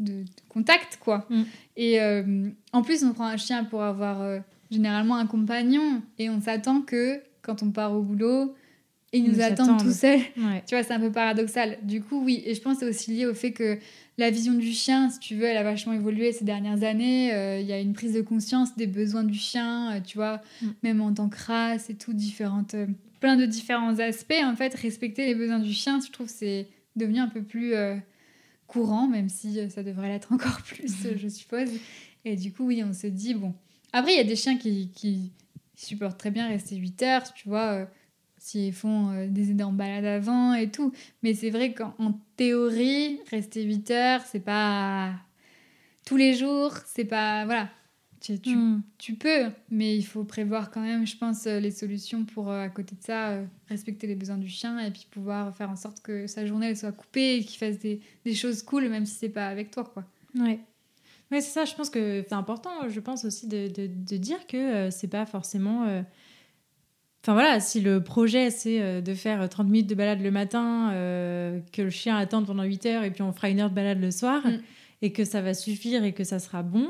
[0.02, 1.26] De, de contact quoi.
[1.30, 1.42] Mm.
[1.78, 6.30] Et euh, en plus, on prend un chien pour avoir euh, généralement un compagnon et
[6.30, 8.54] on s'attend que quand on part au boulot,
[9.14, 9.82] il Ils nous nous attend attendent.
[9.84, 10.20] tout seul.
[10.38, 10.64] Ouais.
[10.68, 11.78] Tu vois, c'est un peu paradoxal.
[11.84, 13.78] Du coup, oui, et je pense que c'est aussi lié au fait que
[14.18, 17.34] la vision du chien, si tu veux, elle a vachement évolué ces dernières années.
[17.34, 20.68] Euh, Il y a une prise de conscience des besoins du chien, tu vois, Mm.
[20.84, 22.76] même en tant que race et tout, différentes,
[23.20, 24.34] plein de différents aspects.
[24.44, 27.74] En fait, respecter les besoins du chien, je trouve, c'est devenu un peu plus
[28.72, 31.70] courant, même si euh, ça devrait l'être encore plus, euh, je suppose.
[32.24, 33.54] Et du coup, oui, on se dit, bon.
[33.94, 35.34] Après, il y a des chiens qui, qui
[35.76, 37.72] supportent très bien rester 8 heures, tu vois.
[37.74, 37.86] euh,
[38.38, 40.92] s'ils font euh, des aides en balade avant et tout.
[41.22, 45.14] Mais c'est vrai qu'en théorie, rester 8 heures, c'est pas
[46.06, 47.46] tous les jours, c'est pas.
[47.46, 47.70] Voilà.
[48.22, 48.82] Tu, tu, Hmm.
[49.00, 52.62] tu peux, mais il faut prévoir quand même, je pense, euh, les solutions pour, euh,
[52.66, 55.76] à côté de ça, euh, respecter les besoins du chien et puis pouvoir faire en
[55.76, 59.08] sorte que sa journée elle soit coupée et qu'il fasse des, des choses cool, même
[59.08, 60.06] si c'est pas avec toi, quoi.
[60.38, 60.60] Ouais.
[61.32, 61.66] Ouais, c'est ça.
[61.66, 65.08] Je pense que c'est important, je pense aussi, de, de, de dire que euh, c'est
[65.08, 65.86] pas forcément.
[65.88, 66.02] euh,
[67.24, 71.60] Enfin voilà, si le projet c'est de faire 30 minutes de balade le matin, euh,
[71.72, 74.00] que le chien attende pendant 8 heures et puis on fera une heure de balade
[74.02, 74.58] le soir Mm.
[75.04, 76.90] et que ça va suffire et que ça sera bon,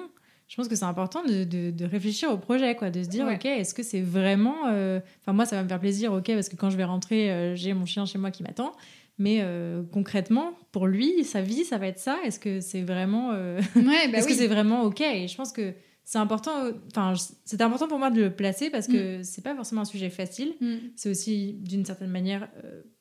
[0.51, 3.25] je pense que c'est important de, de- de réfléchir au projet, quoi, de se dire
[3.25, 3.35] Ouais.
[3.35, 4.67] ok, est-ce que c'est vraiment.
[4.67, 7.31] euh, Enfin moi ça va me faire plaisir, ok, parce que quand je vais rentrer,
[7.31, 8.73] euh, j'ai mon chien chez moi qui m'attend.
[9.17, 12.17] Mais euh, concrètement, pour lui, sa vie, ça va être ça?
[12.25, 13.83] Est-ce que c'est vraiment, Ouais, bah
[14.17, 14.31] est-ce oui.
[14.33, 14.99] que c'est vraiment ok?
[15.01, 15.73] Et je pense que
[16.03, 16.51] c'est important.
[16.89, 17.13] Enfin,
[17.45, 20.55] c'est important pour moi de le placer parce que c'est pas forcément un sujet facile.
[20.59, 20.75] Mm.
[20.97, 22.49] C'est aussi d'une certaine manière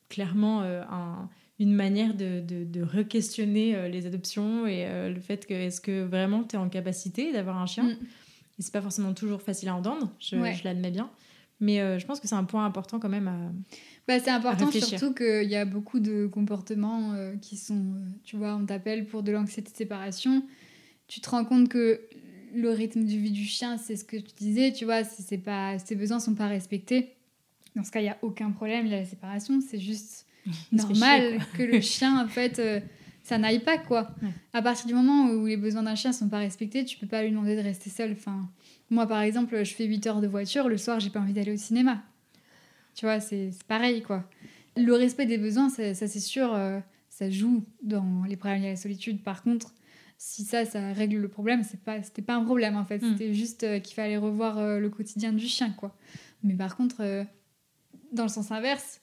[0.09, 1.29] clairement un-
[1.61, 5.81] une manière de, de, de re-questionner euh, les adoptions et euh, le fait que est-ce
[5.81, 7.85] que vraiment tu es en capacité d'avoir un chien?
[7.85, 7.97] Mm.
[8.59, 10.55] Et c'est pas forcément toujours facile à entendre, je, Ouais.
[10.55, 11.11] je l'admets bien.
[11.61, 13.37] Mais euh, je pense que c'est un point important quand même à.
[14.09, 18.57] Bah, c'est important surtout qu'il y a beaucoup de comportements euh, qui sont, tu vois,
[18.57, 20.43] on t'appelle pour de l'anxiété de séparation.
[21.07, 22.01] Tu te rends compte que
[22.55, 25.79] le rythme de vie du chien, c'est ce que tu disais, tu vois, c'est pas,
[25.79, 27.17] ses besoins sont pas respectés.
[27.77, 30.27] Dans ce cas, il n'y a aucun problème, il y a la séparation, c'est juste
[30.73, 32.81] normal chier, que le chien, en fait, euh,
[33.23, 34.11] ça n'aille pas, quoi.
[34.23, 34.29] Ouais.
[34.53, 37.23] À partir du moment où les besoins d'un chien sont pas respectés, tu peux pas
[37.23, 38.13] lui demander de rester seul.
[38.13, 38.49] Enfin,
[38.91, 41.53] moi, par exemple, je fais 8 heures de voiture, le soir, j'ai pas envie d'aller
[41.53, 42.03] au cinéma.
[42.95, 44.29] Tu vois, c'est pareil, quoi.
[44.77, 48.69] Le respect des besoins, ça, ça, c'est sûr, euh, ça joue dans les problèmes liés
[48.69, 49.23] à la solitude.
[49.23, 49.75] Par contre,
[50.23, 52.99] si ça, ça règle le problème, c'est pas, c'était pas un problème, en fait.
[52.99, 53.13] Mm.
[53.13, 55.97] C'était juste euh, qu'il fallait revoir euh, le quotidien du chien, quoi.
[56.43, 57.25] Mais par contre, euh,
[58.13, 59.01] dans le sens inverse,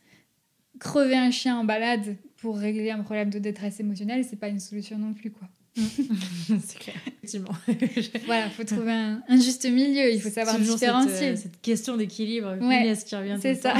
[0.80, 4.60] crever un chien en balade pour régler un problème de détresse émotionnelle, c'est pas une
[4.60, 5.48] solution non plus, quoi.
[5.78, 7.56] c'est clair, effectivement.
[8.26, 11.12] Voilà, faut trouver un, un juste milieu, il faut savoir différencier.
[11.12, 13.38] Cette, euh, cette question d'équilibre, Ouais, punaise, qui revient.
[13.40, 13.64] c'est.
[13.66, 13.78] Ah,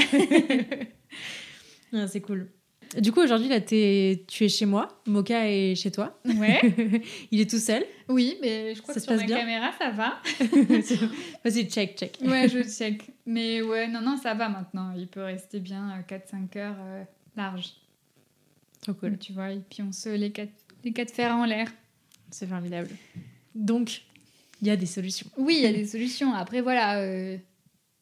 [2.08, 2.48] c'est cool.
[2.96, 4.88] Du coup, aujourd'hui, là, t'es- tu es chez moi.
[5.06, 6.18] Moka est chez toi.
[6.24, 6.60] Ouais,
[7.30, 7.84] Il est tout seul.
[8.08, 10.20] oui, mais je crois Ça que se sur passe ma bien caméra, ça va.
[11.44, 12.18] Vas-y, check, check.
[12.24, 13.02] Ouais, je check.
[13.26, 14.92] Mais ouais, non, non, ça va maintenant.
[14.96, 17.04] Il peut rester bien euh, 4-5 heures euh,
[17.36, 17.72] large.
[18.80, 19.18] Trop cool.
[19.18, 20.52] Tu vois, et puis on se les quatre,
[20.84, 21.68] les quatre fers en l'air.
[22.30, 22.88] C'est formidable.
[23.54, 24.02] Donc,
[24.62, 25.26] il y a des solutions.
[25.36, 26.32] Oui, il y a des solutions.
[26.34, 27.36] Après, voilà, euh,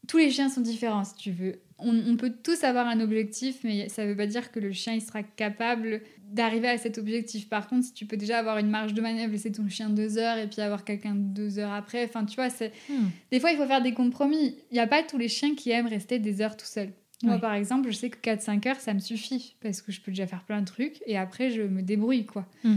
[0.07, 1.61] tous les chiens sont différents, si tu veux.
[1.79, 4.95] On, on peut tous avoir un objectif, mais ça veut pas dire que le chien
[4.95, 6.01] il sera capable
[6.31, 7.49] d'arriver à cet objectif.
[7.49, 10.19] Par contre, si tu peux déjà avoir une marge de manœuvre, laisser ton chien deux
[10.19, 13.09] heures et puis avoir quelqu'un deux heures après, enfin, tu vois, c'est Hmm.
[13.31, 14.57] Des fois, il faut faire des compromis.
[14.71, 16.93] Il n'y a pas tous les chiens qui aiment rester des heures tout seuls.
[17.23, 20.11] Moi, par exemple, je sais que 4-5 heures, ça me suffit parce que je peux
[20.11, 22.47] déjà faire plein de trucs et après, je me débrouille, quoi.
[22.63, 22.77] Mm.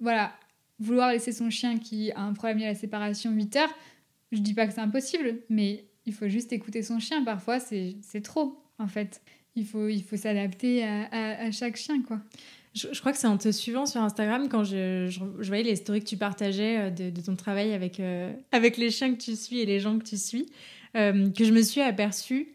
[0.00, 0.32] Voilà.
[0.78, 3.74] Vouloir laisser son chien qui a un problème lié à la séparation 8 heures,
[4.30, 7.22] je dis pas que c'est impossible, mais il faut juste écouter son chien.
[7.24, 9.20] Parfois, c'est trop, en fait.
[9.54, 12.20] Il faut, il faut s'adapter à, à- à chaque chien, quoi.
[12.74, 15.64] Je, je crois que c'est en te suivant sur Instagram, quand je, je, je voyais
[15.64, 19.12] les stories que tu partageais euh, de, de ton travail avec, euh, avec les chiens
[19.14, 20.46] que tu suis et les gens que tu suis,
[20.96, 22.48] euh, que je me suis aperçue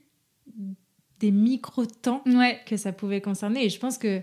[1.19, 2.59] des micro-temps Ouais.
[2.65, 3.65] que ça pouvait concerner.
[3.65, 4.21] Et je pense que,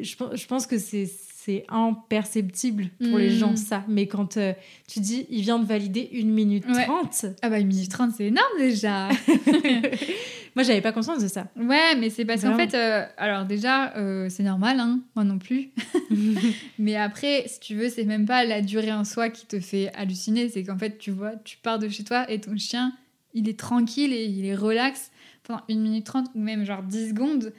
[0.00, 1.06] je, je pense que c'est
[1.46, 3.38] c'est imperceptible pour les Mm.
[3.38, 3.84] gens, ça.
[3.86, 4.52] Mais quand euh,
[4.88, 6.84] tu dis, il vient de valider une minute Ouais.
[6.86, 9.08] trente, Ah bah, une minute 30, c'est énorme déjà.
[10.56, 11.46] moi, j'avais pas conscience de ça.
[11.56, 15.38] Ouais, mais c'est parce qu'en fait, euh, alors déjà, euh, c'est normal, hein, moi non
[15.38, 15.70] plus.
[16.78, 19.92] mais après, si tu veux, c'est même pas la durée en soi qui te fait
[19.94, 22.92] halluciner, c'est qu'en fait, tu vois, tu pars de chez toi et ton chien,
[23.34, 25.10] il est tranquille et il est relax
[25.44, 27.52] pendant une minute trente ou même genre 10 secondes.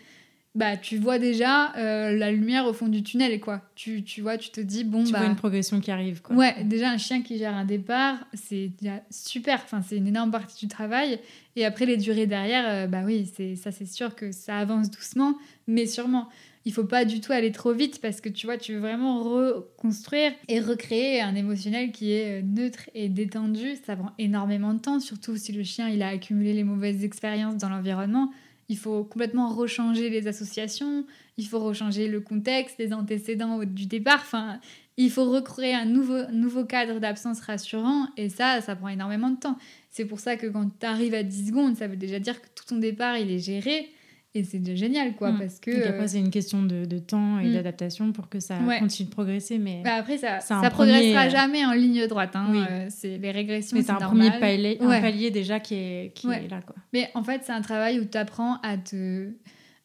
[0.57, 3.61] Bah, tu vois déjà euh, la lumière au fond du tunnel, quoi.
[3.75, 5.19] Tu, tu vois, tu te dis, bon, tu bah.
[5.19, 6.35] vois une progression qui arrive, quoi.
[6.35, 8.71] Ouais, déjà un chien qui gère un départ, c'est
[9.11, 9.61] super.
[9.63, 11.19] Enfin, c'est une énorme partie du travail.
[11.55, 14.89] Et après les durées derrière, euh, bah oui, c'est ça, c'est sûr que ça avance
[14.89, 16.27] doucement, mais sûrement.
[16.65, 19.21] Il faut pas du tout aller trop vite parce que tu vois, tu veux vraiment
[19.21, 23.75] reconstruire et recréer un émotionnel qui est euh, neutre et détendu.
[23.85, 27.57] Ça prend énormément de temps, surtout si le chien il a accumulé les mauvaises expériences
[27.57, 28.31] dans l'environnement.
[28.69, 31.06] Il faut complètement rechanger les associations,
[31.38, 34.19] il faut rechanger le contexte, les antécédents du départ.
[34.22, 34.60] Enfin,
[34.98, 39.39] il faut recréer un nouveau, nouveau cadre d'absence rassurant et ça, ça prend énormément de
[39.39, 39.57] temps.
[39.89, 42.48] C'est pour ça que quand tu arrives à 10 secondes, ça veut déjà dire que
[42.56, 43.89] tout ton départ, il est géré
[44.38, 45.39] Et c'est déjà génial, quoi, Mm.
[45.39, 45.72] parce que...
[45.72, 47.53] Donc euh, après, c'est une question de, de temps et Mm.
[47.53, 48.80] d'adaptation pour que ça Ouais.
[48.80, 49.57] continue de progresser.
[49.57, 52.35] Mais, bah, après, ça, ça progressera jamais en ligne droite.
[52.35, 52.47] Hein.
[52.51, 52.59] Oui.
[52.69, 54.30] euh, c'est les régressions, mais c'est un normal.
[54.30, 56.45] premier palier, un palier déjà qui est, qui Ouais.
[56.45, 56.61] est là.
[56.61, 56.76] Quoi.
[56.93, 59.30] Mais en fait, c'est un travail où tu apprends à, te,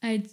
[0.03, 0.31] à être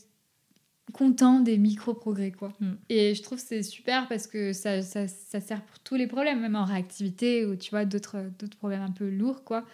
[0.91, 2.31] content des micro-progrès.
[2.31, 2.51] quoi.
[2.59, 2.71] Mm.
[2.89, 6.07] Et je trouve que c'est super parce que ça, ça, ça sert pour tous les
[6.07, 9.43] problèmes, même en réactivité ou tu vois, d'autres d'autres problèmes un peu lourds.
[9.43, 9.65] quoi.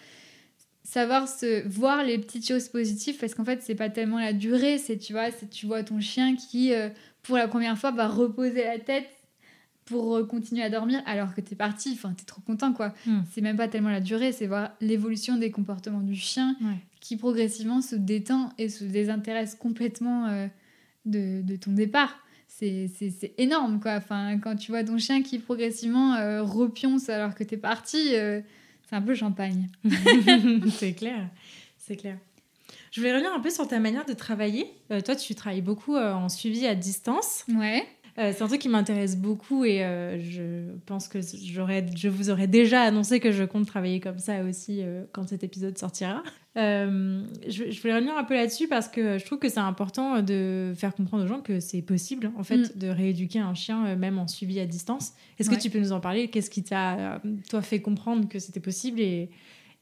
[0.87, 4.77] Savoir se voir les petites choses positives parce qu'en fait, c'est pas tellement la durée,
[4.77, 6.89] c'est tu vois, c'est tu vois ton chien qui, euh,
[7.23, 9.07] pour la première fois, va reposer la tête
[9.85, 12.93] pour euh, continuer à dormir alors que t'es parti, enfin t'es trop content quoi.
[13.07, 13.21] Mm.
[13.31, 16.77] C'est même pas tellement la durée, c'est voir l'évolution des comportements du chien Ouais.
[17.01, 20.47] qui progressivement se détend et se désintéresse complètement euh,
[21.05, 22.15] de, de ton départ.
[22.47, 23.95] C'est c'est- c'est énorme, quoi.
[23.95, 28.11] Enfin, quand tu vois ton chien qui progressivement repionce alors que t'es parti,
[28.89, 29.69] c'est un peu champagne.
[30.77, 31.29] c'est clair,
[31.77, 32.17] c'est clair.
[32.91, 34.71] Je voulais revenir un peu sur ta manière de travailler.
[34.89, 37.43] Euh, toi, tu travailles beaucoup euh, en suivi à distance.
[37.53, 37.85] Ouais.
[38.17, 39.79] Euh, c'est un truc qui m'intéresse beaucoup et
[40.21, 44.41] je pense que j'aurais, je vous aurais déjà annoncé que je compte travailler comme ça
[44.43, 44.81] aussi
[45.11, 46.23] quand cet épisode sortira.
[46.57, 50.21] Euh, je, je voulais revenir un peu là-dessus parce que je trouve que c'est important
[50.21, 52.69] de faire comprendre aux gens que c'est possible en fait Mm.
[52.79, 55.11] de rééduquer un chien euh, même en suivi à distance.
[55.37, 55.57] Est-ce Ouais.
[55.57, 56.29] que tu peux nous en parler?
[56.29, 57.19] Qu'est-ce qui t'a euh,
[57.49, 59.29] toi fait comprendre que c'était possible et,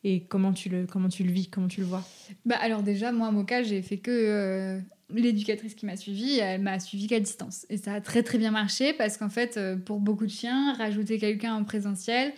[0.03, 2.03] et comment tu le comment tu le vis, comment tu le vois?
[2.45, 4.09] Bah alors déjà, moi, Moka, j'ai fait que...
[4.11, 4.79] euh,
[5.13, 7.67] L'éducatrice qui m'a suivie, elle m'a suivie qu'à distance.
[7.69, 11.19] Et ça a très très bien marché parce qu'en fait, pour beaucoup de chiens, rajouter
[11.19, 12.33] quelqu'un en présentiel,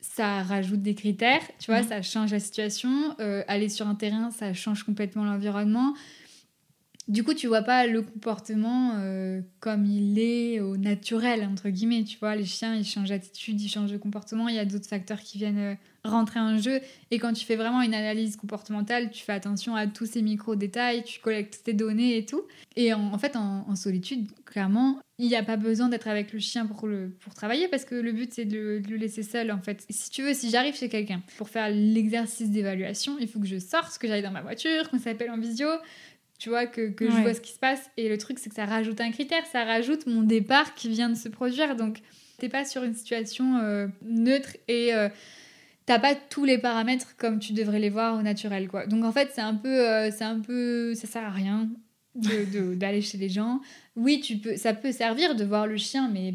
[0.00, 1.88] ça rajoute des critères, tu vois, Mhm.
[1.88, 3.14] ça change la situation.
[3.20, 5.94] Euh, aller sur un terrain, ça change complètement l'environnement.
[7.08, 12.04] Du coup, tu vois pas le comportement euh, comme il est au naturel, entre guillemets.
[12.04, 14.48] Tu vois, les chiens, ils changent d'attitude, ils changent de comportement.
[14.48, 15.74] Il y a d'autres facteurs qui viennent euh,
[16.04, 16.80] rentrer en jeu.
[17.10, 21.04] Et quand tu fais vraiment une analyse comportementale, tu fais attention à tous ces micro-détails,
[21.04, 22.42] tu collectes tes données et tout.
[22.76, 26.32] Et en, en fait, en, en solitude, clairement, il n'y a pas besoin d'être avec
[26.32, 28.96] le chien pour, le, pour travailler parce que le but, c'est de, le- de le
[28.96, 29.84] laisser seul, en fait.
[29.90, 33.58] Si tu veux, si j'arrive chez quelqu'un pour faire l'exercice d'évaluation, il faut que je
[33.58, 35.68] sorte, que j'aille dans ma voiture, qu'on s'appelle en visio,
[36.38, 37.90] tu vois, que, que je vois ce qui se passe.
[37.98, 41.10] Et le truc, c'est que ça rajoute un critère, ça rajoute mon départ qui vient
[41.10, 41.76] de se produire.
[41.76, 41.98] Donc,
[42.38, 45.10] t'es pas sur une situation euh, neutre et euh,
[45.90, 48.86] t'as pas tous les paramètres comme tu devrais les voir au naturel, quoi.
[48.86, 51.68] Donc, en fait, c'est un peu, euh, c'est un peu, ça sert à rien
[52.14, 53.60] de- de- d'aller chez les gens.
[53.96, 56.34] Oui, tu peux, ça peut servir de voir le chien, mais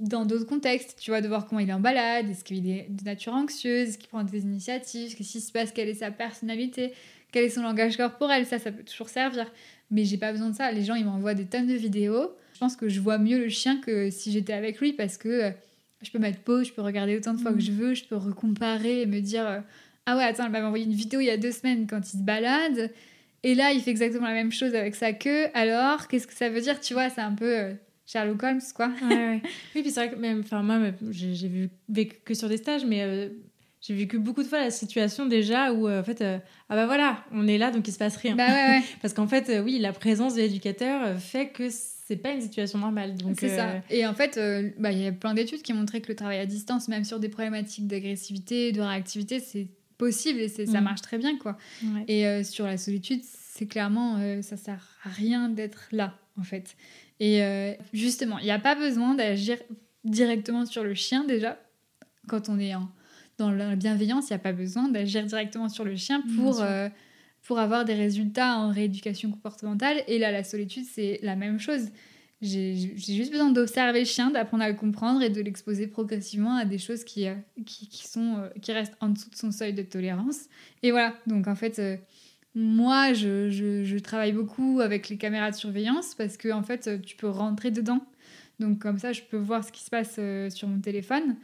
[0.00, 2.88] dans d'autres contextes, tu vois, de voir comment il est en balade, est-ce qu'il est
[2.90, 6.10] de nature anxieuse, est-ce qu'il prend des initiatives, qu'est-ce qui se passe, quelle est sa
[6.10, 6.92] personnalité,
[7.30, 9.48] quel est son langage corporel, ça, ça peut toujours servir.
[9.92, 10.72] Mais j'ai pas besoin de ça.
[10.72, 12.32] Les gens, ils m'envoient des tonnes de vidéos.
[12.54, 15.28] Je pense que je vois mieux le chien que si j'étais avec lui parce que
[15.28, 15.50] euh,
[16.02, 18.16] je peux mettre pause, je peux regarder autant de fois que je veux, je peux
[18.16, 19.60] recomparer et me dire euh,
[20.04, 22.18] Ah ouais, attends, elle m'avait envoyé une vidéo il y a deux semaines quand il
[22.18, 22.90] se balade.
[23.42, 25.46] Et là, il fait exactement la même chose avec sa queue.
[25.54, 26.80] Alors, qu'est-ce que ça veut dire?
[26.80, 27.72] Tu vois, c'est un peu euh,
[28.04, 28.90] Sherlock Holmes, quoi.
[29.02, 29.42] Ouais, ouais.
[29.74, 32.84] Oui, puis c'est vrai que même, enfin moi, j'ai vu vécu que sur des stages,
[32.84, 33.28] mais euh,
[33.80, 36.40] j'ai vécu beaucoup de fois la situation déjà où euh, en fait, ah
[36.74, 38.34] bah voilà, on est là donc il se passe rien.
[38.34, 38.82] Bah ouais.
[39.00, 41.68] Parce qu'en fait, oui, la présence de l'éducateur fait que
[42.06, 43.16] c'est pas une situation normale.
[43.16, 43.82] Donc C'est euh, ça.
[43.90, 46.38] Et en fait, euh, bah, il y a plein d'études qui montraient que le travail
[46.38, 49.66] à distance, même sur des problématiques d'agressivité, de réactivité, c'est
[49.98, 50.84] possible et c'est ça Mm.
[50.84, 51.56] marche très bien, quoi.
[51.82, 52.04] ouais.
[52.08, 56.42] Et euh, sur la solitude, c'est clairement, euh, ça sert à rien d'être là, en
[56.44, 56.76] fait.
[57.18, 59.56] Et euh, justement, il n'y a pas besoin d'agir
[60.04, 61.58] directement sur le chien, déjà.
[62.28, 62.88] Quand on est en-
[63.38, 66.88] dans la bienveillance, il n'y a pas besoin d'agir directement sur le chien pour, euh,
[67.46, 70.02] pour avoir des résultats en rééducation comportementale.
[70.08, 71.88] Et là, la solitude, c'est la même chose.
[72.42, 76.64] J'ai juste besoin d'observer le chien, d'apprendre à le comprendre et de l'exposer progressivement à
[76.66, 79.82] des choses qui, euh, qui, sont, euh, qui restent en dessous de son seuil de
[79.82, 80.40] tolérance.
[80.82, 81.96] Et voilà, donc en fait, euh,
[82.54, 87.00] moi, je, je- je travaille beaucoup avec les caméras de surveillance parce que en fait,
[87.02, 88.04] tu peux rentrer dedans.
[88.60, 90.18] Donc comme ça, je peux voir ce qui se passe
[90.54, 91.36] sur mon téléphone.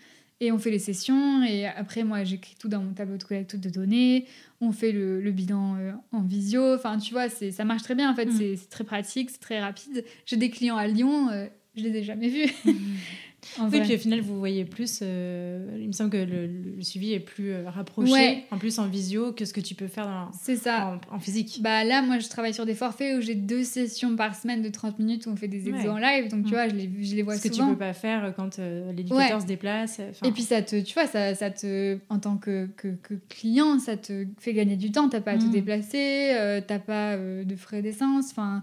[0.45, 1.45] Et on fait les sessions.
[1.45, 4.27] Et après, moi, j'écris tout dans mon tableau de collecte de données.
[4.61, 6.75] On fait le, le bilan euh, en visio.
[6.75, 8.11] Enfin, tu vois, ça marche très bien.
[8.11, 8.33] En fait, Mm.
[8.57, 10.05] c'est très pratique, c'est très rapide.
[10.27, 11.29] J'ai des clients à Lyon.
[11.31, 11.47] euh,
[11.77, 12.51] je les ai jamais vus.
[13.59, 13.81] En Oui, vrai.
[13.83, 15.01] puis au final, vous voyez plus.
[15.03, 18.45] euh, il me semble que le, le suivi est plus euh, rapproché, Ouais.
[18.51, 20.99] en plus en visio, que ce que tu peux faire dans- c'est ça.
[21.11, 21.59] en, en physique.
[21.61, 24.69] Bah là, moi, je travaille sur des forfaits où j'ai deux sessions par semaine de
[24.69, 25.89] 30 minutes où on fait des exos Ouais.
[25.89, 26.31] en live.
[26.31, 26.55] Donc, tu Mm.
[26.55, 27.71] vois, je les, je les vois ce que tu souvent.
[27.71, 29.43] peux pas faire quand euh, l'éducateur Ouais.
[29.43, 30.01] se déplace.
[30.25, 33.79] Et puis ça te, tu vois, ça, ça te, en tant que, que, que client,
[33.81, 35.09] ça te fait gagner du temps.
[35.09, 35.51] T'as pas à te Mm.
[35.51, 38.63] déplacer, t'as pas de frais d'essence, enfin.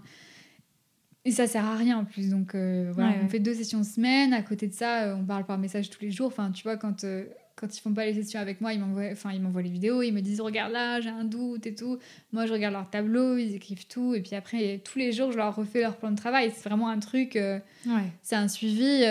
[1.24, 2.30] Et ça sert à rien en plus.
[2.30, 3.28] Donc euh, voilà, Ouais, on ouais.
[3.28, 4.32] fait deux sessions semaine.
[4.32, 6.28] À côté de ça, euh, on parle par message tous les jours.
[6.28, 7.26] Enfin, tu vois, quand, euh,
[7.56, 10.02] quand ils font pas les sessions avec moi, ils m'envoient, enfin, ils m'envoient les vidéos,
[10.02, 11.98] ils me disent regarde là, j'ai un doute et tout.
[12.32, 15.36] Moi, je regarde leur tableau, ils écrivent tout, et puis après, tous les jours, je
[15.36, 16.52] leur refais leur plan de travail.
[16.54, 17.58] C'est vraiment un truc, euh,
[18.22, 19.04] c'est un suivi.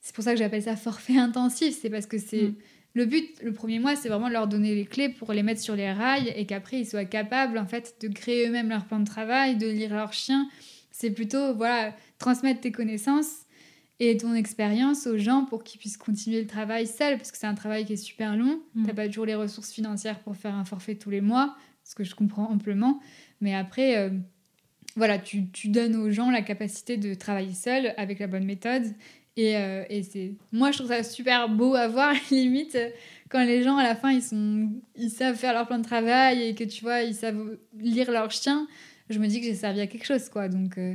[0.00, 1.76] C'est pour ça que j'appelle ça forfait intensif.
[1.78, 2.54] C'est parce que c'est mm.
[2.94, 3.28] le but.
[3.42, 5.92] Le premier mois, c'est vraiment de leur donner les clés pour les mettre sur les
[5.92, 9.56] rails et qu'après ils soient capables en fait de créer eux-mêmes leur plan de travail,
[9.56, 10.48] de lire leur chien.
[10.98, 13.44] C'est plutôt voilà transmettre tes connaissances
[14.00, 17.46] et ton expérience aux gens pour qu'ils puissent continuer le travail seuls, parce que c'est
[17.46, 18.62] un travail qui est super long.
[18.72, 18.86] Tu mm.
[18.86, 21.54] T'as pas toujours les ressources financières pour faire un forfait tous les mois,
[21.84, 22.98] ce que je comprends amplement.
[23.42, 24.08] Mais après, euh,
[24.96, 28.84] voilà, tu, tu, donnes aux gens la capacité de travailler seuls avec la bonne méthode.
[29.36, 32.78] Et, euh, et c'est, moi, je trouve ça super beau à voir, limite,
[33.28, 36.42] quand les gens, à la fin, ils, sont, ils savent faire leur plan de travail
[36.42, 38.66] et que, tu vois, ils savent lire leur chien.
[39.08, 40.48] Je me dis que j'ai servi à quelque chose, quoi.
[40.48, 40.94] Donc, euh,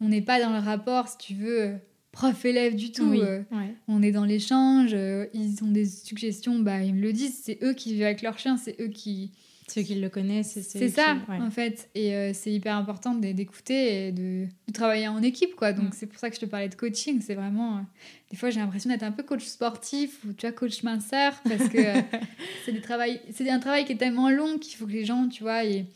[0.00, 1.78] on n'est pas dans le rapport, si tu veux
[2.16, 3.12] prof-élève du tout.
[3.12, 3.42] Euh,
[3.88, 7.58] on est dans l'échange, euh, ils ont des suggestions, bah, ils me le disent, c'est
[7.62, 9.32] eux qui vivent avec leur chien, c'est eux qui...
[9.68, 10.60] Ceux qui le connaissent.
[10.62, 11.90] C'est ça, en fait.
[11.96, 15.72] Et euh, c'est hyper important d'écouter et de, travailler en équipe, quoi.
[15.72, 15.92] Donc, mm.
[15.92, 17.20] c'est pour ça que je te parlais de coaching.
[17.20, 17.84] C'est vraiment...
[18.30, 21.68] des fois, j'ai l'impression d'être un peu coach sportif ou, tu vois, coach minceur, parce
[21.68, 21.78] que
[22.64, 25.86] c'est un travail qui est tellement long qu'il faut que les gens, tu vois, ils,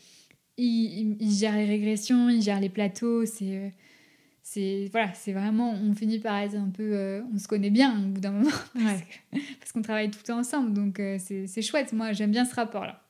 [0.65, 3.73] ils, ils gèrent les régressions, ils gèrent les plateaux, c'est
[4.43, 7.97] c'est voilà, c'est vraiment, on finit par être un peu, euh, on se connaît bien
[7.97, 11.93] au bout d'un moment parce, qu'on travaille tout le temps ensemble, donc euh, c'est chouette.
[11.93, 13.01] Moi, j'aime bien ce rapport-là.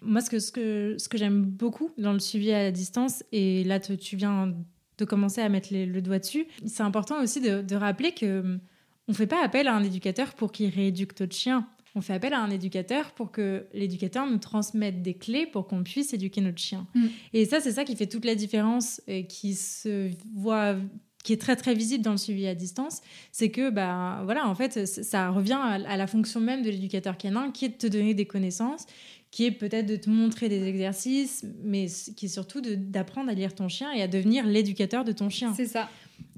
[0.00, 3.64] Moi, ce que, ce que, ce que j'aime beaucoup dans le suivi à distance, et
[3.64, 4.54] là, tu viens
[4.96, 8.58] de commencer à mettre le doigt dessus, c'est important aussi de, de rappeler que
[9.06, 12.32] on fait pas appel à un éducateur pour qu'il rééduque notre chien on fait appel
[12.32, 16.58] à un éducateur pour que l'éducateur nous transmette des clés pour qu'on puisse éduquer notre
[16.58, 16.86] chien.
[16.94, 17.06] Mm.
[17.32, 20.76] Et ça, c'est ça qui fait toute la différence et qui se voit
[21.22, 23.00] qui est très très visible dans le suivi à distance,
[23.32, 27.50] c'est que bah voilà en fait ça revient à la fonction même de l'éducateur canin
[27.50, 28.84] qui est de te donner des connaissances,
[29.30, 33.54] qui est peut-être de te montrer des exercices, mais qui est surtout d'apprendre à lire
[33.54, 35.52] ton chien et à devenir l'éducateur de ton chien.
[35.54, 35.88] C'est ça.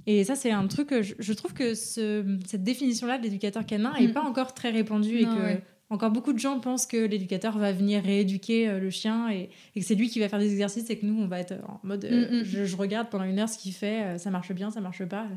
[0.07, 4.09] Et ça, c'est un truc que je, trouve que cette définition-là de l'éducateur canin n'est
[4.09, 4.13] mm.
[4.13, 8.03] pas encore très répandue et que encore beaucoup de gens pensent que l'éducateur va venir
[8.03, 11.07] rééduquer euh, le chien et, que c'est lui qui va faire des exercices et que
[11.07, 12.65] nous, on va être en mode euh, mm, mm.
[12.65, 15.29] je, regarde pendant une heure ce qu'il fait, euh, ça marche bien, ça marche pas.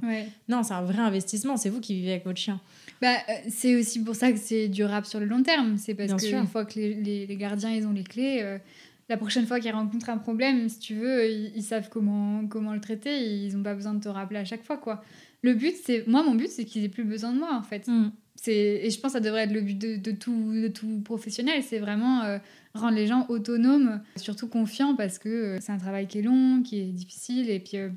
[0.47, 2.59] Non, c'est un vrai investissement, c'est vous qui vivez avec votre chien.
[2.99, 3.15] Bah,
[3.47, 5.77] c'est aussi pour ça que c'est durable sur le long terme.
[5.77, 8.59] C'est parce qu'une fois que les, les, gardiens ils ont les clés,
[9.09, 12.79] la prochaine fois qu'ils rencontrent un problème, si tu veux, ils, savent comment, comment le
[12.79, 13.25] traiter.
[13.25, 15.03] ils n'ont pas besoin de te rappeler à chaque fois, quoi.
[15.41, 16.05] Le but, c'est...
[16.07, 17.87] Moi, mon but, c'est qu'ils aient plus besoin de moi, en fait.
[17.87, 18.11] Mm.
[18.35, 18.81] C'est...
[18.83, 21.63] Et je pense que ça devrait être le but de, de tout, de tout professionnel.
[21.63, 22.37] C'est vraiment euh,
[22.75, 26.61] rendre les gens autonomes, surtout confiants, parce que euh, c'est un travail qui est long,
[26.61, 27.49] qui est difficile.
[27.49, 27.89] Et puis, euh,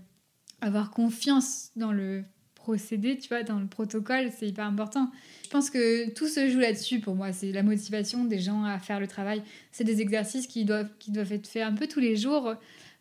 [0.62, 2.24] avoir confiance dans le
[2.62, 5.10] procédé, tu vois, dans le protocole, c'est hyper important.
[5.44, 7.32] Je pense que tout se joue là-dessus pour moi.
[7.32, 9.43] C'est la motivation des gens à faire le travail.
[9.72, 12.55] C'est des exercices qui doivent, qui doivent être faits un peu tous les jours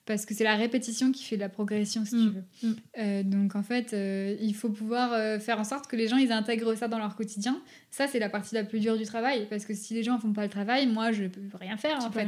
[0.05, 2.33] parce que c'est la répétition qui fait la progression, si tu mm.
[2.33, 2.69] veux.
[2.69, 2.75] Mm.
[2.97, 6.17] Euh, donc en fait, euh, il faut pouvoir euh, faire en sorte que les gens
[6.17, 7.61] ils intègrent ça dans leur quotidien.
[7.91, 10.19] Ça, c'est la partie la plus dure du travail parce que si les gens ne
[10.19, 12.27] font pas le travail, moi, je peux rien faire en fait.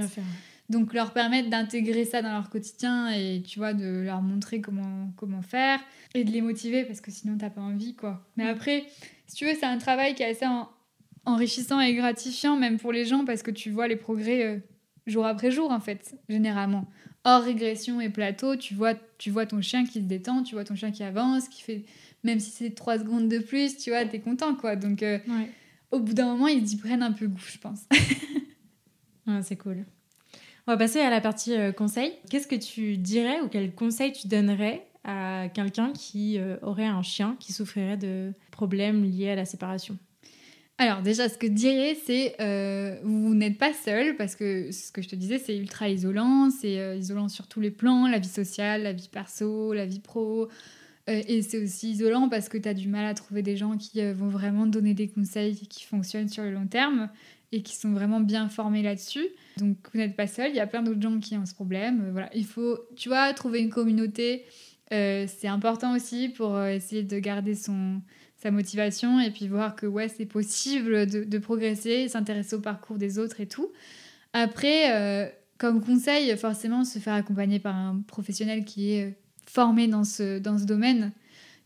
[0.69, 5.11] Donc leur permettre d'intégrer ça dans leur quotidien et tu vois de leur montrer comment
[5.18, 5.80] comment faire
[6.14, 8.26] et de les motiver parce que sinon t'as pas envie quoi.
[8.38, 8.85] Mais après,
[9.27, 10.45] si tu veux, c'est un travail qui est assez
[11.26, 14.57] enrichissant et gratifiant même pour les gens parce que tu vois les progrès euh,
[15.06, 16.88] jour après jour en fait, généralement.
[17.26, 20.65] Hors régression et plateau, tu vois, tu vois ton chien qui se détend, tu vois
[20.65, 21.85] ton chien qui avance, qui fait
[22.23, 24.76] même si c'est 3 secondes de plus, tu vois, t'es content quoi.
[24.76, 25.19] Donc euh,
[25.91, 27.81] au bout d'un moment, ils y prennent un peu goût, je pense.
[29.44, 29.85] c'est cool.
[30.65, 32.14] On va passer à la partie euh, conseil.
[32.30, 37.02] Qu'est-ce que tu dirais ou quel conseil tu donnerais à quelqu'un qui euh, aurait un
[37.02, 39.98] chien qui souffrirait de problèmes liés à la séparation?
[40.77, 45.02] Alors déjà, ce que dirais, c'est euh, vous n'êtes pas seul parce que ce que
[45.02, 48.84] je te disais, c'est ultra isolant, c'est isolant sur tous les plans, la vie sociale,
[48.84, 50.48] la vie perso, la vie pro.
[51.07, 54.02] et c'est aussi isolant parce que tu as du mal à trouver des gens qui
[54.14, 57.10] vont vraiment donner des conseils qui fonctionnent sur le long terme
[57.54, 59.28] et qui sont vraiment bien formés là-dessus.
[59.58, 62.06] Donc vous n'êtes pas seul, il y a plein d'autres gens qui ont ce problème.
[62.08, 64.44] Euh, voilà, il faut, tu vois, trouver une communauté.
[64.92, 68.02] Euh, c'est important aussi pour euh, essayer de garder son,
[68.38, 73.20] sa motivation et puis voir que ouais, c'est possible de, progresser, s'intéresser au parcours des
[73.20, 73.72] autres et tout.
[74.34, 79.16] Après, comme conseil, forcément, se faire accompagner par un professionnel qui est
[79.46, 81.12] formé dans ce, dans ce domaine,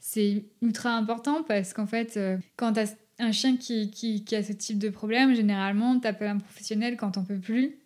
[0.02, 2.20] c'est ultra important parce qu'en fait,
[2.58, 6.38] quand tu as un chien qui, qui, a ce type de problème, généralement, t'appelles un
[6.38, 7.78] professionnel quand t'en peux plus.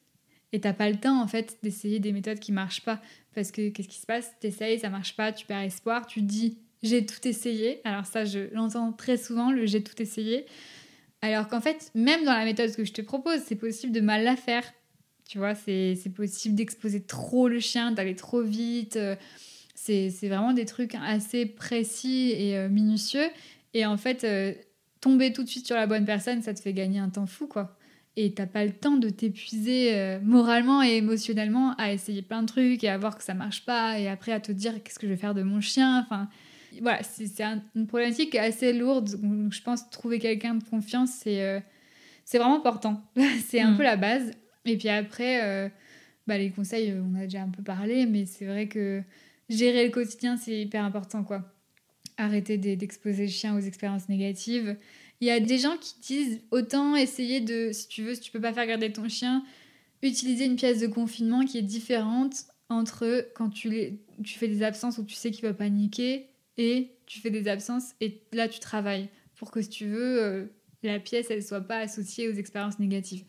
[0.54, 3.02] Et t'as pas le temps, en fait, d'essayer des méthodes qui marchent pas.
[3.34, 4.32] Parce que qu'est-ce qui se passe?
[4.42, 7.80] T'essayes, ça marche pas, tu perds espoir, tu dis j'ai tout essayé.
[7.84, 10.46] Alors ça, je l'entends très souvent, le j'ai tout essayé.
[11.22, 14.24] Alors qu'en fait, même dans la méthode que je te propose, c'est possible de mal
[14.24, 14.64] la faire.
[15.28, 18.98] Tu vois, c'est possible d'exposer trop le chien, d'aller trop vite.
[18.98, 19.16] Euh,
[19.76, 23.28] c'est vraiment des trucs assez précis et euh, minutieux.
[23.74, 24.54] Et en fait, euh,
[25.02, 27.48] tomber tout de suite sur la bonne personne, ça te fait gagner un temps fou,
[27.48, 27.78] quoi.
[28.16, 32.84] Et t'as pas le temps de t'épuiser moralement et émotionnellement à essayer plein de trucs
[32.84, 35.14] et à voir que ça marche pas et après à te dire qu'est-ce que je
[35.14, 36.02] vais faire de mon chien.
[36.02, 36.28] Enfin,
[36.80, 37.42] voilà, c'est
[37.76, 39.10] une problématique assez lourde.
[39.50, 41.60] je pense trouver quelqu'un de confiance, c'est euh,
[42.24, 43.04] c'est vraiment important.
[43.48, 43.78] c'est un mm.
[43.78, 44.32] peu la base.
[44.66, 45.70] Et puis après, euh,
[46.28, 49.02] bah, les conseils, euh, on a déjà un peu parlé, mais c'est vrai que
[49.50, 51.24] gérer le quotidien, c'est hyper important.
[51.24, 51.54] quoi.
[52.22, 54.78] Arrêter d'exposer le chien aux expériences négatives.
[55.22, 58.32] Il y a des gens qui disent autant essayer de, si tu veux, si tu
[58.32, 59.44] peux pas faire garder ton chien,
[60.04, 65.04] utiliser une pièce de confinement qui est différente entre quand tu, fais des absences où
[65.04, 66.28] tu sais qu'il va paniquer
[66.58, 70.46] et tu fais des absences et là tu travailles pour que si tu veux euh,
[70.84, 73.24] la pièce elle soit pas associée aux expériences négatives.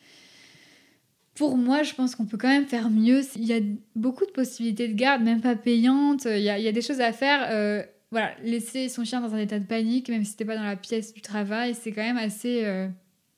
[1.35, 3.23] Pour moi, je pense qu'on peut quand même faire mieux.
[3.37, 3.61] Il y a
[3.97, 6.27] beaucoup de possibilités de garde, même pas payantes.
[6.27, 7.49] Il y a, il y a des choses à faire.
[7.51, 7.83] Euh,
[8.13, 10.77] voilà, laisser son chien dans un état de panique, même si c'était pas dans la
[10.77, 12.65] pièce du travail, c'est quand même assez.
[12.65, 12.87] Euh,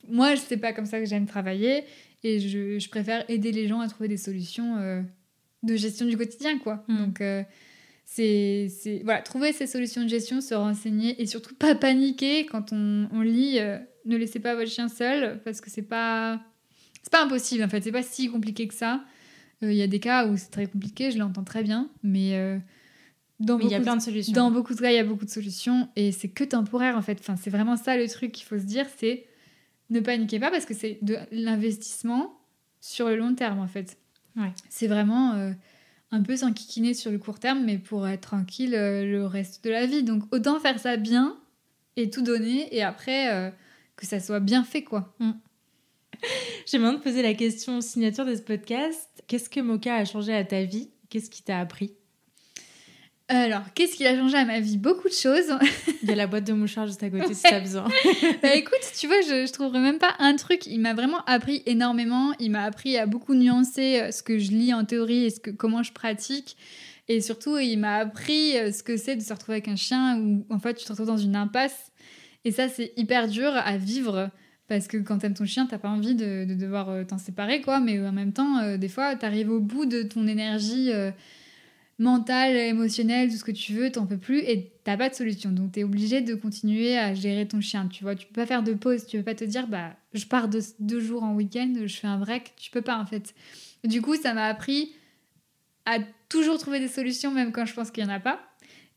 [0.09, 1.85] moi, je sais pas comme ça que j'aime travailler
[2.23, 5.05] et je, je, préfère aider les gens à trouver des solutions
[5.63, 6.85] de gestion du quotidien, quoi.
[6.89, 6.99] Mmh.
[6.99, 7.23] Donc
[8.07, 13.09] c'est voilà, trouver ces solutions de gestion, se renseigner et surtout pas paniquer quand on,
[13.13, 13.59] on lit.
[13.59, 16.41] Euh, ne laissez pas votre chien seul parce que c'est pas
[17.03, 19.03] c'est pas impossible en fait, c'est pas si compliqué que ça.
[19.63, 22.61] Euh, il y a des cas où c'est très compliqué, je l'entends très bien, mais
[23.41, 24.33] euh, dans il y a plein de solutions.
[24.33, 27.03] Dans beaucoup de cas, il y a beaucoup de solutions et c'est que temporaire en
[27.03, 27.19] fait.
[27.21, 29.27] Enfin, c'est vraiment ça le truc qu'il faut se dire, c'est
[29.91, 32.39] ne paniquez pas parce que c'est de l'investissement
[32.81, 33.99] sur le long terme en fait.
[34.37, 34.53] Ouais.
[34.69, 35.53] C'est vraiment
[36.15, 39.71] un peu s'enquiquiner sur le court terme, mais pour être tranquille euh, le reste de
[39.71, 40.05] la vie.
[40.05, 41.37] Donc autant faire ça bien
[41.97, 43.51] et tout donner, et après euh,
[43.97, 45.15] que ça soit bien fait, quoi.
[45.19, 45.33] Mm.
[46.67, 49.09] J'aimerais te poser la question signature de ce podcast.
[49.27, 50.91] Qu'est-ce que Mocha a changé à ta vie?
[51.11, 51.95] Qu'est-ce qui t'a appris?
[53.29, 54.77] Alors, qu'est-ce qui a changé à ma vie?
[54.77, 55.51] Beaucoup de choses.
[56.03, 57.85] Il y a la boîte de mouchoirs juste à côté si t'as besoin.
[58.43, 60.67] bah écoute, tu vois, je, je trouverais même pas un truc.
[60.67, 62.35] Il m'a vraiment appris énormément.
[62.39, 65.41] Il m'a appris à beaucoup nuancer euh, ce que je lis en théorie et ce
[65.41, 66.59] que, comment je pratique.
[67.09, 70.19] Et surtout, il m'a appris euh, ce que c'est de se retrouver avec un chien
[70.19, 71.93] où en fait tu te retrouves dans une impasse.
[72.45, 74.31] Et ça, c'est hyper dur à vivre.
[74.69, 77.81] Parce que quand t'aimes ton chien, t'as pas envie de, devoir euh, t'en séparer, quoi.
[77.81, 80.91] Mais en même temps, des fois, t'arrives au bout de ton énergie
[81.99, 85.51] mental, émotionnel, tout ce que tu veux, t'en peux plus et t'as pas de solution.
[85.51, 87.89] Donc t'es obligé de continuer à gérer ton chien.
[87.89, 89.07] Tu vois, tu peux pas faire de pause.
[89.07, 92.19] Tu peux pas te dire, bah, je pars deux, jours en week-end, je fais un
[92.19, 92.55] break.
[92.57, 93.35] Tu peux pas en fait.
[93.85, 94.93] Du coup, ça m'a appris
[95.87, 95.99] à
[96.29, 98.41] toujours trouver des solutions, même quand je pense qu'il y en a pas,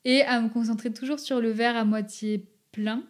[0.06, 3.04] et à me concentrer toujours sur le verre à moitié plein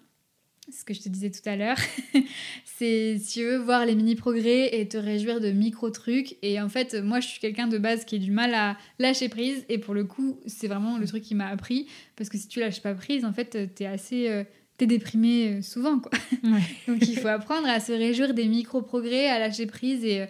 [0.72, 1.77] ce que je te disais tout à l'heure,
[2.65, 6.38] c'est si tu veux voir les mini progrès et te réjouir de micro trucs.
[6.41, 9.30] Et en fait, moi, je suis quelqu'un de base qui a du mal à lâcher
[9.30, 9.65] prise.
[9.69, 11.88] Et pour le coup, c'est vraiment le truc qui m'a appris.
[12.15, 14.30] Parce que si tu lâches pas prise, en fait, t'es assez.
[14.30, 14.44] Euh,
[14.77, 16.11] t'es déprimé euh, souvent, quoi.
[16.88, 20.03] Donc il faut apprendre à se réjouir des micro progrès, à lâcher prise.
[20.03, 20.26] Et, euh,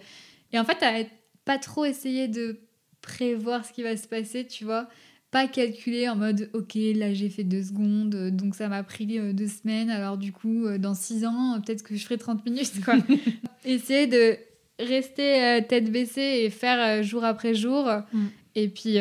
[0.52, 1.04] et en fait, à
[1.44, 2.60] pas trop essayer de
[3.02, 4.88] prévoir ce qui va se passer, tu vois
[5.30, 9.32] pas calculer en mode ok là j'ai fait deux secondes donc ça m'a pris euh,
[9.32, 9.90] deux semaines.
[9.90, 12.94] Alors du coup euh, dans six ans peut-être que je ferai 30 minutes quoi.
[13.64, 14.36] Essayer de
[14.78, 17.90] rester euh, tête baissée et faire jour après jour.
[18.12, 18.26] Mm.
[18.54, 18.96] et puis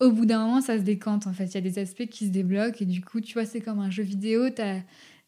[0.00, 1.46] au bout d'un moment ça se décante en fait.
[1.46, 3.80] Il y a des aspects qui se débloquent et du coup tu vois c'est comme
[3.80, 4.48] un jeu vidéo.
[4.50, 4.80] T'as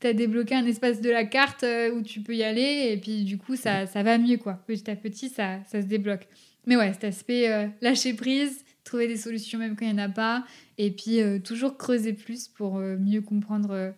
[0.02, 1.64] as débloqué un espace de la carte
[1.94, 4.55] où tu peux y aller et puis du coup ça, ça va mieux quoi.
[4.66, 6.28] Petit à petit ça, ça se débloque.
[6.66, 10.09] Mais ouais cet aspect lâcher prise trouver des solutions même quand il n'y en a
[10.09, 10.44] pas,
[10.78, 13.90] et puis euh, toujours creuser plus pour euh, mieux comprendre euh,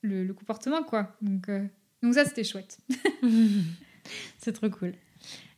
[0.00, 1.14] le, comportement, quoi.
[1.20, 1.48] Donc,
[2.02, 2.78] donc ça, c'était chouette.
[4.38, 4.94] C'est trop cool.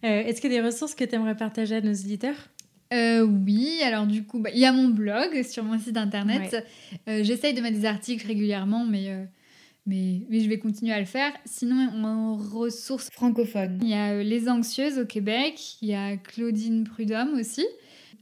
[0.03, 2.51] Est-ce qu'il y a des ressources que tu aimerais partager à nos éditeurs
[2.93, 6.65] oui, alors du coup, bah, il y a mon blog sur mon site internet.
[7.09, 9.27] J'essaye de mettre des articles régulièrement, mais,
[9.85, 11.33] mais, mais, je vais continuer à le faire.
[11.45, 16.85] Sinon, en ressources francophones, il y a Les Anxieuses au Québec, il y a Claudine
[16.85, 17.67] Prudhomme aussi.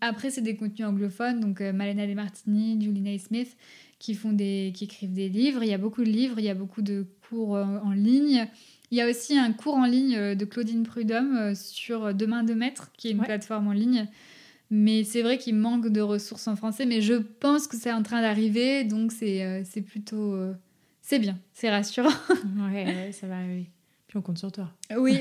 [0.04, 3.56] Après, c'est des contenus anglophones, donc euh, Malena Martini, Julie Smith,
[4.00, 5.62] qui, font des, qui écrivent des livres.
[5.62, 8.48] Il y a beaucoup de livres, il y a beaucoup de cours euh, en ligne.
[8.90, 12.52] Il y a aussi un cours en ligne euh, de Claudine Prudhomme sur Demain de
[12.52, 14.08] Maître, qui est une plateforme en ligne.
[14.70, 18.02] Mais c'est vrai qu'il manque de ressources en français, mais je pense que c'est en
[18.02, 20.34] train d'arriver, donc c'est c'est plutôt...
[21.02, 22.08] c'est bien, c'est rassurant.
[22.72, 23.70] ouais, ça va arriver.
[24.08, 24.70] Puis on compte sur toi.
[24.94, 25.18] Oui.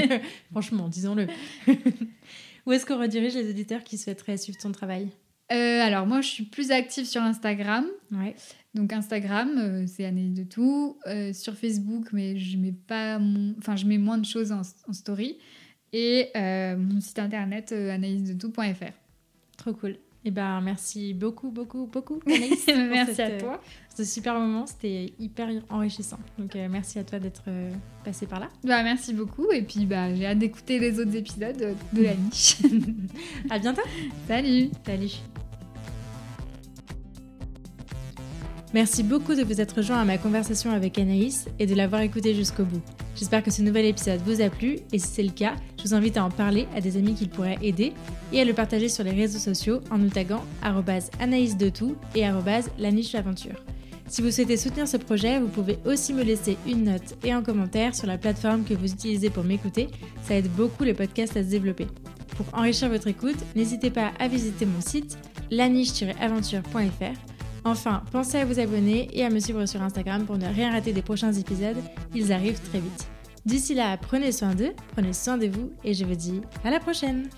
[0.52, 1.26] Franchement, disons-le.
[2.66, 5.08] Où est-ce qu'on redirige les éditeurs qui souhaiteraient suivre ton travail
[5.48, 7.86] Alors moi, je suis plus active sur Instagram.
[8.10, 8.34] Ouais.
[8.74, 10.98] Donc Instagram, c'est Anaïs de tout.
[11.32, 13.54] sur Facebook, mais je mets pas mon...
[13.58, 14.62] enfin, je mets moins de choses en,
[14.92, 15.38] story.
[15.92, 18.92] Et mon site internet anaïsdetout.fr.
[19.56, 19.98] Trop cool.
[20.24, 22.66] Eh ben, merci beaucoup, beaucoup, beaucoup, Anaïs.
[22.66, 23.60] merci à toi.
[23.94, 26.18] Ce super moment, c'était hyper enrichissant.
[26.38, 27.72] Donc, euh, merci à toi d'être euh,
[28.04, 28.48] passé par là.
[28.64, 29.50] Bah, merci beaucoup.
[29.50, 32.56] Et puis, bah, j'ai hâte d'écouter les autres épisodes de la niche.
[33.50, 33.82] à bientôt.
[34.28, 34.70] Salut.
[34.86, 35.31] Salut.
[38.74, 42.34] Merci beaucoup de vous être rejoint à ma conversation avec Anaïs et de l'avoir écouté
[42.34, 42.80] jusqu'au bout.
[43.14, 45.94] J'espère que ce nouvel épisode vous a plu et si c'est le cas, je vous
[45.94, 47.92] invite à en parler à des amis qui pourraient aider
[48.32, 50.42] et à le partager sur les réseaux sociaux en nous taguant
[51.20, 53.62] Anaïs de tout et la niche aventure.
[54.08, 57.42] Si vous souhaitez soutenir ce projet, vous pouvez aussi me laisser une note et un
[57.42, 59.88] commentaire sur la plateforme que vous utilisez pour m'écouter,
[60.22, 61.88] ça aide beaucoup les podcasts à se développer.
[62.36, 65.18] Pour enrichir votre écoute, n'hésitez pas à visiter mon site
[65.50, 67.31] laniche-aventure.fr
[67.64, 70.92] Enfin, pensez à vous abonner et à me suivre sur Instagram pour ne rien rater
[70.92, 71.76] des prochains épisodes,
[72.14, 73.06] ils arrivent très vite.
[73.46, 76.80] D'ici là, prenez soin d'eux, prenez soin de vous et je vous dis à la
[76.80, 77.28] prochaine